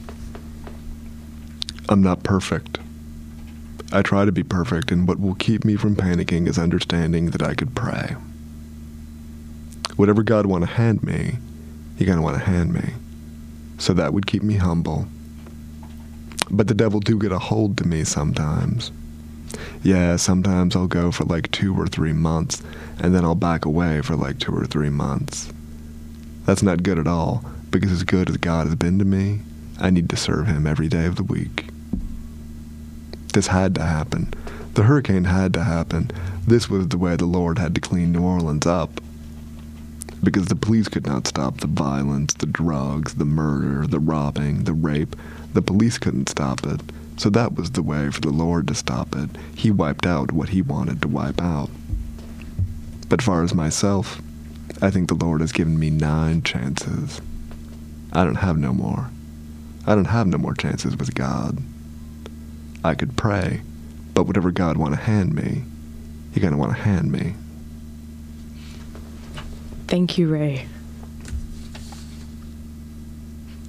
I'm 1.90 2.02
not 2.02 2.24
perfect. 2.24 2.80
I 3.92 4.02
try 4.02 4.24
to 4.24 4.32
be 4.32 4.44
perfect, 4.44 4.92
and 4.92 5.08
what 5.08 5.20
will 5.20 5.36
keep 5.36 5.66
me 5.66 5.76
from 5.76 5.96
panicking 5.96 6.48
is 6.48 6.60
understanding 6.60 7.32
that 7.32 7.42
I 7.42 7.56
could 7.56 7.76
pray. 7.76 8.16
Whatever 9.96 10.24
God 10.24 10.46
want 10.46 10.64
to 10.64 10.70
hand 10.70 11.04
me, 11.04 11.40
He 11.98 12.06
gonna 12.06 12.22
want 12.22 12.38
to 12.38 12.44
hand 12.44 12.74
me. 12.74 12.94
So 13.80 13.94
that 13.94 14.14
would 14.14 14.28
keep 14.28 14.44
me 14.44 14.56
humble. 14.56 15.08
But 16.52 16.68
the 16.68 16.74
devil 16.74 17.00
do 17.00 17.18
get 17.18 17.32
a 17.32 17.40
hold 17.40 17.78
to 17.78 17.88
me 17.88 18.04
sometimes. 18.04 18.92
Yeah, 19.82 20.18
sometimes 20.18 20.76
I'll 20.76 20.88
go 20.88 21.12
for 21.12 21.24
like 21.24 21.52
two 21.52 21.74
or 21.76 21.88
three 21.88 22.14
months, 22.14 22.62
and 23.00 23.16
then 23.16 23.24
I'll 23.24 23.36
back 23.36 23.66
away 23.66 24.02
for 24.02 24.16
like 24.16 24.40
two 24.40 24.56
or 24.56 24.66
three 24.66 24.90
months. 24.90 25.52
That's 26.46 26.64
not 26.64 26.84
good 26.84 27.00
at 27.00 27.08
all, 27.08 27.44
because 27.72 27.92
as 27.92 28.04
good 28.04 28.30
as 28.30 28.38
God 28.38 28.68
has 28.68 28.76
been 28.76 29.00
to 29.00 29.06
me, 29.06 29.40
I 29.80 29.90
need 29.90 30.10
to 30.10 30.18
serve 30.18 30.48
Him 30.48 30.68
every 30.68 30.88
day 30.88 31.06
of 31.06 31.16
the 31.16 31.24
week. 31.24 31.70
This 33.34 33.48
had 33.48 33.76
to 33.76 33.84
happen. 33.84 34.34
The 34.74 34.84
hurricane 34.84 35.26
had 35.26 35.54
to 35.54 35.64
happen. 35.64 36.12
This 36.46 36.70
was 36.70 36.88
the 36.88 36.98
way 36.98 37.16
the 37.16 37.26
Lord 37.26 37.60
had 37.60 37.76
to 37.76 37.82
clean 37.82 38.12
New 38.12 38.24
Orleans 38.24 38.66
up. 38.66 39.02
Because 40.24 40.48
the 40.48 40.56
police 40.56 40.88
could 40.88 41.06
not 41.06 41.28
stop 41.28 41.60
the 41.60 41.68
violence, 41.68 42.34
the 42.34 42.46
drugs, 42.46 43.16
the 43.16 43.26
murder, 43.26 43.88
the 43.88 44.00
robbing, 44.00 44.66
the 44.66 44.74
rape. 44.74 45.16
The 45.54 45.62
police 45.62 45.98
couldn't 45.98 46.30
stop 46.30 46.66
it. 46.66 46.82
So 47.18 47.30
that 47.32 47.56
was 47.56 47.72
the 47.72 47.84
way 47.84 48.10
for 48.12 48.22
the 48.22 48.30
Lord 48.30 48.68
to 48.68 48.76
stop 48.76 49.16
it. 49.16 49.30
He 49.56 49.72
wiped 49.72 50.06
out 50.06 50.32
what 50.32 50.50
he 50.50 50.62
wanted 50.62 51.02
to 51.02 51.08
wipe 51.08 51.42
out. 51.42 51.70
But 53.10 53.22
far 53.22 53.44
as 53.44 53.54
myself, 53.54 54.22
I 54.82 54.92
think 54.92 55.10
the 55.10 55.16
Lord 55.16 55.42
has 55.42 55.52
given 55.52 55.80
me 55.80 55.90
nine 55.90 56.44
chances. 56.44 57.20
I 58.14 58.24
don't 58.24 58.36
have 58.36 58.58
no 58.58 58.72
more. 58.72 59.10
I 59.86 59.96
don't 59.96 60.06
have 60.06 60.28
no 60.28 60.38
more 60.38 60.54
chances 60.54 60.96
with 60.96 61.16
God. 61.16 61.58
I 62.84 62.96
could 62.96 63.18
pray, 63.18 63.62
but 64.14 64.24
whatever 64.24 64.52
God 64.52 64.78
want 64.78 64.94
to 64.94 65.02
hand 65.02 65.34
me, 65.34 65.64
He 66.34 66.40
gonna 66.40 66.58
want 66.58 66.72
to 66.72 66.82
hand 66.82 67.12
me. 67.12 67.34
Thank 69.90 70.20
you, 70.20 70.28
Ray. 70.30 70.68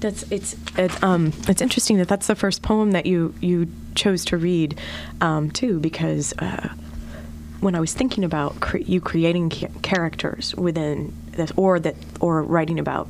That's 0.00 0.22
it's 0.30 0.54
it, 0.76 1.02
um 1.02 1.32
it's 1.48 1.62
interesting 1.62 1.96
that 1.96 2.08
that's 2.08 2.26
the 2.26 2.34
first 2.34 2.60
poem 2.62 2.90
that 2.92 3.06
you 3.06 3.34
you 3.40 3.68
chose 3.94 4.24
to 4.26 4.36
read, 4.36 4.78
um, 5.22 5.50
too, 5.50 5.80
because 5.80 6.34
uh, 6.38 6.68
when 7.60 7.74
I 7.74 7.80
was 7.80 7.94
thinking 7.94 8.22
about 8.24 8.60
cre- 8.60 8.78
you 8.78 9.00
creating 9.00 9.50
ca- 9.50 9.68
characters 9.82 10.54
within 10.54 11.14
this, 11.32 11.52
or 11.56 11.80
that, 11.80 11.96
or 12.20 12.42
writing 12.42 12.78
about 12.78 13.08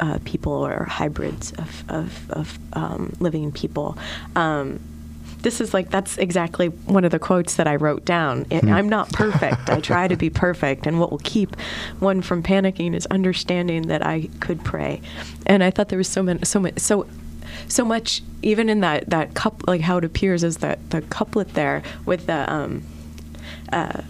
uh, 0.00 0.18
people 0.24 0.52
or 0.52 0.84
hybrids 0.84 1.52
of 1.52 1.84
of, 1.90 2.30
of 2.30 2.58
um, 2.72 3.14
living 3.20 3.52
people. 3.52 3.96
Um, 4.36 4.80
this 5.42 5.60
is 5.60 5.72
like 5.72 5.90
that's 5.90 6.18
exactly 6.18 6.68
one 6.68 7.04
of 7.04 7.10
the 7.10 7.18
quotes 7.18 7.56
that 7.56 7.66
I 7.66 7.76
wrote 7.76 8.04
down. 8.04 8.46
It, 8.50 8.64
I'm 8.64 8.88
not 8.88 9.12
perfect. 9.12 9.70
I 9.70 9.80
try 9.80 10.08
to 10.08 10.16
be 10.16 10.30
perfect, 10.46 10.86
and 10.86 10.98
what 10.98 11.10
will 11.10 11.18
keep 11.18 11.56
one 12.00 12.22
from 12.22 12.42
panicking 12.42 12.94
is 12.94 13.06
understanding 13.06 13.88
that 13.88 14.04
I 14.04 14.28
could 14.40 14.64
pray. 14.64 15.00
And 15.46 15.62
I 15.62 15.70
thought 15.70 15.88
there 15.88 15.98
was 15.98 16.08
so 16.08 16.22
many, 16.22 16.44
so 16.44 16.60
much, 16.60 16.78
so 16.78 17.06
so 17.68 17.84
much, 17.84 18.22
even 18.42 18.68
in 18.68 18.80
that 18.80 19.08
that 19.10 19.34
cup, 19.34 19.66
like 19.66 19.82
how 19.82 19.98
it 19.98 20.04
appears 20.04 20.44
as 20.44 20.58
that 20.58 20.90
the 20.90 21.02
couplet 21.02 21.54
there 21.54 21.82
with 22.04 22.26
the 22.26 22.52
um, 22.52 22.82
uh, 23.72 24.02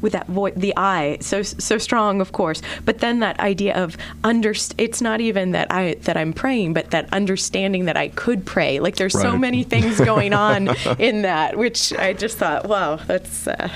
with 0.00 0.12
that 0.12 0.26
voice, 0.26 0.54
the 0.56 0.72
I, 0.76 1.18
so 1.20 1.42
so 1.42 1.78
strong, 1.78 2.20
of 2.20 2.32
course. 2.32 2.62
But 2.84 2.98
then 2.98 3.20
that 3.20 3.38
idea 3.40 3.74
of 3.74 3.96
under, 4.24 4.54
it's 4.78 5.00
not 5.00 5.20
even 5.20 5.52
that 5.52 5.70
I 5.70 5.94
that 6.02 6.16
I'm 6.16 6.32
praying, 6.32 6.74
but 6.74 6.90
that 6.90 7.12
understanding 7.12 7.84
that 7.86 7.96
I 7.96 8.08
could 8.08 8.44
pray. 8.44 8.80
Like 8.80 8.96
there's 8.96 9.18
so 9.18 9.36
many 9.36 9.62
things 9.62 10.00
going 10.04 10.32
on 10.32 10.68
in 10.98 11.22
that, 11.22 11.56
which 11.56 11.92
I 11.92 12.12
just 12.12 12.38
thought, 12.38 12.66
wow, 12.66 12.96
that's 12.96 13.46
uh, 13.46 13.68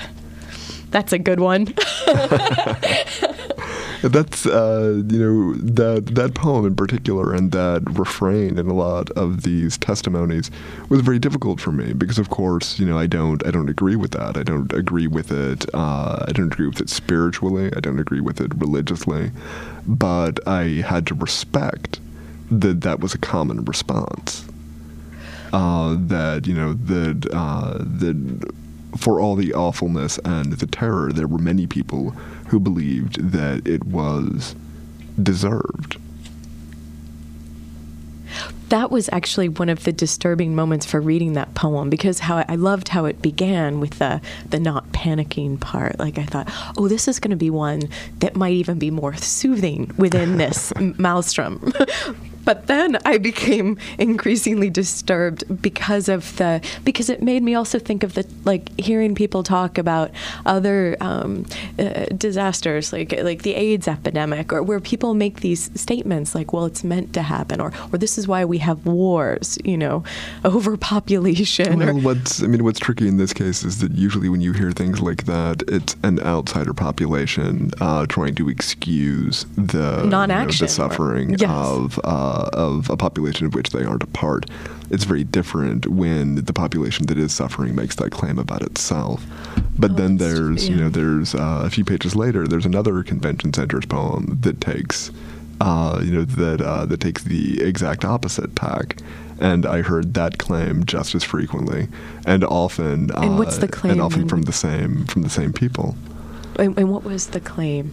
that's 0.91 1.13
a 1.13 1.19
good 1.19 1.39
one. 1.39 1.73
That's 4.07 4.45
uh, 4.45 5.01
you 5.07 5.19
know 5.19 5.55
that 5.55 6.13
that 6.13 6.35
poem 6.35 6.65
in 6.65 6.75
particular 6.75 7.33
and 7.33 7.51
that 7.53 7.81
refrain 7.97 8.59
in 8.59 8.67
a 8.67 8.73
lot 8.73 9.09
of 9.11 9.41
these 9.41 9.77
testimonies 9.79 10.51
was 10.89 11.01
very 11.01 11.17
difficult 11.17 11.59
for 11.59 11.71
me 11.71 11.91
because 11.93 12.19
of 12.19 12.29
course 12.29 12.77
you 12.77 12.85
know 12.85 12.99
I 12.99 13.07
don't 13.07 13.45
I 13.47 13.51
don't 13.51 13.69
agree 13.69 13.95
with 13.95 14.11
that. 14.11 14.37
I 14.37 14.43
don't 14.43 14.71
agree 14.73 15.07
with 15.07 15.31
it 15.31 15.65
uh, 15.73 16.23
I 16.27 16.31
don't 16.33 16.53
agree 16.53 16.67
with 16.67 16.81
it 16.81 16.89
spiritually. 16.89 17.71
I 17.75 17.79
don't 17.79 17.99
agree 17.99 18.21
with 18.21 18.39
it 18.39 18.53
religiously. 18.55 19.31
But 19.87 20.45
I 20.47 20.83
had 20.85 21.07
to 21.07 21.15
respect 21.15 21.99
that 22.51 22.81
that 22.81 22.99
was 22.99 23.15
a 23.15 23.17
common 23.17 23.65
response 23.65 24.45
uh, 25.51 25.95
that 25.97 26.45
you 26.45 26.53
know 26.53 26.73
that 26.73 27.27
uh, 27.33 27.77
that 27.79 28.53
for 28.97 29.19
all 29.19 29.35
the 29.35 29.53
awfulness 29.53 30.19
and 30.25 30.53
the 30.53 30.67
terror, 30.67 31.11
there 31.11 31.27
were 31.27 31.37
many 31.37 31.67
people 31.67 32.11
who 32.49 32.59
believed 32.59 33.31
that 33.31 33.67
it 33.67 33.85
was 33.85 34.55
deserved. 35.21 35.97
that 38.69 38.91
was 38.91 39.09
actually 39.11 39.47
one 39.47 39.69
of 39.69 39.83
the 39.83 39.91
disturbing 39.91 40.55
moments 40.55 40.85
for 40.85 40.99
reading 40.99 41.33
that 41.33 41.53
poem 41.53 41.89
because 41.89 42.19
how 42.19 42.43
I 42.47 42.55
loved 42.55 42.89
how 42.89 43.05
it 43.05 43.21
began 43.21 43.79
with 43.79 43.99
the 43.99 44.21
the 44.49 44.59
not 44.59 44.91
panicking 44.91 45.59
part. 45.59 45.99
Like 45.99 46.17
I 46.17 46.25
thought, 46.25 46.49
oh, 46.77 46.87
this 46.87 47.07
is 47.07 47.19
going 47.19 47.31
to 47.31 47.37
be 47.37 47.49
one 47.49 47.83
that 48.19 48.35
might 48.35 48.53
even 48.53 48.79
be 48.79 48.91
more 48.91 49.15
soothing 49.15 49.93
within 49.97 50.37
this 50.37 50.73
maelstrom. 50.79 51.71
But 52.45 52.67
then 52.67 52.97
I 53.05 53.17
became 53.17 53.77
increasingly 53.97 54.69
disturbed 54.69 55.43
because 55.61 56.07
of 56.07 56.35
the 56.37 56.61
because 56.83 57.09
it 57.09 57.21
made 57.21 57.41
me 57.43 57.55
also 57.55 57.79
think 57.79 58.03
of 58.03 58.13
the 58.13 58.25
like 58.45 58.77
hearing 58.79 59.15
people 59.15 59.43
talk 59.43 59.77
about 59.77 60.11
other 60.45 60.95
um, 61.01 61.45
uh, 61.79 62.05
disasters 62.15 62.93
like 62.93 63.11
like 63.23 63.41
the 63.41 63.55
AIDS 63.55 63.87
epidemic 63.87 64.53
or 64.53 64.61
where 64.63 64.79
people 64.79 65.13
make 65.13 65.41
these 65.41 65.71
statements 65.79 66.35
like 66.35 66.53
well 66.53 66.65
it's 66.65 66.83
meant 66.83 67.13
to 67.13 67.21
happen 67.23 67.59
or 67.59 67.71
or 67.91 67.97
this 67.97 68.17
is 68.17 68.27
why 68.27 68.45
we 68.45 68.59
have 68.59 68.85
wars 68.85 69.57
you 69.63 69.77
know 69.77 70.03
overpopulation 70.45 71.81
or 71.81 71.93
Well, 71.93 72.01
what's 72.03 72.43
I 72.43 72.47
mean, 72.47 72.63
what's 72.63 72.79
tricky 72.79 73.07
in 73.07 73.17
this 73.17 73.33
case 73.33 73.63
is 73.63 73.79
that 73.79 73.91
usually 73.93 74.29
when 74.29 74.41
you 74.41 74.53
hear 74.53 74.71
things 74.71 75.01
like 75.01 75.25
that, 75.25 75.63
it's 75.67 75.95
an 76.03 76.19
outsider 76.21 76.73
population 76.73 77.71
uh, 77.81 78.05
trying 78.07 78.35
to 78.35 78.49
excuse 78.49 79.45
the 79.57 80.01
you 80.03 80.09
know, 80.09 80.25
Non-action 80.25 80.65
the 80.65 80.71
or- 80.71 80.73
suffering 80.73 81.35
Yes. 81.37 81.49
of 81.51 81.99
uh, 82.03 82.34
of 82.53 82.89
a 82.89 82.97
population 82.97 83.45
of 83.47 83.53
which 83.55 83.69
they 83.71 83.83
aren't 83.83 84.03
a 84.03 84.07
part. 84.07 84.45
It's 84.91 85.03
very 85.03 85.23
different 85.23 85.87
when 85.87 86.35
the 86.35 86.53
population 86.53 87.05
that 87.07 87.17
is 87.17 87.33
suffering 87.33 87.75
makes 87.75 87.95
that 87.95 88.11
claim 88.11 88.37
about 88.37 88.61
itself. 88.61 89.25
But 89.77 89.91
Oh, 89.91 89.93
then 89.95 90.17
there's 90.17 90.69
you 90.69 90.75
know 90.77 90.89
there's 90.89 91.33
uh, 91.35 91.61
a 91.65 91.69
few 91.69 91.83
pages 91.85 92.15
later 92.15 92.47
there's 92.47 92.65
another 92.65 93.03
convention 93.03 93.53
center's 93.53 93.85
poem 93.85 94.37
that 94.41 94.61
takes 94.61 95.11
uh, 95.61 96.01
you 96.03 96.11
know 96.11 96.25
that 96.25 96.61
uh, 96.61 96.85
that 96.85 96.99
takes 96.99 97.23
the 97.23 97.61
exact 97.61 98.05
opposite 98.05 98.55
tack. 98.55 98.97
And 99.37 99.65
I 99.65 99.81
heard 99.81 100.13
that 100.13 100.37
claim 100.37 100.85
just 100.85 101.13
as 101.13 101.23
frequently, 101.25 101.89
and 102.25 102.41
often, 102.45 103.11
uh, 103.11 103.19
And 103.21 103.37
what's 103.37 103.57
the 103.57 103.67
claim 103.67 103.91
And 103.93 104.01
often 104.01 104.29
from 104.29 104.43
the 104.43 104.53
same 104.53 105.05
from 105.07 105.23
the 105.23 105.29
same 105.29 105.51
people. 105.51 105.95
and, 106.57 106.77
and 106.79 106.89
what 106.89 107.03
was 107.03 107.27
the 107.27 107.41
claim 107.41 107.91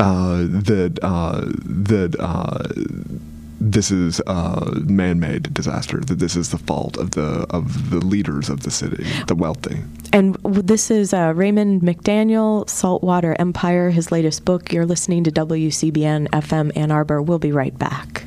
Uh, 0.00 0.42
that 0.70 0.98
uh, 1.02 1.42
that 1.64 2.16
uh, 2.18 2.64
this 3.72 3.90
is 3.90 4.20
a 4.26 4.72
man-made 4.84 5.52
disaster. 5.52 6.00
That 6.00 6.18
this 6.18 6.36
is 6.36 6.50
the 6.50 6.58
fault 6.58 6.96
of 6.96 7.12
the 7.12 7.46
of 7.50 7.90
the 7.90 7.98
leaders 7.98 8.48
of 8.48 8.62
the 8.62 8.70
city, 8.70 9.04
the 9.26 9.34
wealthy. 9.34 9.78
And 10.12 10.36
this 10.44 10.90
is 10.90 11.12
uh, 11.12 11.32
Raymond 11.34 11.82
McDaniel, 11.82 12.68
Saltwater 12.68 13.36
Empire, 13.38 13.90
his 13.90 14.12
latest 14.12 14.44
book. 14.44 14.72
You're 14.72 14.86
listening 14.86 15.24
to 15.24 15.30
WCBN 15.30 16.28
FM 16.30 16.72
Ann 16.76 16.90
Arbor. 16.90 17.20
We'll 17.20 17.38
be 17.38 17.52
right 17.52 17.76
back. 17.76 18.24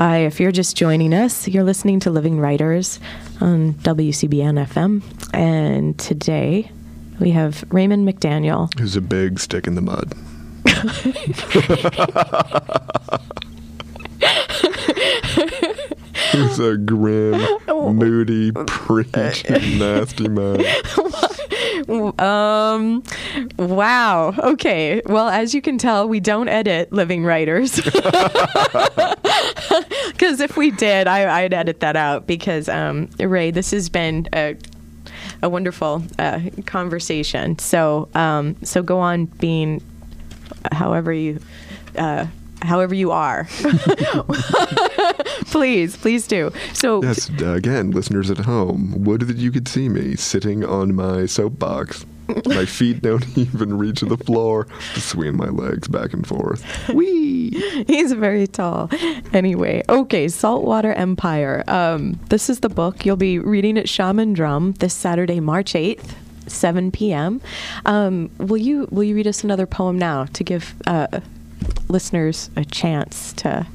Hi, 0.00 0.20
if 0.20 0.40
you're 0.40 0.50
just 0.50 0.78
joining 0.78 1.12
us, 1.12 1.46
you're 1.46 1.62
listening 1.62 2.00
to 2.00 2.10
Living 2.10 2.40
Writers 2.40 2.98
on 3.38 3.74
WCBN 3.74 4.66
FM. 4.66 5.02
And 5.34 5.98
today 5.98 6.72
we 7.18 7.32
have 7.32 7.66
Raymond 7.70 8.08
McDaniel. 8.08 8.72
Who's 8.80 8.96
a 8.96 9.02
big 9.02 9.38
stick 9.38 9.66
in 9.66 9.74
the 9.74 9.82
mud. 9.82 10.14
He's 16.32 16.58
a 16.58 16.78
grim, 16.78 17.46
moody, 17.68 18.52
preachy, 18.52 19.78
nasty 19.78 20.28
man. 20.28 20.64
Um, 22.18 23.02
wow. 23.58 24.32
Okay. 24.38 25.02
Well, 25.04 25.28
as 25.28 25.54
you 25.54 25.60
can 25.60 25.76
tell, 25.76 26.08
we 26.08 26.20
don't 26.20 26.48
edit 26.48 26.90
Living 26.90 27.22
Writers. 27.22 27.80
Because 30.20 30.40
if 30.42 30.54
we 30.54 30.70
did, 30.70 31.06
I, 31.08 31.40
I'd 31.40 31.54
edit 31.54 31.80
that 31.80 31.96
out. 31.96 32.26
Because 32.26 32.68
um, 32.68 33.08
Ray, 33.18 33.50
this 33.50 33.70
has 33.70 33.88
been 33.88 34.28
a, 34.34 34.54
a 35.42 35.48
wonderful 35.48 36.02
uh, 36.18 36.40
conversation. 36.66 37.58
So, 37.58 38.06
um, 38.14 38.54
so 38.62 38.82
go 38.82 38.98
on 38.98 39.24
being 39.24 39.82
however 40.72 41.12
you. 41.12 41.40
Uh, 41.96 42.26
However 42.62 42.94
you 42.94 43.10
are, 43.10 43.48
please, 45.46 45.96
please 45.96 46.26
do. 46.26 46.52
So, 46.74 47.02
Yes, 47.02 47.30
again, 47.40 47.90
listeners 47.90 48.30
at 48.30 48.36
home, 48.36 49.02
would 49.02 49.22
that 49.22 49.38
you 49.38 49.50
could 49.50 49.66
see 49.66 49.88
me 49.88 50.14
sitting 50.14 50.62
on 50.62 50.94
my 50.94 51.24
soapbox 51.24 52.04
my 52.46 52.64
feet 52.64 53.02
don't 53.02 53.26
even 53.38 53.76
reach 53.76 54.00
the 54.00 54.16
floor. 54.16 54.66
Swinging 54.94 55.36
my 55.36 55.48
legs 55.48 55.88
back 55.88 56.12
and 56.12 56.26
forth. 56.26 56.64
Wee. 56.94 57.50
He's 57.86 58.12
very 58.12 58.46
tall. 58.46 58.90
Anyway, 59.32 59.82
okay, 59.88 60.28
Saltwater 60.28 60.92
Empire. 60.92 61.64
Um, 61.68 62.18
this 62.28 62.50
is 62.50 62.60
the 62.60 62.68
book 62.68 63.04
you'll 63.04 63.16
be 63.16 63.38
reading 63.38 63.78
at 63.78 63.88
Shaman 63.88 64.32
Drum 64.32 64.72
this 64.74 64.94
Saturday, 64.94 65.40
March 65.40 65.74
eighth. 65.74 66.16
7 66.46 66.90
p.m. 66.90 67.40
Um, 67.86 68.28
will 68.38 68.56
you 68.56 68.88
will 68.90 69.04
you 69.04 69.14
read 69.14 69.28
us 69.28 69.44
another 69.44 69.66
poem 69.66 69.96
now 69.96 70.24
to 70.24 70.42
give 70.42 70.74
uh, 70.84 71.20
listeners 71.88 72.50
a 72.56 72.64
chance 72.64 73.32
to 73.34 73.68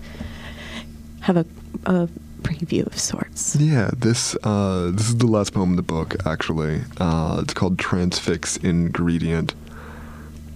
have 1.22 1.38
a, 1.38 1.46
a 1.86 2.10
preview 2.46 2.86
of 2.86 2.98
sorts? 2.98 3.56
Yeah, 3.56 3.90
this 3.98 4.36
uh, 4.44 4.92
this 4.94 5.08
is 5.08 5.18
the 5.18 5.28
last 5.28 5.54
poem 5.54 5.72
in 5.72 5.76
the 5.76 5.82
book. 5.82 6.16
Actually, 6.26 6.82
uh, 6.98 7.40
it's 7.42 7.54
called 7.54 7.78
Transfix 7.78 8.58
Ingredient. 8.58 9.54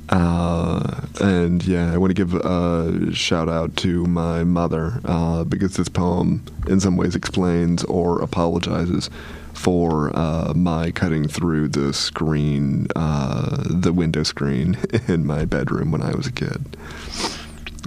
Uh, 0.10 1.02
and 1.22 1.64
yeah, 1.66 1.94
I 1.94 1.98
want 1.98 2.10
to 2.10 2.14
give 2.16 2.34
a 2.34 3.14
shout 3.14 3.48
out 3.48 3.76
to 3.78 4.06
my 4.06 4.44
mother 4.44 5.00
uh, 5.06 5.44
because 5.44 5.76
this 5.76 5.90
poem, 5.90 6.44
in 6.68 6.80
some 6.80 6.98
ways, 6.98 7.16
explains 7.16 7.84
or 7.84 8.20
apologizes 8.22 9.10
for 9.54 10.16
uh, 10.18 10.54
my 10.56 10.90
cutting 10.92 11.28
through 11.28 11.68
the 11.68 11.94
screen, 11.94 12.88
uh, 12.96 13.64
the 13.70 13.94
window 13.94 14.24
screen 14.24 14.78
in 15.08 15.26
my 15.28 15.46
bedroom 15.46 15.92
when 15.92 16.02
I 16.02 16.16
was 16.16 16.26
a 16.26 16.32
kid. 16.32 16.78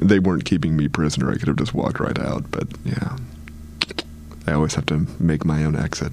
They 0.00 0.18
weren't 0.18 0.44
keeping 0.44 0.76
me 0.76 0.88
prisoner. 0.88 1.30
I 1.30 1.36
could 1.36 1.48
have 1.48 1.57
just 1.57 1.74
walked 1.74 1.98
right 1.98 2.18
out, 2.18 2.50
but 2.50 2.68
yeah. 2.84 3.16
I 4.47 4.53
always 4.53 4.74
have 4.74 4.86
to 4.86 5.07
make 5.18 5.45
my 5.45 5.64
own 5.64 5.76
exit. 5.76 6.12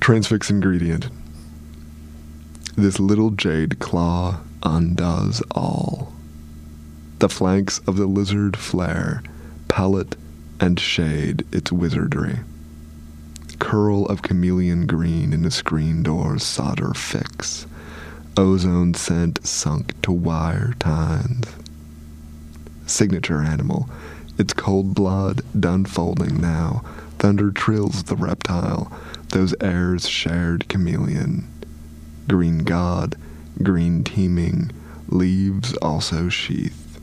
Transfix 0.00 0.50
ingredient. 0.50 1.08
This 2.76 3.00
little 3.00 3.30
jade 3.30 3.78
claw 3.78 4.40
undoes 4.62 5.42
all. 5.52 6.12
The 7.18 7.28
flanks 7.30 7.78
of 7.86 7.96
the 7.96 8.06
lizard 8.06 8.56
flare, 8.56 9.22
palette 9.68 10.16
and 10.60 10.78
shade 10.78 11.46
its 11.50 11.72
wizardry. 11.72 12.40
Curl 13.58 14.04
of 14.06 14.22
chameleon 14.22 14.86
green 14.86 15.32
in 15.32 15.42
the 15.42 15.50
screen 15.50 16.02
door's 16.02 16.42
solder 16.42 16.92
fix. 16.92 17.66
Ozone 18.36 18.92
scent 18.92 19.46
sunk 19.46 20.00
to 20.02 20.12
wire 20.12 20.74
tines. 20.78 21.46
Signature 22.86 23.42
animal, 23.42 23.88
its 24.38 24.52
cold 24.52 24.94
blood 24.94 25.42
done 25.58 25.84
folding 25.84 26.40
now. 26.40 26.84
Thunder 27.18 27.50
trills 27.50 28.04
the 28.04 28.16
reptile, 28.16 28.92
those 29.32 29.54
airs 29.60 30.08
shared 30.08 30.68
chameleon. 30.68 31.46
Green 32.28 32.58
god, 32.58 33.16
green 33.62 34.04
teeming, 34.04 34.70
leaves 35.08 35.74
also 35.76 36.28
sheath, 36.28 37.00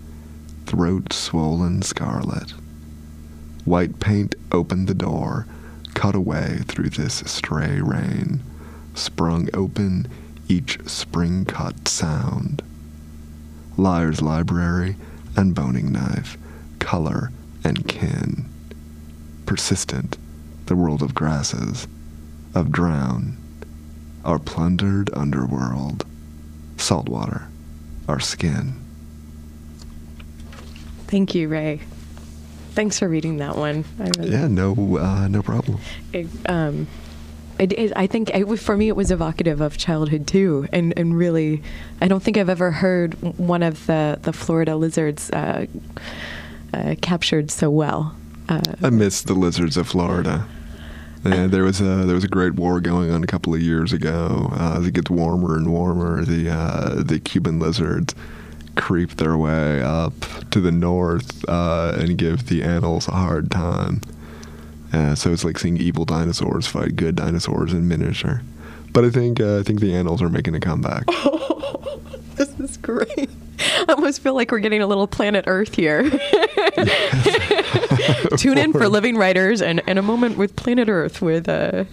throat 0.65 1.13
swollen 1.13 1.81
scarlet. 1.81 2.53
White 3.65 3.99
paint 3.99 4.35
opened 4.51 4.87
the 4.87 4.93
door, 4.93 5.47
cut 5.93 6.15
away 6.15 6.59
through 6.67 6.89
this 6.89 7.23
stray 7.25 7.79
rain, 7.79 8.41
sprung 8.93 9.49
open 9.53 10.07
each 10.47 10.77
spring 10.87 11.45
cut 11.45 11.87
sound. 11.87 12.61
Liar's 13.77 14.21
library 14.21 14.97
and 15.35 15.55
boning 15.55 15.91
knife, 15.91 16.37
color 16.83 17.31
and 17.63 17.87
kin. 17.87 18.45
Persistent, 19.45 20.17
the 20.65 20.75
world 20.75 21.01
of 21.01 21.15
grasses, 21.15 21.87
of 22.53 22.71
drown, 22.71 23.37
our 24.25 24.37
plundered 24.37 25.09
underworld, 25.13 26.05
saltwater, 26.77 27.47
our 28.07 28.19
skin. 28.19 28.73
Thank 31.07 31.33
you, 31.35 31.47
Ray. 31.47 31.79
Thanks 32.71 32.99
for 32.99 33.07
reading 33.07 33.37
that 33.37 33.55
one. 33.55 33.85
Really, 33.97 34.31
Yeah, 34.31 34.47
no, 34.47 34.97
uh, 34.97 35.27
no 35.27 35.41
problem. 35.43 35.77
it, 36.11 36.27
um, 36.47 36.87
it, 37.59 37.71
it, 37.73 37.93
I 37.95 38.07
think 38.07 38.31
it, 38.31 38.57
for 38.57 38.75
me 38.75 38.87
it 38.87 38.95
was 38.95 39.11
evocative 39.11 39.61
of 39.61 39.77
childhood 39.77 40.25
too, 40.25 40.67
and, 40.73 40.91
and 40.97 41.15
really, 41.15 41.61
I 42.01 42.07
don't 42.07 42.23
think 42.23 42.35
I've 42.37 42.49
ever 42.49 42.71
heard 42.71 43.13
one 43.37 43.61
of 43.61 43.85
the 43.85 44.17
the 44.23 44.33
Florida 44.33 44.75
lizards 44.75 45.29
uh, 45.29 45.67
uh, 46.73 46.95
captured 47.01 47.51
so 47.51 47.69
well. 47.69 48.15
Uh, 48.49 48.61
I 48.81 48.89
miss 48.89 49.21
the 49.21 49.33
lizards 49.33 49.77
of 49.77 49.87
Florida. 49.87 50.47
Yeah, 51.25 51.47
there 51.47 51.63
was 51.63 51.79
a 51.79 52.05
there 52.05 52.15
was 52.15 52.25
a 52.25 52.29
great 52.29 52.55
war 52.55 52.81
going 52.81 53.09
on 53.09 53.23
a 53.23 53.27
couple 53.27 53.53
of 53.53 53.61
years 53.61 53.93
ago. 53.93 54.49
Uh, 54.51 54.77
as 54.77 54.87
it 54.87 54.93
gets 54.93 55.09
warmer 55.09 55.55
and 55.55 55.71
warmer, 55.71 56.25
the 56.25 56.49
uh, 56.49 57.01
the 57.01 57.19
Cuban 57.19 57.59
lizards 57.59 58.13
creep 58.75 59.11
their 59.11 59.37
way 59.37 59.81
up 59.81 60.13
to 60.51 60.59
the 60.59 60.71
north 60.71 61.47
uh, 61.47 61.95
and 61.97 62.17
give 62.17 62.47
the 62.47 62.61
anoles 62.61 63.07
a 63.07 63.11
hard 63.11 63.51
time. 63.51 64.01
Uh, 64.91 65.15
so 65.15 65.31
it's 65.31 65.43
like 65.43 65.57
seeing 65.57 65.77
evil 65.77 66.05
dinosaurs 66.05 66.67
fight 66.67 66.95
good 66.95 67.15
dinosaurs 67.15 67.73
in 67.73 67.87
miniature. 67.87 68.41
But 68.91 69.05
I 69.05 69.09
think 69.09 69.39
uh, 69.39 69.59
I 69.59 69.63
think 69.63 69.79
the 69.79 69.91
anoles 69.91 70.21
are 70.21 70.29
making 70.29 70.55
a 70.55 70.59
comeback. 70.59 71.05
this 72.35 72.49
is 72.59 72.77
great. 72.77 73.29
I 73.59 73.85
almost 73.93 74.21
feel 74.21 74.33
like 74.33 74.51
we're 74.51 74.59
getting 74.59 74.81
a 74.81 74.87
little 74.87 75.07
planet 75.07 75.45
Earth 75.47 75.75
here. 75.75 76.03
Tune 78.37 78.57
in 78.57 78.73
for 78.73 78.87
Living 78.87 79.17
Writers 79.17 79.61
and, 79.61 79.81
and 79.87 79.99
a 79.99 80.01
moment 80.01 80.37
with 80.37 80.55
Planet 80.55 80.89
Earth 80.89 81.21
with 81.21 81.47
uh, 81.49 81.85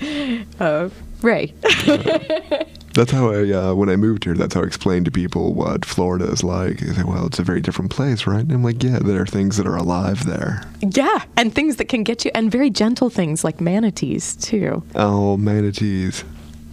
uh, 0.59 0.89
Ray. 1.23 1.53
That's 2.93 3.13
how 3.13 3.31
I, 3.31 3.51
uh, 3.53 3.75
when 3.75 3.89
I 3.89 3.95
moved 3.95 4.25
here, 4.25 4.35
that's 4.35 4.53
how 4.53 4.63
I 4.63 4.67
explained 4.67 5.05
to 5.05 5.13
people 5.13 5.55
what 5.55 5.85
Florida 5.85 6.25
is 6.25 6.43
like. 6.43 6.81
They 6.81 6.93
say, 6.93 7.05
well, 7.05 7.25
it's 7.25 7.39
a 7.39 7.45
very 7.45 7.61
different 7.61 7.93
place, 7.93 8.27
right? 8.27 8.41
And 8.41 8.51
I'm 8.51 8.65
like, 8.65 8.83
yeah, 8.83 8.99
there 8.99 9.23
are 9.23 9.27
things 9.27 9.57
that 9.59 9.67
are 9.69 9.77
alive 9.77 10.27
there. 10.27 10.65
yeah, 10.81 11.23
and 11.37 11.55
things 11.55 11.77
that 11.77 11.85
can 11.89 12.03
get 12.03 12.25
you, 12.25 12.33
and 12.35 12.51
very 12.51 12.69
gentle 12.69 13.09
things 13.09 13.45
like 13.45 13.61
manatees 13.61 14.35
too. 14.35 14.83
Oh, 14.97 15.37
manatees. 15.37 16.25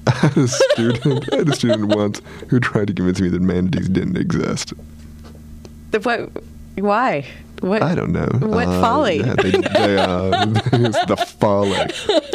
I 0.07 0.11
had 0.15 0.37
a 0.37 0.47
student, 0.47 1.31
I 1.31 1.35
had 1.37 1.49
a 1.49 1.55
student 1.55 1.95
once 1.95 2.19
who 2.49 2.59
tried 2.59 2.87
to 2.87 2.93
convince 2.95 3.21
me 3.21 3.29
that 3.29 3.41
manatees 3.41 3.87
didn't 3.87 4.17
exist. 4.17 4.73
The, 5.91 5.99
what? 5.99 6.31
Why? 6.77 7.25
What? 7.61 7.81
I 7.81 7.95
don't 7.95 8.11
know. 8.11 8.27
What 8.39 8.67
Uh, 8.67 8.81
folly? 8.81 9.17
Yeah, 9.17 9.33
they, 9.35 9.51
they, 9.51 9.97
uh, 9.97 10.45
it's 10.73 11.05
the 11.05 11.15
folly. 11.39 11.79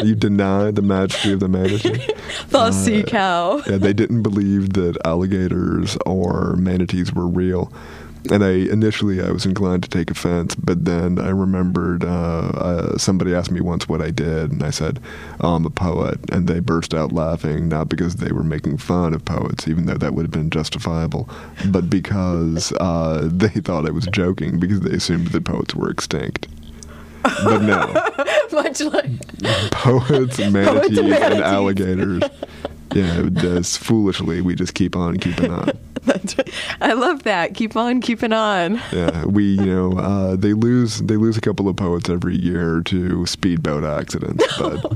You 0.06 0.14
deny 0.14 0.70
the 0.70 0.82
majesty 0.82 1.32
of 1.32 1.40
the 1.40 1.48
manatee. 1.48 2.06
the 2.48 2.72
sea 2.72 3.02
cow. 3.02 3.62
Yeah, 3.68 3.78
they 3.78 3.92
didn't 3.92 4.22
believe 4.22 4.72
that 4.74 4.96
alligators 5.04 5.96
or 6.06 6.56
manatees 6.56 7.12
were 7.12 7.26
real. 7.28 7.72
And 8.30 8.44
I 8.44 8.50
initially 8.50 9.20
I 9.20 9.30
was 9.30 9.44
inclined 9.44 9.82
to 9.82 9.88
take 9.88 10.10
offense, 10.10 10.54
but 10.54 10.84
then 10.84 11.18
I 11.18 11.30
remembered 11.30 12.04
uh, 12.04 12.08
uh, 12.54 12.98
somebody 12.98 13.34
asked 13.34 13.50
me 13.50 13.60
once 13.60 13.88
what 13.88 14.00
I 14.00 14.10
did, 14.10 14.52
and 14.52 14.62
I 14.62 14.70
said 14.70 15.00
oh, 15.40 15.54
I'm 15.56 15.66
a 15.66 15.70
poet, 15.70 16.20
and 16.30 16.46
they 16.46 16.60
burst 16.60 16.94
out 16.94 17.12
laughing 17.12 17.68
not 17.68 17.88
because 17.88 18.16
they 18.16 18.30
were 18.30 18.44
making 18.44 18.78
fun 18.78 19.12
of 19.12 19.24
poets, 19.24 19.66
even 19.66 19.86
though 19.86 19.96
that 19.98 20.14
would 20.14 20.22
have 20.24 20.30
been 20.30 20.50
justifiable, 20.50 21.28
but 21.66 21.90
because 21.90 22.72
uh, 22.80 23.28
they 23.30 23.48
thought 23.48 23.86
I 23.86 23.90
was 23.90 24.06
joking 24.06 24.60
because 24.60 24.80
they 24.80 24.92
assumed 24.92 25.28
that 25.28 25.44
poets 25.44 25.74
were 25.74 25.90
extinct. 25.90 26.46
But 27.22 27.62
no, 27.62 27.92
Much 28.52 28.80
like 28.82 29.10
poets, 29.70 30.38
manatees, 30.50 30.98
and 30.98 31.10
manatees. 31.10 31.40
alligators. 31.40 32.22
Yeah, 32.94 33.28
just 33.32 33.78
foolishly 33.78 34.42
we 34.42 34.54
just 34.54 34.74
keep 34.74 34.94
on 34.96 35.16
keeping 35.18 35.50
on. 35.50 35.70
I 36.80 36.92
love 36.94 37.22
that. 37.24 37.54
Keep 37.54 37.76
on 37.76 38.00
keeping 38.00 38.32
on. 38.32 38.80
Yeah, 38.92 39.24
we 39.24 39.44
you 39.44 39.66
know 39.66 39.98
uh, 39.98 40.36
they 40.36 40.52
lose 40.52 40.98
they 41.02 41.16
lose 41.16 41.36
a 41.36 41.40
couple 41.40 41.68
of 41.68 41.76
poets 41.76 42.10
every 42.10 42.36
year 42.36 42.80
to 42.86 43.24
speedboat 43.26 43.84
accidents, 43.84 44.44
but 44.58 44.92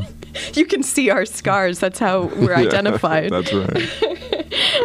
You 0.54 0.66
can 0.66 0.82
see 0.82 1.10
our 1.10 1.24
scars. 1.24 1.78
That's 1.78 1.98
how 1.98 2.24
we're 2.36 2.52
Yeah, 2.58 2.66
identified. 2.66 3.30
that's 3.30 3.52
right. 3.52 3.88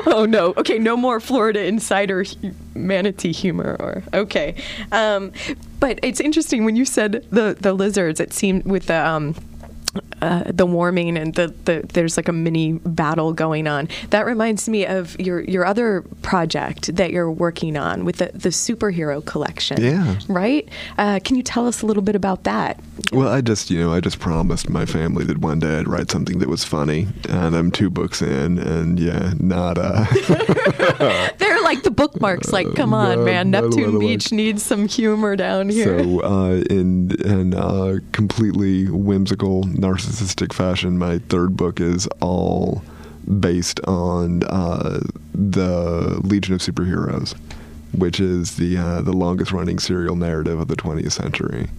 oh 0.08 0.26
no. 0.30 0.54
Okay, 0.58 0.78
no 0.78 0.96
more 0.96 1.20
Florida 1.20 1.66
insider 1.66 2.24
hu- 2.24 2.52
manatee 2.76 3.32
humor. 3.32 3.76
Or 3.80 4.04
okay, 4.14 4.56
um, 4.92 5.32
but 5.80 6.00
it's 6.04 6.20
interesting 6.20 6.66
when 6.66 6.76
you 6.76 6.86
said 6.86 7.26
the 7.32 7.58
the 7.60 7.74
lizards. 7.74 8.20
It 8.20 8.34
seemed 8.34 8.66
with 8.66 8.86
the. 8.88 8.96
Um, 9.06 9.36
uh, 10.22 10.44
the 10.46 10.66
warming 10.66 11.18
and 11.18 11.34
the, 11.34 11.54
the 11.66 11.86
there's 11.94 12.16
like 12.16 12.28
a 12.28 12.34
mini 12.34 12.74
battle 12.74 13.34
going 13.34 13.68
on. 13.68 13.90
That 14.12 14.26
reminds 14.26 14.70
me 14.70 14.86
of 14.86 15.20
your 15.20 15.42
your 15.42 15.66
other 15.66 16.04
project 16.22 16.96
that 16.96 17.12
you're 17.12 17.32
working 17.32 17.76
on 17.76 18.06
with 18.06 18.18
the, 18.18 18.32
the 18.34 18.50
superhero 18.50 19.26
collection. 19.26 19.82
Yeah. 19.82 20.18
Right? 20.28 20.70
Uh, 20.98 21.20
can 21.24 21.36
you 21.36 21.44
tell 21.44 21.68
us 21.68 21.82
a 21.82 21.86
little 21.86 22.04
bit 22.04 22.16
about 22.16 22.44
that? 22.44 22.80
Well, 23.12 23.28
I 23.28 23.42
just 23.42 23.70
you 23.70 23.80
know 23.80 23.94
I 23.94 24.00
just 24.00 24.20
promised 24.20 24.70
my 24.70 24.86
family 24.86 25.26
that 25.26 25.40
one 25.40 25.60
day 25.60 25.80
I'd 25.80 25.88
write 25.88 26.12
something 26.12 26.40
that 26.40 26.48
was 26.48 26.64
funny, 26.64 27.08
and 27.28 27.56
I'm 27.56 27.72
two 27.72 27.90
books 27.90 28.22
in, 28.22 28.60
and 28.60 29.00
yeah, 29.00 29.34
nada. 29.40 30.08
uh, 31.00 31.30
like 31.74 31.84
the 31.84 31.92
bookmarks. 31.92 32.52
Like, 32.52 32.76
come 32.76 32.94
on, 32.94 33.20
no, 33.20 33.26
man. 33.26 33.52
not 33.52 33.64
a 33.64 33.68
lot 33.68 33.76
Neptune 33.78 34.00
Beach 34.00 34.32
needs 34.32 34.64
some 34.64 34.88
humor 34.88 35.36
down 35.36 35.70
here. 35.70 36.04
So, 36.04 36.22
uh, 36.24 36.64
in 36.70 37.12
in 37.24 37.54
uh, 37.54 38.00
completely 38.12 38.90
whimsical, 38.90 39.64
narcissistic 39.64 40.54
fashion, 40.54 40.98
my 40.98 41.20
third 41.30 41.56
book 41.56 41.80
is 41.80 42.08
all 42.20 42.84
based 43.40 43.80
on 43.82 44.44
uh, 44.44 45.02
the 45.34 46.20
Legion 46.24 46.54
of 46.54 46.62
Superheroes, 46.62 47.36
which 47.94 48.20
is 48.20 48.58
the 48.58 48.78
uh, 48.78 49.02
the 49.02 49.14
longest 49.14 49.52
running 49.52 49.80
serial 49.80 50.16
narrative 50.16 50.60
of 50.60 50.68
the 50.68 50.76
20th 50.76 51.12
century. 51.12 51.70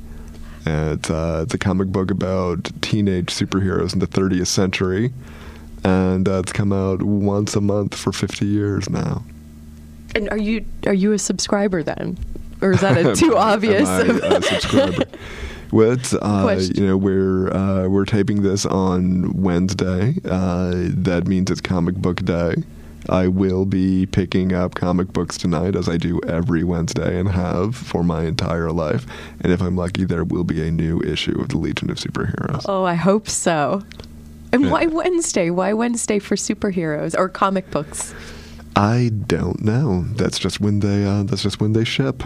And 0.65 1.01
it's, 1.01 1.11
uh, 1.11 1.41
it's 1.43 1.55
a 1.55 1.59
comic 1.59 1.89
book 1.89 2.13
about 2.13 2.71
teenage 2.83 3.27
superheroes 3.27 3.95
in 3.95 3.99
the 3.99 4.07
30th 4.07 4.47
century, 4.47 5.13
and 5.83 6.29
uh, 6.29 6.39
it's 6.39 6.53
come 6.53 6.73
out 6.73 7.03
once 7.03 7.57
a 7.57 7.61
month 7.61 7.97
for 7.97 8.13
50 8.13 8.47
years 8.47 8.89
now. 8.89 9.25
And 10.15 10.29
are 10.31 10.39
you 10.39 10.65
are 10.87 10.95
you 10.95 11.13
a 11.13 11.19
subscriber 11.19 11.83
then, 11.83 12.19
or 12.61 12.73
is 12.73 12.81
that 12.81 12.99
a 12.99 13.15
too 13.17 13.37
obvious? 13.37 13.89
Am 13.89 14.23
I 14.23 14.27
a 14.37 14.43
subscriber? 14.43 15.05
Well, 15.73 15.93
it's, 15.93 16.13
uh, 16.13 16.61
you 16.75 16.87
know 16.87 16.97
we're 16.99 17.51
uh, 17.55 17.89
we're 17.89 18.05
taping 18.05 18.43
this 18.43 18.67
on 18.67 19.33
Wednesday. 19.33 20.15
Uh, 20.25 20.73
that 20.89 21.27
means 21.27 21.51
it's 21.51 21.63
Comic 21.63 21.95
Book 21.97 22.19
Day. 22.25 22.57
I 23.09 23.27
will 23.27 23.65
be 23.65 24.07
picking 24.07 24.53
up 24.53 24.77
comic 24.77 25.09
books 25.13 25.37
tonight, 25.37 25.75
as 25.75 25.89
I 25.89 25.97
do 25.97 26.21
every 26.29 26.63
Wednesday 26.63 27.19
and 27.19 27.29
have 27.31 27.75
for 27.75 28.05
my 28.05 28.25
entire 28.27 28.71
life. 28.71 29.07
And 29.41 29.51
if 29.53 29.61
I'm 29.61 29.75
lucky, 29.77 30.05
there 30.05 30.23
will 30.23 30.45
be 30.45 30.63
a 30.69 30.71
new 30.71 31.01
issue 31.01 31.41
of 31.41 31.49
the 31.49 31.59
Legion 31.59 31.91
of 31.91 31.97
Superheroes. 31.97 32.65
oh, 32.69 32.85
I 32.85 32.95
hope 32.95 33.29
so. 33.29 33.83
And 34.53 34.65
Yeah. 34.65 34.71
why 34.71 34.87
Wednesday? 34.87 35.51
Why 35.51 35.73
Wednesday 35.73 36.21
for 36.21 36.37
superheroes 36.37 37.19
or 37.19 37.29
comic 37.29 37.69
books? 37.73 38.15
I 38.77 39.11
don't 39.27 39.63
know. 39.63 40.05
That's 40.17 40.39
just 40.39 40.61
when 40.61 40.81
they. 40.81 41.05
Uh, 41.05 41.23
that's 41.25 41.43
just 41.43 41.61
when 41.61 41.73
they 41.73 41.85
ship. 41.85 42.23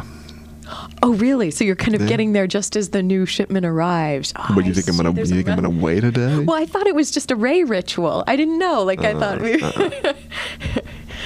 Oh, 1.02 1.14
really? 1.14 1.50
So 1.52 1.62
you're 1.64 1.76
kind 1.76 1.94
of 1.94 2.00
Yeah. 2.02 2.08
getting 2.08 2.32
there 2.32 2.46
just 2.48 2.74
as 2.74 2.88
the 2.90 3.02
new 3.02 3.24
shipment 3.26 3.64
arrives. 3.64 4.32
Oh, 4.36 4.46
what 4.54 4.62
do 4.62 4.68
you 4.68 4.74
think 4.74 4.88
I'm 4.88 4.96
gonna? 4.96 5.12
You 5.18 5.26
think 5.26 5.48
I'm 5.48 5.54
gonna 5.56 5.70
wait 5.70 6.02
a 6.04 6.10
day? 6.10 6.40
Well, 6.40 6.56
I 6.60 6.66
thought 6.66 6.86
it 6.86 6.94
was 6.94 7.10
just 7.10 7.30
a 7.30 7.36
Ray 7.36 7.62
ritual. 7.64 8.24
I 8.26 8.34
didn't 8.36 8.58
know. 8.58 8.82
Like 8.82 9.00
I 9.04 9.12
thought. 9.12 9.40
Uh, 9.42 10.12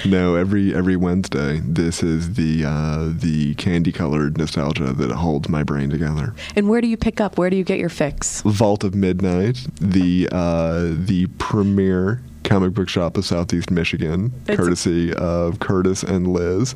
No, 0.06 0.34
every 0.34 0.74
every 0.74 0.96
Wednesday, 0.96 1.60
this 1.62 2.02
is 2.02 2.34
the 2.34 2.64
uh, 2.66 3.10
the 3.14 3.54
candy 3.56 3.92
colored 3.92 4.38
nostalgia 4.38 4.94
that 4.94 5.10
holds 5.10 5.50
my 5.50 5.62
brain 5.62 5.90
together. 5.90 6.32
and 6.56 6.70
where 6.70 6.80
do 6.80 6.86
you 6.88 6.96
pick 6.96 7.20
up? 7.20 7.36
Where 7.36 7.50
do 7.50 7.56
you 7.56 7.64
get 7.64 7.78
your 7.78 7.90
fix? 7.90 8.40
Vault 8.42 8.82
of 8.82 8.94
Midnight, 8.94 9.66
the 9.78 10.26
uh, 10.32 10.88
the 10.94 11.26
premier 11.36 12.22
comic 12.44 12.72
book 12.74 12.88
shop 12.88 13.16
of 13.16 13.24
Southeast 13.24 13.70
Michigan, 13.70 14.32
It's- 14.44 14.56
courtesy 14.58 15.12
of 15.14 15.58
Curtis 15.60 16.02
and 16.02 16.26
Liz. 16.28 16.74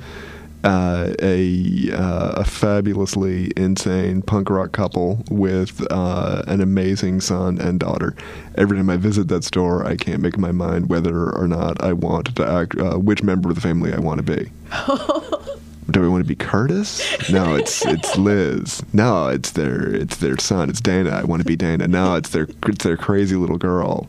Uh, 0.62 1.12
a 1.20 1.90
uh, 1.92 2.32
a 2.36 2.44
fabulously 2.44 3.52
insane 3.54 4.22
punk 4.22 4.48
rock 4.48 4.72
couple 4.72 5.22
with 5.28 5.86
uh, 5.92 6.42
an 6.46 6.62
amazing 6.62 7.20
son 7.20 7.58
and 7.60 7.78
daughter. 7.78 8.16
Every 8.54 8.78
time 8.78 8.88
I 8.88 8.96
visit 8.96 9.28
that 9.28 9.44
store, 9.44 9.84
I 9.86 9.94
can't 9.96 10.22
make 10.22 10.38
my 10.38 10.52
mind 10.52 10.88
whether 10.88 11.30
or 11.32 11.46
not 11.46 11.84
I 11.84 11.92
want 11.92 12.34
to 12.36 12.46
act, 12.46 12.78
uh, 12.78 12.96
which 12.96 13.22
member 13.22 13.50
of 13.50 13.56
the 13.56 13.60
family 13.60 13.92
I 13.92 13.98
want 13.98 14.24
to 14.26 14.36
be. 14.36 14.50
Do 15.90 16.00
we 16.00 16.08
want 16.08 16.24
to 16.24 16.28
be 16.28 16.34
Curtis? 16.34 17.28
No, 17.30 17.56
it's 17.56 17.84
it's 17.84 18.16
Liz. 18.16 18.82
No, 18.94 19.28
it's 19.28 19.50
their 19.50 19.94
it's 19.94 20.16
their 20.16 20.38
son. 20.38 20.70
It's 20.70 20.80
Dana. 20.80 21.10
I 21.10 21.24
want 21.24 21.42
to 21.42 21.46
be 21.46 21.56
Dana. 21.56 21.86
No, 21.88 22.14
it's 22.14 22.30
their 22.30 22.48
it's 22.68 22.84
their 22.84 22.96
crazy 22.96 23.36
little 23.36 23.58
girl, 23.58 24.06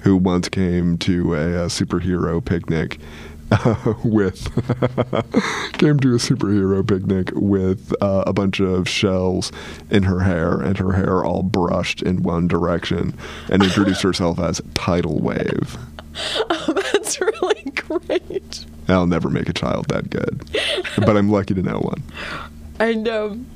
who 0.00 0.16
once 0.16 0.48
came 0.48 0.98
to 0.98 1.34
a, 1.34 1.64
uh 1.64 1.68
superhero 1.68 2.44
picnic 2.44 2.98
uh, 3.50 3.94
with 4.04 4.44
came 5.78 5.98
to 5.98 6.14
a 6.14 6.18
superhero 6.18 6.86
picnic 6.86 7.30
with 7.34 7.92
uh, 8.00 8.24
a 8.26 8.32
bunch 8.32 8.60
of 8.60 8.88
shells 8.88 9.50
in 9.90 10.04
her 10.04 10.20
hair 10.20 10.60
and 10.60 10.78
her 10.78 10.92
hair 10.92 11.24
all 11.24 11.42
brushed 11.42 12.02
in 12.02 12.22
one 12.22 12.46
direction, 12.46 13.16
and 13.50 13.62
introduced 13.62 14.02
herself 14.02 14.38
as 14.38 14.60
Tidal 14.74 15.18
Wave. 15.20 15.76
That's 16.48 17.20
really 17.20 17.72
great. 17.74 18.64
I'll 18.88 19.06
never 19.06 19.30
make 19.30 19.48
a 19.48 19.52
child 19.52 19.88
that 19.88 20.10
good, 20.10 20.40
but 20.98 21.16
I'm 21.16 21.30
lucky 21.30 21.54
to 21.54 21.62
know 21.62 21.78
one. 21.78 22.02
And 22.78 23.08
um, 23.08 23.46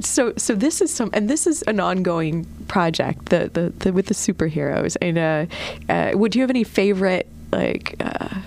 so, 0.00 0.32
so 0.36 0.54
this 0.54 0.80
is 0.80 0.92
some, 0.92 1.10
and 1.12 1.28
this 1.30 1.46
is 1.46 1.62
an 1.62 1.80
ongoing 1.80 2.44
project, 2.68 3.26
the 3.30 3.50
the, 3.52 3.70
the 3.78 3.92
with 3.92 4.06
the 4.06 4.14
superheroes. 4.14 4.96
And 5.00 5.18
uh, 5.18 5.46
uh, 5.92 6.16
would 6.16 6.34
you 6.34 6.42
have 6.42 6.50
any 6.50 6.64
favorite 6.64 7.26
like 7.52 7.96
uh, 8.00 8.40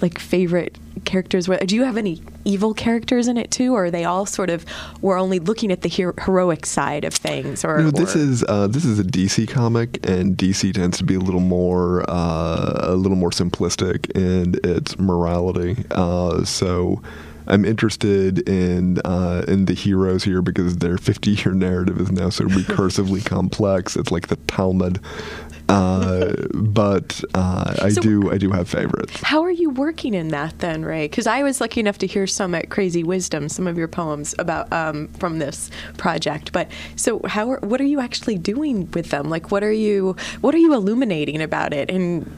like 0.00 0.18
favorite 0.18 0.76
characters? 1.04 1.46
Do 1.66 1.74
you 1.74 1.84
have 1.84 1.96
any 1.96 2.22
evil 2.44 2.72
characters 2.74 3.28
in 3.28 3.36
it 3.36 3.50
too, 3.50 3.74
or 3.74 3.86
are 3.86 3.90
they 3.90 4.04
all 4.04 4.26
sort 4.26 4.50
of 4.50 4.64
we're 5.00 5.18
only 5.18 5.38
looking 5.38 5.70
at 5.72 5.82
the 5.82 5.88
hero- 5.88 6.14
heroic 6.24 6.64
side 6.66 7.04
of 7.04 7.12
things? 7.14 7.64
Or, 7.64 7.78
No, 7.82 7.90
this 7.90 8.14
or- 8.16 8.20
is 8.20 8.44
uh, 8.48 8.66
this 8.68 8.84
is 8.84 8.98
a 8.98 9.04
DC 9.04 9.48
comic, 9.48 10.06
and 10.08 10.36
DC 10.36 10.72
tends 10.74 10.98
to 10.98 11.04
be 11.04 11.14
a 11.14 11.20
little 11.20 11.40
more 11.40 12.04
uh, 12.08 12.80
a 12.82 12.94
little 12.94 13.16
more 13.18 13.30
simplistic 13.30 14.10
in 14.16 14.54
its 14.64 14.98
morality. 14.98 15.84
Uh, 15.90 16.44
so. 16.44 17.02
I'm 17.46 17.64
interested 17.64 18.48
in 18.48 18.98
uh, 19.04 19.44
in 19.46 19.66
the 19.66 19.74
heroes 19.74 20.24
here 20.24 20.42
because 20.42 20.78
their 20.78 20.96
50 20.98 21.30
year 21.30 21.52
narrative 21.52 22.00
is 22.00 22.10
now 22.10 22.30
so 22.30 22.44
recursively 22.48 23.24
complex. 23.24 23.96
It's 23.96 24.10
like 24.10 24.28
the 24.28 24.36
Talmud. 24.46 25.00
Uh, 25.66 26.34
but 26.54 27.22
uh, 27.34 27.74
I 27.80 27.88
So- 27.88 28.02
do 28.02 28.30
I 28.30 28.36
do 28.36 28.50
have 28.50 28.68
favorites. 28.68 29.18
How 29.22 29.42
are 29.42 29.50
you 29.50 29.70
working 29.70 30.12
in 30.12 30.28
that 30.28 30.58
then, 30.58 30.84
Ray? 30.84 31.06
Because 31.08 31.26
I 31.26 31.42
was 31.42 31.58
lucky 31.60 31.80
enough 31.80 31.96
to 31.98 32.06
hear 32.06 32.26
some 32.26 32.54
at 32.54 32.68
Crazy 32.68 33.02
Wisdom, 33.02 33.48
some 33.48 33.66
of 33.66 33.78
your 33.78 33.88
poems 33.88 34.34
about 34.38 34.70
um, 34.72 35.08
from 35.18 35.38
this 35.38 35.70
project. 35.96 36.52
But 36.52 36.70
so, 36.96 37.20
how 37.24 37.50
are, 37.50 37.60
what 37.60 37.80
are 37.80 37.84
you 37.86 37.98
actually 38.00 38.36
doing 38.36 38.90
with 38.92 39.08
them? 39.08 39.30
Like, 39.30 39.50
what 39.50 39.62
are 39.64 39.72
you 39.72 40.16
what 40.42 40.54
are 40.54 40.58
you 40.58 40.74
illuminating 40.74 41.40
about 41.40 41.72
it? 41.72 41.90
And 41.90 42.30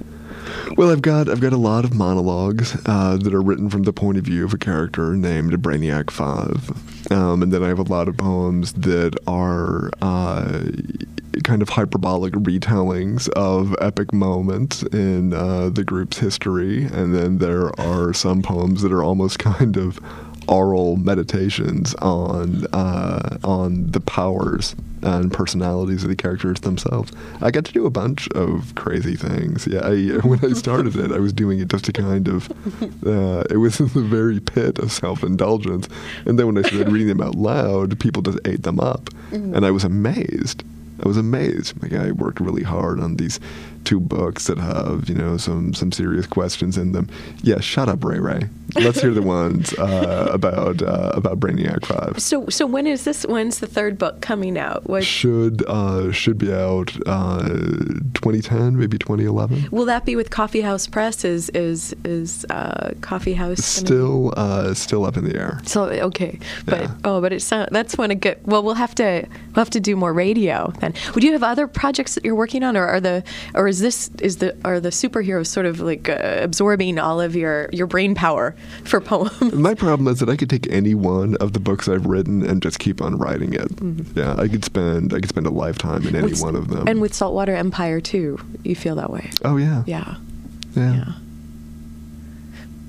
Well, 0.76 0.90
I've 0.90 1.02
got 1.02 1.28
I've 1.28 1.40
got 1.40 1.52
a 1.52 1.58
lot 1.58 1.84
of 1.84 1.94
monologues 1.94 2.76
uh, 2.86 3.16
that 3.16 3.32
are 3.32 3.42
written 3.42 3.70
from 3.70 3.84
the 3.84 3.92
point 3.92 4.18
of 4.18 4.24
view 4.24 4.44
of 4.44 4.52
a 4.52 4.58
character 4.58 5.14
named 5.14 5.52
Brainiac 5.62 6.10
Five, 6.10 6.70
um, 7.10 7.42
and 7.42 7.52
then 7.52 7.62
I 7.62 7.68
have 7.68 7.78
a 7.78 7.82
lot 7.82 8.08
of 8.08 8.16
poems 8.16 8.72
that 8.74 9.16
are 9.26 9.90
uh, 10.02 10.62
kind 11.44 11.62
of 11.62 11.68
hyperbolic 11.68 12.34
retellings 12.34 13.28
of 13.30 13.74
epic 13.80 14.12
moments 14.12 14.82
in 14.84 15.32
uh, 15.32 15.70
the 15.70 15.84
group's 15.84 16.18
history, 16.18 16.84
and 16.84 17.14
then 17.14 17.38
there 17.38 17.78
are 17.80 18.12
some 18.12 18.42
poems 18.42 18.82
that 18.82 18.92
are 18.92 19.02
almost 19.02 19.38
kind 19.40 19.76
of 19.76 19.98
oral 20.48 20.96
meditations 20.96 21.94
on 21.96 22.66
uh, 22.72 23.38
on 23.44 23.90
the 23.90 24.00
powers 24.00 24.74
and 25.02 25.32
personalities 25.32 26.02
of 26.02 26.08
the 26.08 26.16
characters 26.16 26.60
themselves. 26.60 27.12
I 27.40 27.50
got 27.50 27.64
to 27.66 27.72
do 27.72 27.86
a 27.86 27.90
bunch 27.90 28.28
of 28.30 28.74
crazy 28.74 29.14
things. 29.14 29.66
Yeah, 29.66 29.80
I, 29.80 29.96
when 30.26 30.44
I 30.44 30.52
started 30.54 30.96
it, 30.96 31.12
I 31.12 31.18
was 31.18 31.32
doing 31.32 31.60
it 31.60 31.68
just 31.68 31.84
to 31.86 31.92
kind 31.92 32.28
of. 32.28 32.50
Uh, 33.06 33.44
it 33.50 33.58
was 33.58 33.80
in 33.80 33.88
the 33.88 34.02
very 34.02 34.40
pit 34.40 34.78
of 34.78 34.90
self 34.92 35.22
indulgence, 35.22 35.88
and 36.24 36.38
then 36.38 36.46
when 36.46 36.58
I 36.58 36.62
started 36.62 36.90
reading 36.90 37.08
them 37.08 37.20
out 37.20 37.34
loud, 37.34 37.98
people 38.00 38.22
just 38.22 38.38
ate 38.44 38.62
them 38.62 38.80
up, 38.80 39.10
and 39.32 39.64
I 39.64 39.70
was 39.70 39.84
amazed. 39.84 40.64
I 41.04 41.08
was 41.08 41.16
amazed. 41.18 41.80
Like 41.82 41.92
I 41.92 42.12
worked 42.12 42.40
really 42.40 42.62
hard 42.62 43.00
on 43.00 43.16
these 43.16 43.38
two 43.86 44.00
books 44.00 44.48
that 44.48 44.58
have, 44.58 45.08
you 45.08 45.14
know, 45.14 45.38
some 45.38 45.72
some 45.72 45.90
serious 45.92 46.26
questions 46.26 46.76
in 46.76 46.92
them. 46.92 47.08
Yeah, 47.42 47.60
shut 47.60 47.88
up, 47.88 48.04
Ray 48.04 48.18
Ray. 48.18 48.42
Let's 48.74 49.00
hear 49.00 49.12
the 49.14 49.22
ones 49.38 49.72
uh, 49.78 50.28
about 50.30 50.82
uh, 50.82 51.12
about 51.14 51.40
Brainiac 51.40 51.86
Five. 51.86 52.20
so, 52.20 52.46
so 52.50 52.66
when 52.66 52.86
is 52.86 53.04
this? 53.04 53.24
When's 53.24 53.60
the 53.60 53.66
third 53.66 53.96
book 53.96 54.20
coming 54.20 54.58
out? 54.58 54.86
What, 54.88 55.04
Should 55.04 55.64
uh, 55.66 56.12
should 56.12 56.36
be 56.36 56.52
out 56.52 56.92
uh, 57.06 57.48
2010, 58.14 58.78
maybe 58.78 58.98
2011. 58.98 59.68
will 59.70 59.84
that 59.86 60.04
be 60.04 60.16
with 60.16 60.30
Coffee 60.30 60.60
House 60.60 60.86
Press? 60.86 61.24
Is 61.24 61.48
is 61.50 61.94
is 62.04 62.44
uh, 62.50 62.90
Coffee 63.00 63.34
House 63.34 63.64
Still 63.64 64.34
uh, 64.36 64.74
still 64.74 65.04
up 65.06 65.16
in 65.16 65.24
the 65.24 65.36
air. 65.36 65.60
So 65.64 65.84
okay, 65.84 66.38
but 66.66 66.80
Yeah. 66.82 66.94
oh, 67.04 67.20
but 67.20 67.32
it 67.32 67.40
sound, 67.42 67.68
that's 67.72 67.96
when 67.96 68.10
it 68.10 68.20
get. 68.20 68.44
Well, 68.46 68.62
we'll 68.62 68.74
have 68.74 68.94
to 68.96 69.26
we'll 69.30 69.64
have 69.64 69.70
to 69.70 69.80
do 69.80 69.96
more 69.96 70.12
radio 70.12 70.72
then. 70.80 70.92
Would 71.14 71.22
you 71.24 71.32
have 71.32 71.42
other 71.42 71.66
projects 71.68 72.14
that 72.16 72.24
you're 72.24 72.34
working 72.34 72.62
on, 72.64 72.76
or 72.76 72.86
are 72.86 73.00
the 73.00 73.22
or 73.54 73.68
is 73.68 73.75
this 73.80 74.10
is 74.20 74.36
the 74.38 74.56
are 74.64 74.80
the 74.80 74.90
superheroes 74.90 75.46
sort 75.48 75.66
of 75.66 75.80
like 75.80 76.08
uh, 76.08 76.38
absorbing 76.40 76.98
all 76.98 77.20
of 77.20 77.34
your 77.36 77.68
your 77.72 77.86
brain 77.86 78.14
power 78.14 78.54
for 78.84 79.00
poems? 79.00 79.52
My 79.52 79.74
problem 79.74 80.08
is 80.08 80.20
that 80.20 80.28
I 80.28 80.36
could 80.36 80.50
take 80.50 80.66
any 80.72 80.94
one 80.94 81.36
of 81.36 81.52
the 81.52 81.60
books 81.60 81.88
I've 81.88 82.06
written 82.06 82.44
and 82.44 82.62
just 82.62 82.78
keep 82.78 83.00
on 83.02 83.18
writing 83.18 83.54
it. 83.54 83.68
Yeah, 84.16 84.34
I 84.38 84.48
could 84.48 84.64
spend 84.64 85.12
I 85.14 85.20
could 85.20 85.28
spend 85.28 85.46
a 85.46 85.50
lifetime 85.50 86.06
in 86.06 86.14
any 86.16 86.30
With- 86.30 86.42
one 86.42 86.56
of 86.56 86.68
them. 86.68 86.86
And 86.88 87.00
with 87.00 87.14
Saltwater 87.14 87.54
Empire 87.54 88.00
too, 88.00 88.38
you 88.64 88.74
feel 88.74 88.94
that 88.96 89.10
way. 89.10 89.30
oh 89.44 89.56
yeah, 89.56 89.82
Yeah, 89.86 90.16
yeah. 90.74 90.94
yeah. 90.94 91.12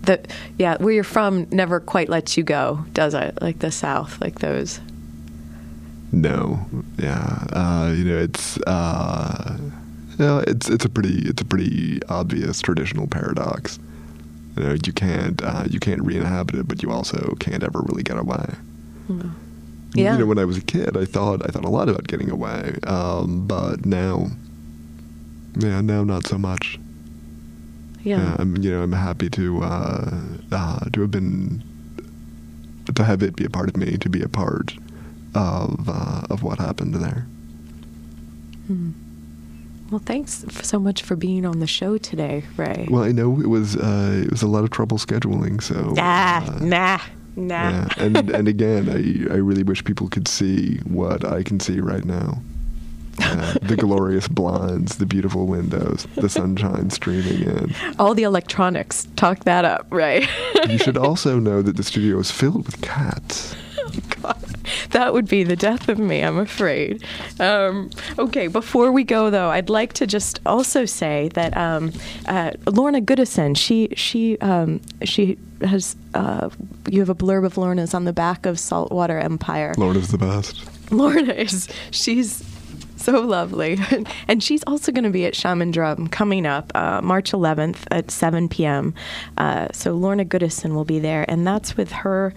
The 0.03 0.21
yeah, 0.57 0.77
where 0.77 0.93
you're 0.93 1.03
from 1.03 1.47
never 1.51 1.79
quite 1.79 2.07
lets 2.09 2.38
you 2.38 2.43
go, 2.43 2.85
does 2.93 3.13
it? 3.13 3.38
Like 3.41 3.59
the 3.59 3.71
South, 3.71 4.21
like 4.21 4.39
those. 4.39 4.79
No, 6.11 6.65
yeah, 6.97 7.45
uh, 7.51 7.93
you 7.95 8.05
know 8.05 8.17
it's 8.17 8.57
uh, 8.61 9.57
know, 10.26 10.39
it's 10.39 10.70
it's 10.70 10.86
a 10.86 10.89
pretty 10.89 11.28
it's 11.30 11.41
a 11.41 11.45
pretty 11.45 11.99
obvious 12.09 12.61
traditional 12.61 13.07
paradox. 13.07 13.80
You 14.55 14.63
know, 14.63 14.76
you 14.86 14.93
can't 14.93 15.41
uh, 15.43 15.65
you 15.70 15.80
can't 15.80 16.01
re-inhabit 16.01 16.55
it, 16.55 16.68
but 16.68 16.82
you 16.82 16.91
also 16.91 17.36
can't 17.39 17.63
ever 17.63 17.82
really 17.82 18.03
get 18.03 18.18
away. 18.18 18.55
Yeah. 19.93 20.13
You 20.13 20.20
know, 20.20 20.26
when 20.26 20.39
I 20.39 20.45
was 20.45 20.57
a 20.57 20.61
kid, 20.61 20.97
I 20.97 21.05
thought 21.05 21.41
I 21.45 21.51
thought 21.51 21.65
a 21.65 21.70
lot 21.70 21.89
about 21.89 22.07
getting 22.07 22.30
away, 22.30 22.76
um, 22.86 23.47
but 23.47 23.86
now, 23.86 24.28
yeah, 25.57 25.82
now 25.82 26.03
not 26.03 26.28
so 26.28 26.38
much. 26.38 26.80
Yeah. 28.03 28.36
I'm, 28.39 28.57
you 28.57 28.72
know, 28.72 28.84
I'm 28.84 28.91
happy 28.93 29.30
to 29.32 29.63
uh, 29.63 30.11
uh, 30.51 30.80
to 30.91 31.01
have 31.01 31.11
been 31.11 31.63
to 32.93 33.03
have 33.03 33.22
it 33.22 33.36
be 33.36 33.45
a 33.45 33.49
part 33.49 33.70
of 33.70 33.78
me, 33.78 33.97
to 33.97 34.09
be 34.09 34.22
a 34.22 34.30
part 34.30 34.74
of 35.36 35.89
uh, 35.89 36.22
of 36.30 36.43
what 36.43 36.59
happened 36.59 36.95
there. 36.95 37.28
Well, 39.89 40.01
thanks 40.03 40.43
so 40.63 40.79
much 40.79 41.01
for 41.01 41.15
being 41.15 41.45
on 41.45 41.59
the 41.59 41.67
show 41.67 41.97
today, 41.97 42.43
Ray. 42.57 42.88
Well, 42.89 43.03
I 43.03 43.11
know 43.11 43.39
it 43.39 43.47
was 43.47 43.77
uh, 43.77 44.21
it 44.25 44.31
was 44.31 44.41
a 44.41 44.47
lot 44.47 44.63
of 44.63 44.69
trouble 44.69 44.97
scheduling, 44.97 45.61
so 45.63 45.91
nah, 45.91 46.41
uh, 46.45 46.59
nah, 46.59 46.99
nah. 47.35 47.69
yeah. 47.69 47.88
and 47.97 48.29
and 48.29 48.47
again, 48.47 48.89
I 48.89 49.33
I 49.33 49.38
really 49.38 49.63
wish 49.63 49.83
people 49.85 50.09
could 50.09 50.27
see 50.27 50.77
what 50.79 51.23
I 51.23 51.41
can 51.43 51.59
see 51.59 51.79
right 51.79 52.03
now. 52.03 52.41
Uh, 53.19 53.53
the 53.63 53.75
glorious 53.79 54.27
blinds, 54.27 54.97
the 54.97 55.05
beautiful 55.05 55.47
windows, 55.47 56.05
the 56.15 56.29
sunshine 56.29 56.89
streaming 56.89 57.43
in. 57.43 57.75
All 57.97 58.13
the 58.13 58.23
electronics. 58.23 59.07
Talk 59.15 59.45
that 59.45 59.65
up, 59.65 59.88
Ray. 59.89 60.27
You 60.67 60.77
should 60.77 60.97
also 61.07 61.39
know 61.39 61.61
that 61.61 61.77
the 61.77 61.83
studio 61.83 62.19
is 62.19 62.29
filled 62.29 62.65
with 62.65 62.81
cats. 62.81 63.55
That 64.91 65.13
would 65.13 65.28
be 65.28 65.43
the 65.43 65.55
death 65.55 65.89
of 65.89 65.99
me, 65.99 66.21
I'm 66.21 66.38
afraid. 66.38 67.03
Um, 67.39 67.89
okay, 68.17 68.47
before 68.47 68.91
we 68.91 69.03
go 69.03 69.30
though, 69.30 69.49
I'd 69.49 69.69
like 69.69 69.93
to 69.93 70.07
just 70.07 70.39
also 70.45 70.86
say 70.86 71.30
that 71.34 71.55
um, 71.55 71.91
uh, 72.28 72.51
Lorna 72.65 73.01
Goodison, 73.01 73.55
she 73.55 73.89
she 73.95 74.38
um, 74.39 74.82
she 75.03 75.38
has 75.61 75.95
uh, 76.13 76.49
you 76.89 76.99
have 76.99 77.09
a 77.09 77.15
blurb 77.15 77.45
of 77.45 77.57
Lorna's 77.57 77.93
on 77.93 78.05
the 78.05 78.13
back 78.13 78.45
of 78.45 78.59
Saltwater 78.59 79.19
Empire. 79.19 79.73
Lorna's 79.78 80.09
the 80.09 80.17
best. 80.17 80.63
Lorna 80.91 81.34
is 81.34 81.67
she's 81.91 82.43
so 82.97 83.21
lovely, 83.21 83.78
and 84.28 84.43
she's 84.43 84.63
also 84.65 84.91
going 84.91 85.03
to 85.03 85.09
be 85.09 85.25
at 85.25 85.36
Shaman 85.36 85.71
Drum 85.71 86.07
coming 86.07 86.45
up 86.45 86.71
uh, 86.75 87.01
March 87.01 87.32
11th 87.32 87.86
at 87.91 88.11
7 88.11 88.49
p.m. 88.49 88.93
Uh, 89.38 89.67
so 89.71 89.93
Lorna 89.93 90.25
Goodison 90.25 90.73
will 90.73 90.86
be 90.86 90.99
there, 90.99 91.25
and 91.30 91.45
that's 91.45 91.78
with 91.78 91.91
her 91.91 92.34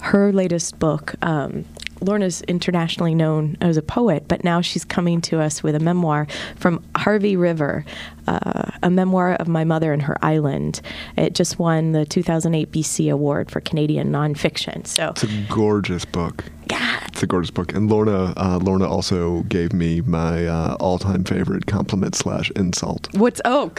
her 0.00 0.32
latest 0.32 0.78
book. 0.78 1.14
Um, 1.22 1.64
Lorna's 2.00 2.42
internationally 2.42 3.12
known 3.14 3.56
as 3.60 3.76
a 3.76 3.82
poet, 3.82 4.26
but 4.28 4.44
now 4.44 4.60
she's 4.60 4.84
coming 4.84 5.20
to 5.22 5.40
us 5.40 5.64
with 5.64 5.74
a 5.74 5.80
memoir 5.80 6.28
from 6.54 6.80
Harvey 6.96 7.34
River, 7.36 7.84
uh, 8.28 8.70
a 8.84 8.88
memoir 8.90 9.34
of 9.34 9.48
my 9.48 9.64
mother 9.64 9.92
and 9.92 10.02
her 10.02 10.16
island. 10.22 10.80
It 11.16 11.34
just 11.34 11.58
won 11.58 11.90
the 11.90 12.04
2008 12.06 12.70
BC 12.70 13.10
Award 13.10 13.50
for 13.50 13.60
Canadian 13.60 14.12
nonfiction. 14.12 14.86
So, 14.86 15.08
It's 15.10 15.24
a 15.24 15.46
gorgeous 15.50 16.04
book. 16.04 16.44
yeah, 16.70 17.00
It's 17.08 17.24
a 17.24 17.26
gorgeous 17.26 17.50
book. 17.50 17.74
And 17.74 17.90
Lorna, 17.90 18.32
uh, 18.36 18.60
Lorna 18.62 18.88
also 18.88 19.40
gave 19.48 19.72
me 19.72 20.00
my 20.02 20.46
uh, 20.46 20.76
all-time 20.78 21.24
favorite 21.24 21.66
compliment 21.66 22.14
slash 22.14 22.52
insult. 22.52 23.08
What's 23.14 23.40
oh 23.44 23.72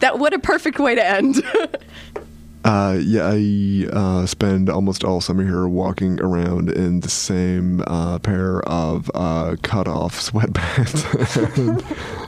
that? 0.00 0.18
What 0.18 0.32
a 0.32 0.38
perfect 0.38 0.78
way 0.78 0.94
to 0.94 1.06
end. 1.06 1.42
Uh, 2.66 2.98
yeah, 3.00 3.30
I 3.32 3.86
uh, 3.92 4.26
spend 4.26 4.68
almost 4.68 5.04
all 5.04 5.20
summer 5.20 5.44
here 5.44 5.68
walking 5.68 6.20
around 6.20 6.68
in 6.68 6.98
the 6.98 7.08
same 7.08 7.80
uh, 7.86 8.18
pair 8.18 8.60
of 8.62 9.08
uh, 9.14 9.54
cut-off 9.62 10.18
sweatpants. 10.32 11.04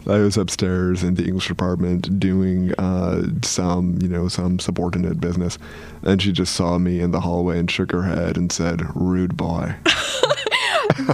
I 0.09 0.19
was 0.21 0.37
upstairs 0.37 1.03
in 1.03 1.17
the 1.17 1.25
English 1.25 1.49
department 1.49 2.21
doing 2.21 2.73
uh, 2.79 3.25
some, 3.43 3.99
you 4.01 4.07
know, 4.07 4.29
some 4.29 4.61
subordinate 4.61 5.21
business, 5.21 5.59
and 6.05 6.23
she 6.23 6.31
just 6.31 6.55
saw 6.55 6.79
me 6.79 7.01
in 7.01 7.11
the 7.11 7.23
hallway 7.23 7.59
and 7.59 7.69
shook 7.69 7.91
her 7.91 8.05
head 8.05 8.37
and 8.37 8.53
said, 8.53 8.83
"Rude 8.95 9.37
boy." 9.37 9.75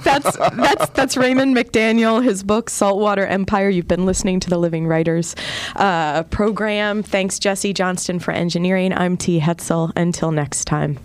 that's 0.03 0.37
that's 0.37 0.89
that's 0.91 1.16
Raymond 1.16 1.57
McDaniel. 1.57 2.22
His 2.22 2.43
book 2.43 2.70
Saltwater 2.70 3.26
Empire. 3.26 3.68
You've 3.68 3.89
been 3.89 4.07
listening 4.07 4.41
to 4.41 4.51
the 4.51 4.59
Living 4.59 4.87
Writers 4.87 5.35
uh, 5.76 6.24
program. 6.24 7.03
Thanks, 7.03 7.39
Jesse 7.39 7.72
Johnston, 7.72 8.18
for 8.18 8.32
engineering. 8.32 8.93
I'm 8.93 9.16
T. 9.16 9.41
Hetzel. 9.41 9.93
Until 9.97 10.32
next 10.32 10.64
time. 10.64 10.99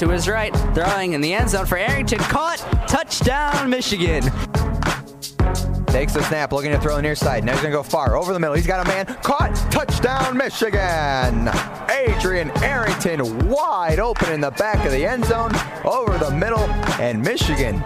To 0.00 0.08
his 0.08 0.26
right, 0.28 0.50
throwing 0.74 1.12
in 1.12 1.20
the 1.20 1.34
end 1.34 1.50
zone 1.50 1.66
for 1.66 1.76
Arrington. 1.76 2.20
Caught, 2.20 2.60
touchdown, 2.88 3.68
Michigan. 3.68 4.22
Takes 5.88 6.14
the 6.14 6.22
snap, 6.26 6.52
looking 6.52 6.70
to 6.70 6.80
throw 6.80 6.98
near 7.02 7.14
side. 7.14 7.44
Now 7.44 7.52
he's 7.52 7.60
going 7.60 7.72
to 7.72 7.76
go 7.76 7.82
far, 7.82 8.16
over 8.16 8.32
the 8.32 8.40
middle. 8.40 8.56
He's 8.56 8.66
got 8.66 8.86
a 8.86 8.88
man. 8.88 9.04
Caught. 9.22 9.54
Touchdown, 9.70 10.38
Michigan. 10.38 11.50
Adrian 11.90 12.50
Arrington 12.62 13.50
wide 13.50 13.98
open 13.98 14.32
in 14.32 14.40
the 14.40 14.52
back 14.52 14.86
of 14.86 14.92
the 14.92 15.04
end 15.04 15.26
zone, 15.26 15.52
over 15.84 16.16
the 16.16 16.30
middle, 16.30 16.66
and 16.98 17.20
Michigan 17.20 17.84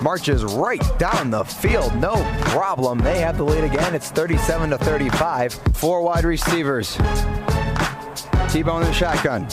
marches 0.00 0.44
right 0.44 0.96
down 1.00 1.30
the 1.30 1.42
field. 1.42 1.92
No 1.96 2.14
problem. 2.50 3.00
They 3.00 3.18
have 3.18 3.36
the 3.36 3.42
lead 3.42 3.64
again. 3.64 3.96
It's 3.96 4.12
37 4.12 4.70
to 4.70 4.78
35. 4.78 5.54
Four 5.74 6.02
wide 6.02 6.22
receivers. 6.22 6.96
Tebow 8.46 8.86
in 8.86 8.92
shotgun. 8.92 9.48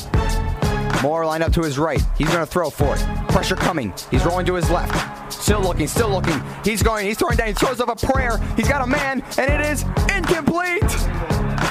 Moore 1.02 1.26
lined 1.26 1.43
up 1.43 1.54
to 1.54 1.62
his 1.62 1.78
right. 1.78 2.02
He's 2.18 2.28
going 2.28 2.39
to 2.39 2.46
throw 2.46 2.70
for 2.70 2.96
it. 2.96 3.30
Pressure 3.30 3.56
coming. 3.56 3.93
He's 4.12 4.26
rolling 4.26 4.46
to 4.48 4.56
his 4.56 4.70
left. 4.70 5.34
Still 5.34 5.62
looking, 5.62 5.88
still 5.88 6.10
looking. 6.10 6.41
He's 6.64 6.82
going, 6.82 7.06
he's 7.06 7.18
throwing 7.18 7.38
down. 7.38 7.48
He 7.48 7.54
throws 7.54 7.80
up 7.80 7.89
a 7.89 8.08
prayer. 8.08 8.38
He's 8.56 8.68
got 8.68 8.82
a 8.82 8.88
man, 8.88 9.24
and 9.38 9.52
it 9.52 9.62
is 9.62 9.84
incomplete. 10.14 10.84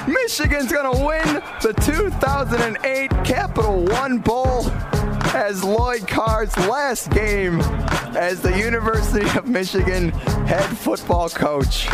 Michigan's 0.07 0.71
going 0.71 0.97
to 0.97 1.05
win 1.05 1.43
the 1.63 1.73
2008 1.81 3.11
Capital 3.25 3.85
One 3.85 4.19
Bowl 4.19 4.71
as 5.35 5.65
Lloyd 5.65 6.07
Carr's 6.07 6.57
last 6.69 7.11
game 7.11 7.61
as 8.17 8.41
the 8.41 8.57
University 8.57 9.27
of 9.37 9.49
Michigan 9.49 10.11
head 10.11 10.65
football 10.77 11.29
coach. 11.29 11.89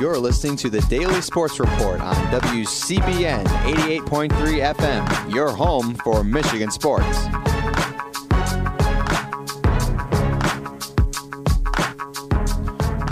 You're 0.00 0.16
listening 0.16 0.54
to 0.58 0.70
the 0.70 0.80
Daily 0.82 1.20
Sports 1.20 1.58
Report 1.58 2.00
on 2.00 2.14
WCBN 2.26 3.44
88.3 3.44 4.74
FM, 4.76 5.34
your 5.34 5.50
home 5.50 5.96
for 5.96 6.22
Michigan 6.22 6.70
sports. 6.70 7.18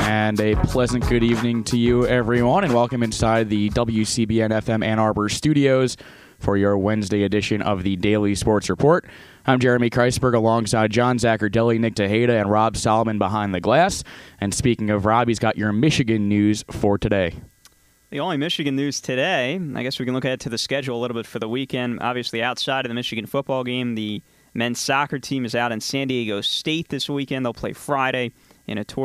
And 0.07 0.39
a 0.39 0.55
pleasant 0.66 1.09
good 1.09 1.24
evening 1.24 1.64
to 1.64 1.76
you, 1.76 2.07
everyone, 2.07 2.62
and 2.62 2.72
welcome 2.72 3.03
inside 3.03 3.51
the 3.51 3.68
WCBN 3.70 4.51
FM 4.51 4.84
Ann 4.84 5.01
Arbor 5.01 5.28
studios 5.28 5.97
for 6.39 6.57
your 6.57 6.78
Wednesday 6.78 7.24
edition 7.24 7.62
of 7.62 7.82
the 7.82 7.97
Daily 7.97 8.37
Sports 8.37 8.70
Report. 8.70 9.05
I'm 9.49 9.61
Jeremy 9.61 9.90
Kreisberg 9.90 10.34
alongside 10.34 10.90
John 10.90 11.18
Zaccardelli, 11.18 11.78
Nick 11.78 11.94
Tejeda, 11.94 12.40
and 12.40 12.51
Rob 12.51 12.76
Solomon 12.76 13.16
behind 13.16 13.55
the 13.55 13.61
glass. 13.61 14.03
And 14.40 14.53
speaking 14.53 14.90
of 14.90 15.07
Rob, 15.07 15.28
he's 15.28 15.38
got 15.38 15.57
your 15.57 15.72
Michigan 15.72 16.28
news 16.28 16.64
for 16.72 16.99
today. 16.99 17.32
The 18.11 18.18
only 18.18 18.38
Michigan 18.38 18.74
news 18.74 19.01
today, 19.01 19.61
I 19.76 19.82
guess 19.84 20.01
we 20.01 20.05
can 20.05 20.14
look 20.14 20.24
ahead 20.24 20.40
to 20.40 20.49
the 20.49 20.59
schedule 20.59 20.99
a 20.99 21.01
little 21.01 21.14
bit 21.14 21.26
for 21.26 21.38
the 21.38 21.49
weekend. 21.49 22.01
Obviously, 22.01 22.42
outside 22.42 22.86
of 22.86 22.88
the 22.88 22.94
Michigan 22.94 23.24
football 23.24 23.62
game, 23.62 23.94
the 23.94 24.20
men's 24.53 24.80
soccer 24.80 25.20
team 25.20 25.44
is 25.44 25.55
out 25.55 25.70
in 25.70 25.80
San 25.80 26.09
Diego 26.09 26.40
State 26.40 26.88
this 26.88 27.09
weekend. 27.09 27.47
They'll 27.47 27.55
play 27.55 27.72
Friday 27.72 28.32
in 28.66 28.78
a 28.78 28.84
tournament. 28.84 29.05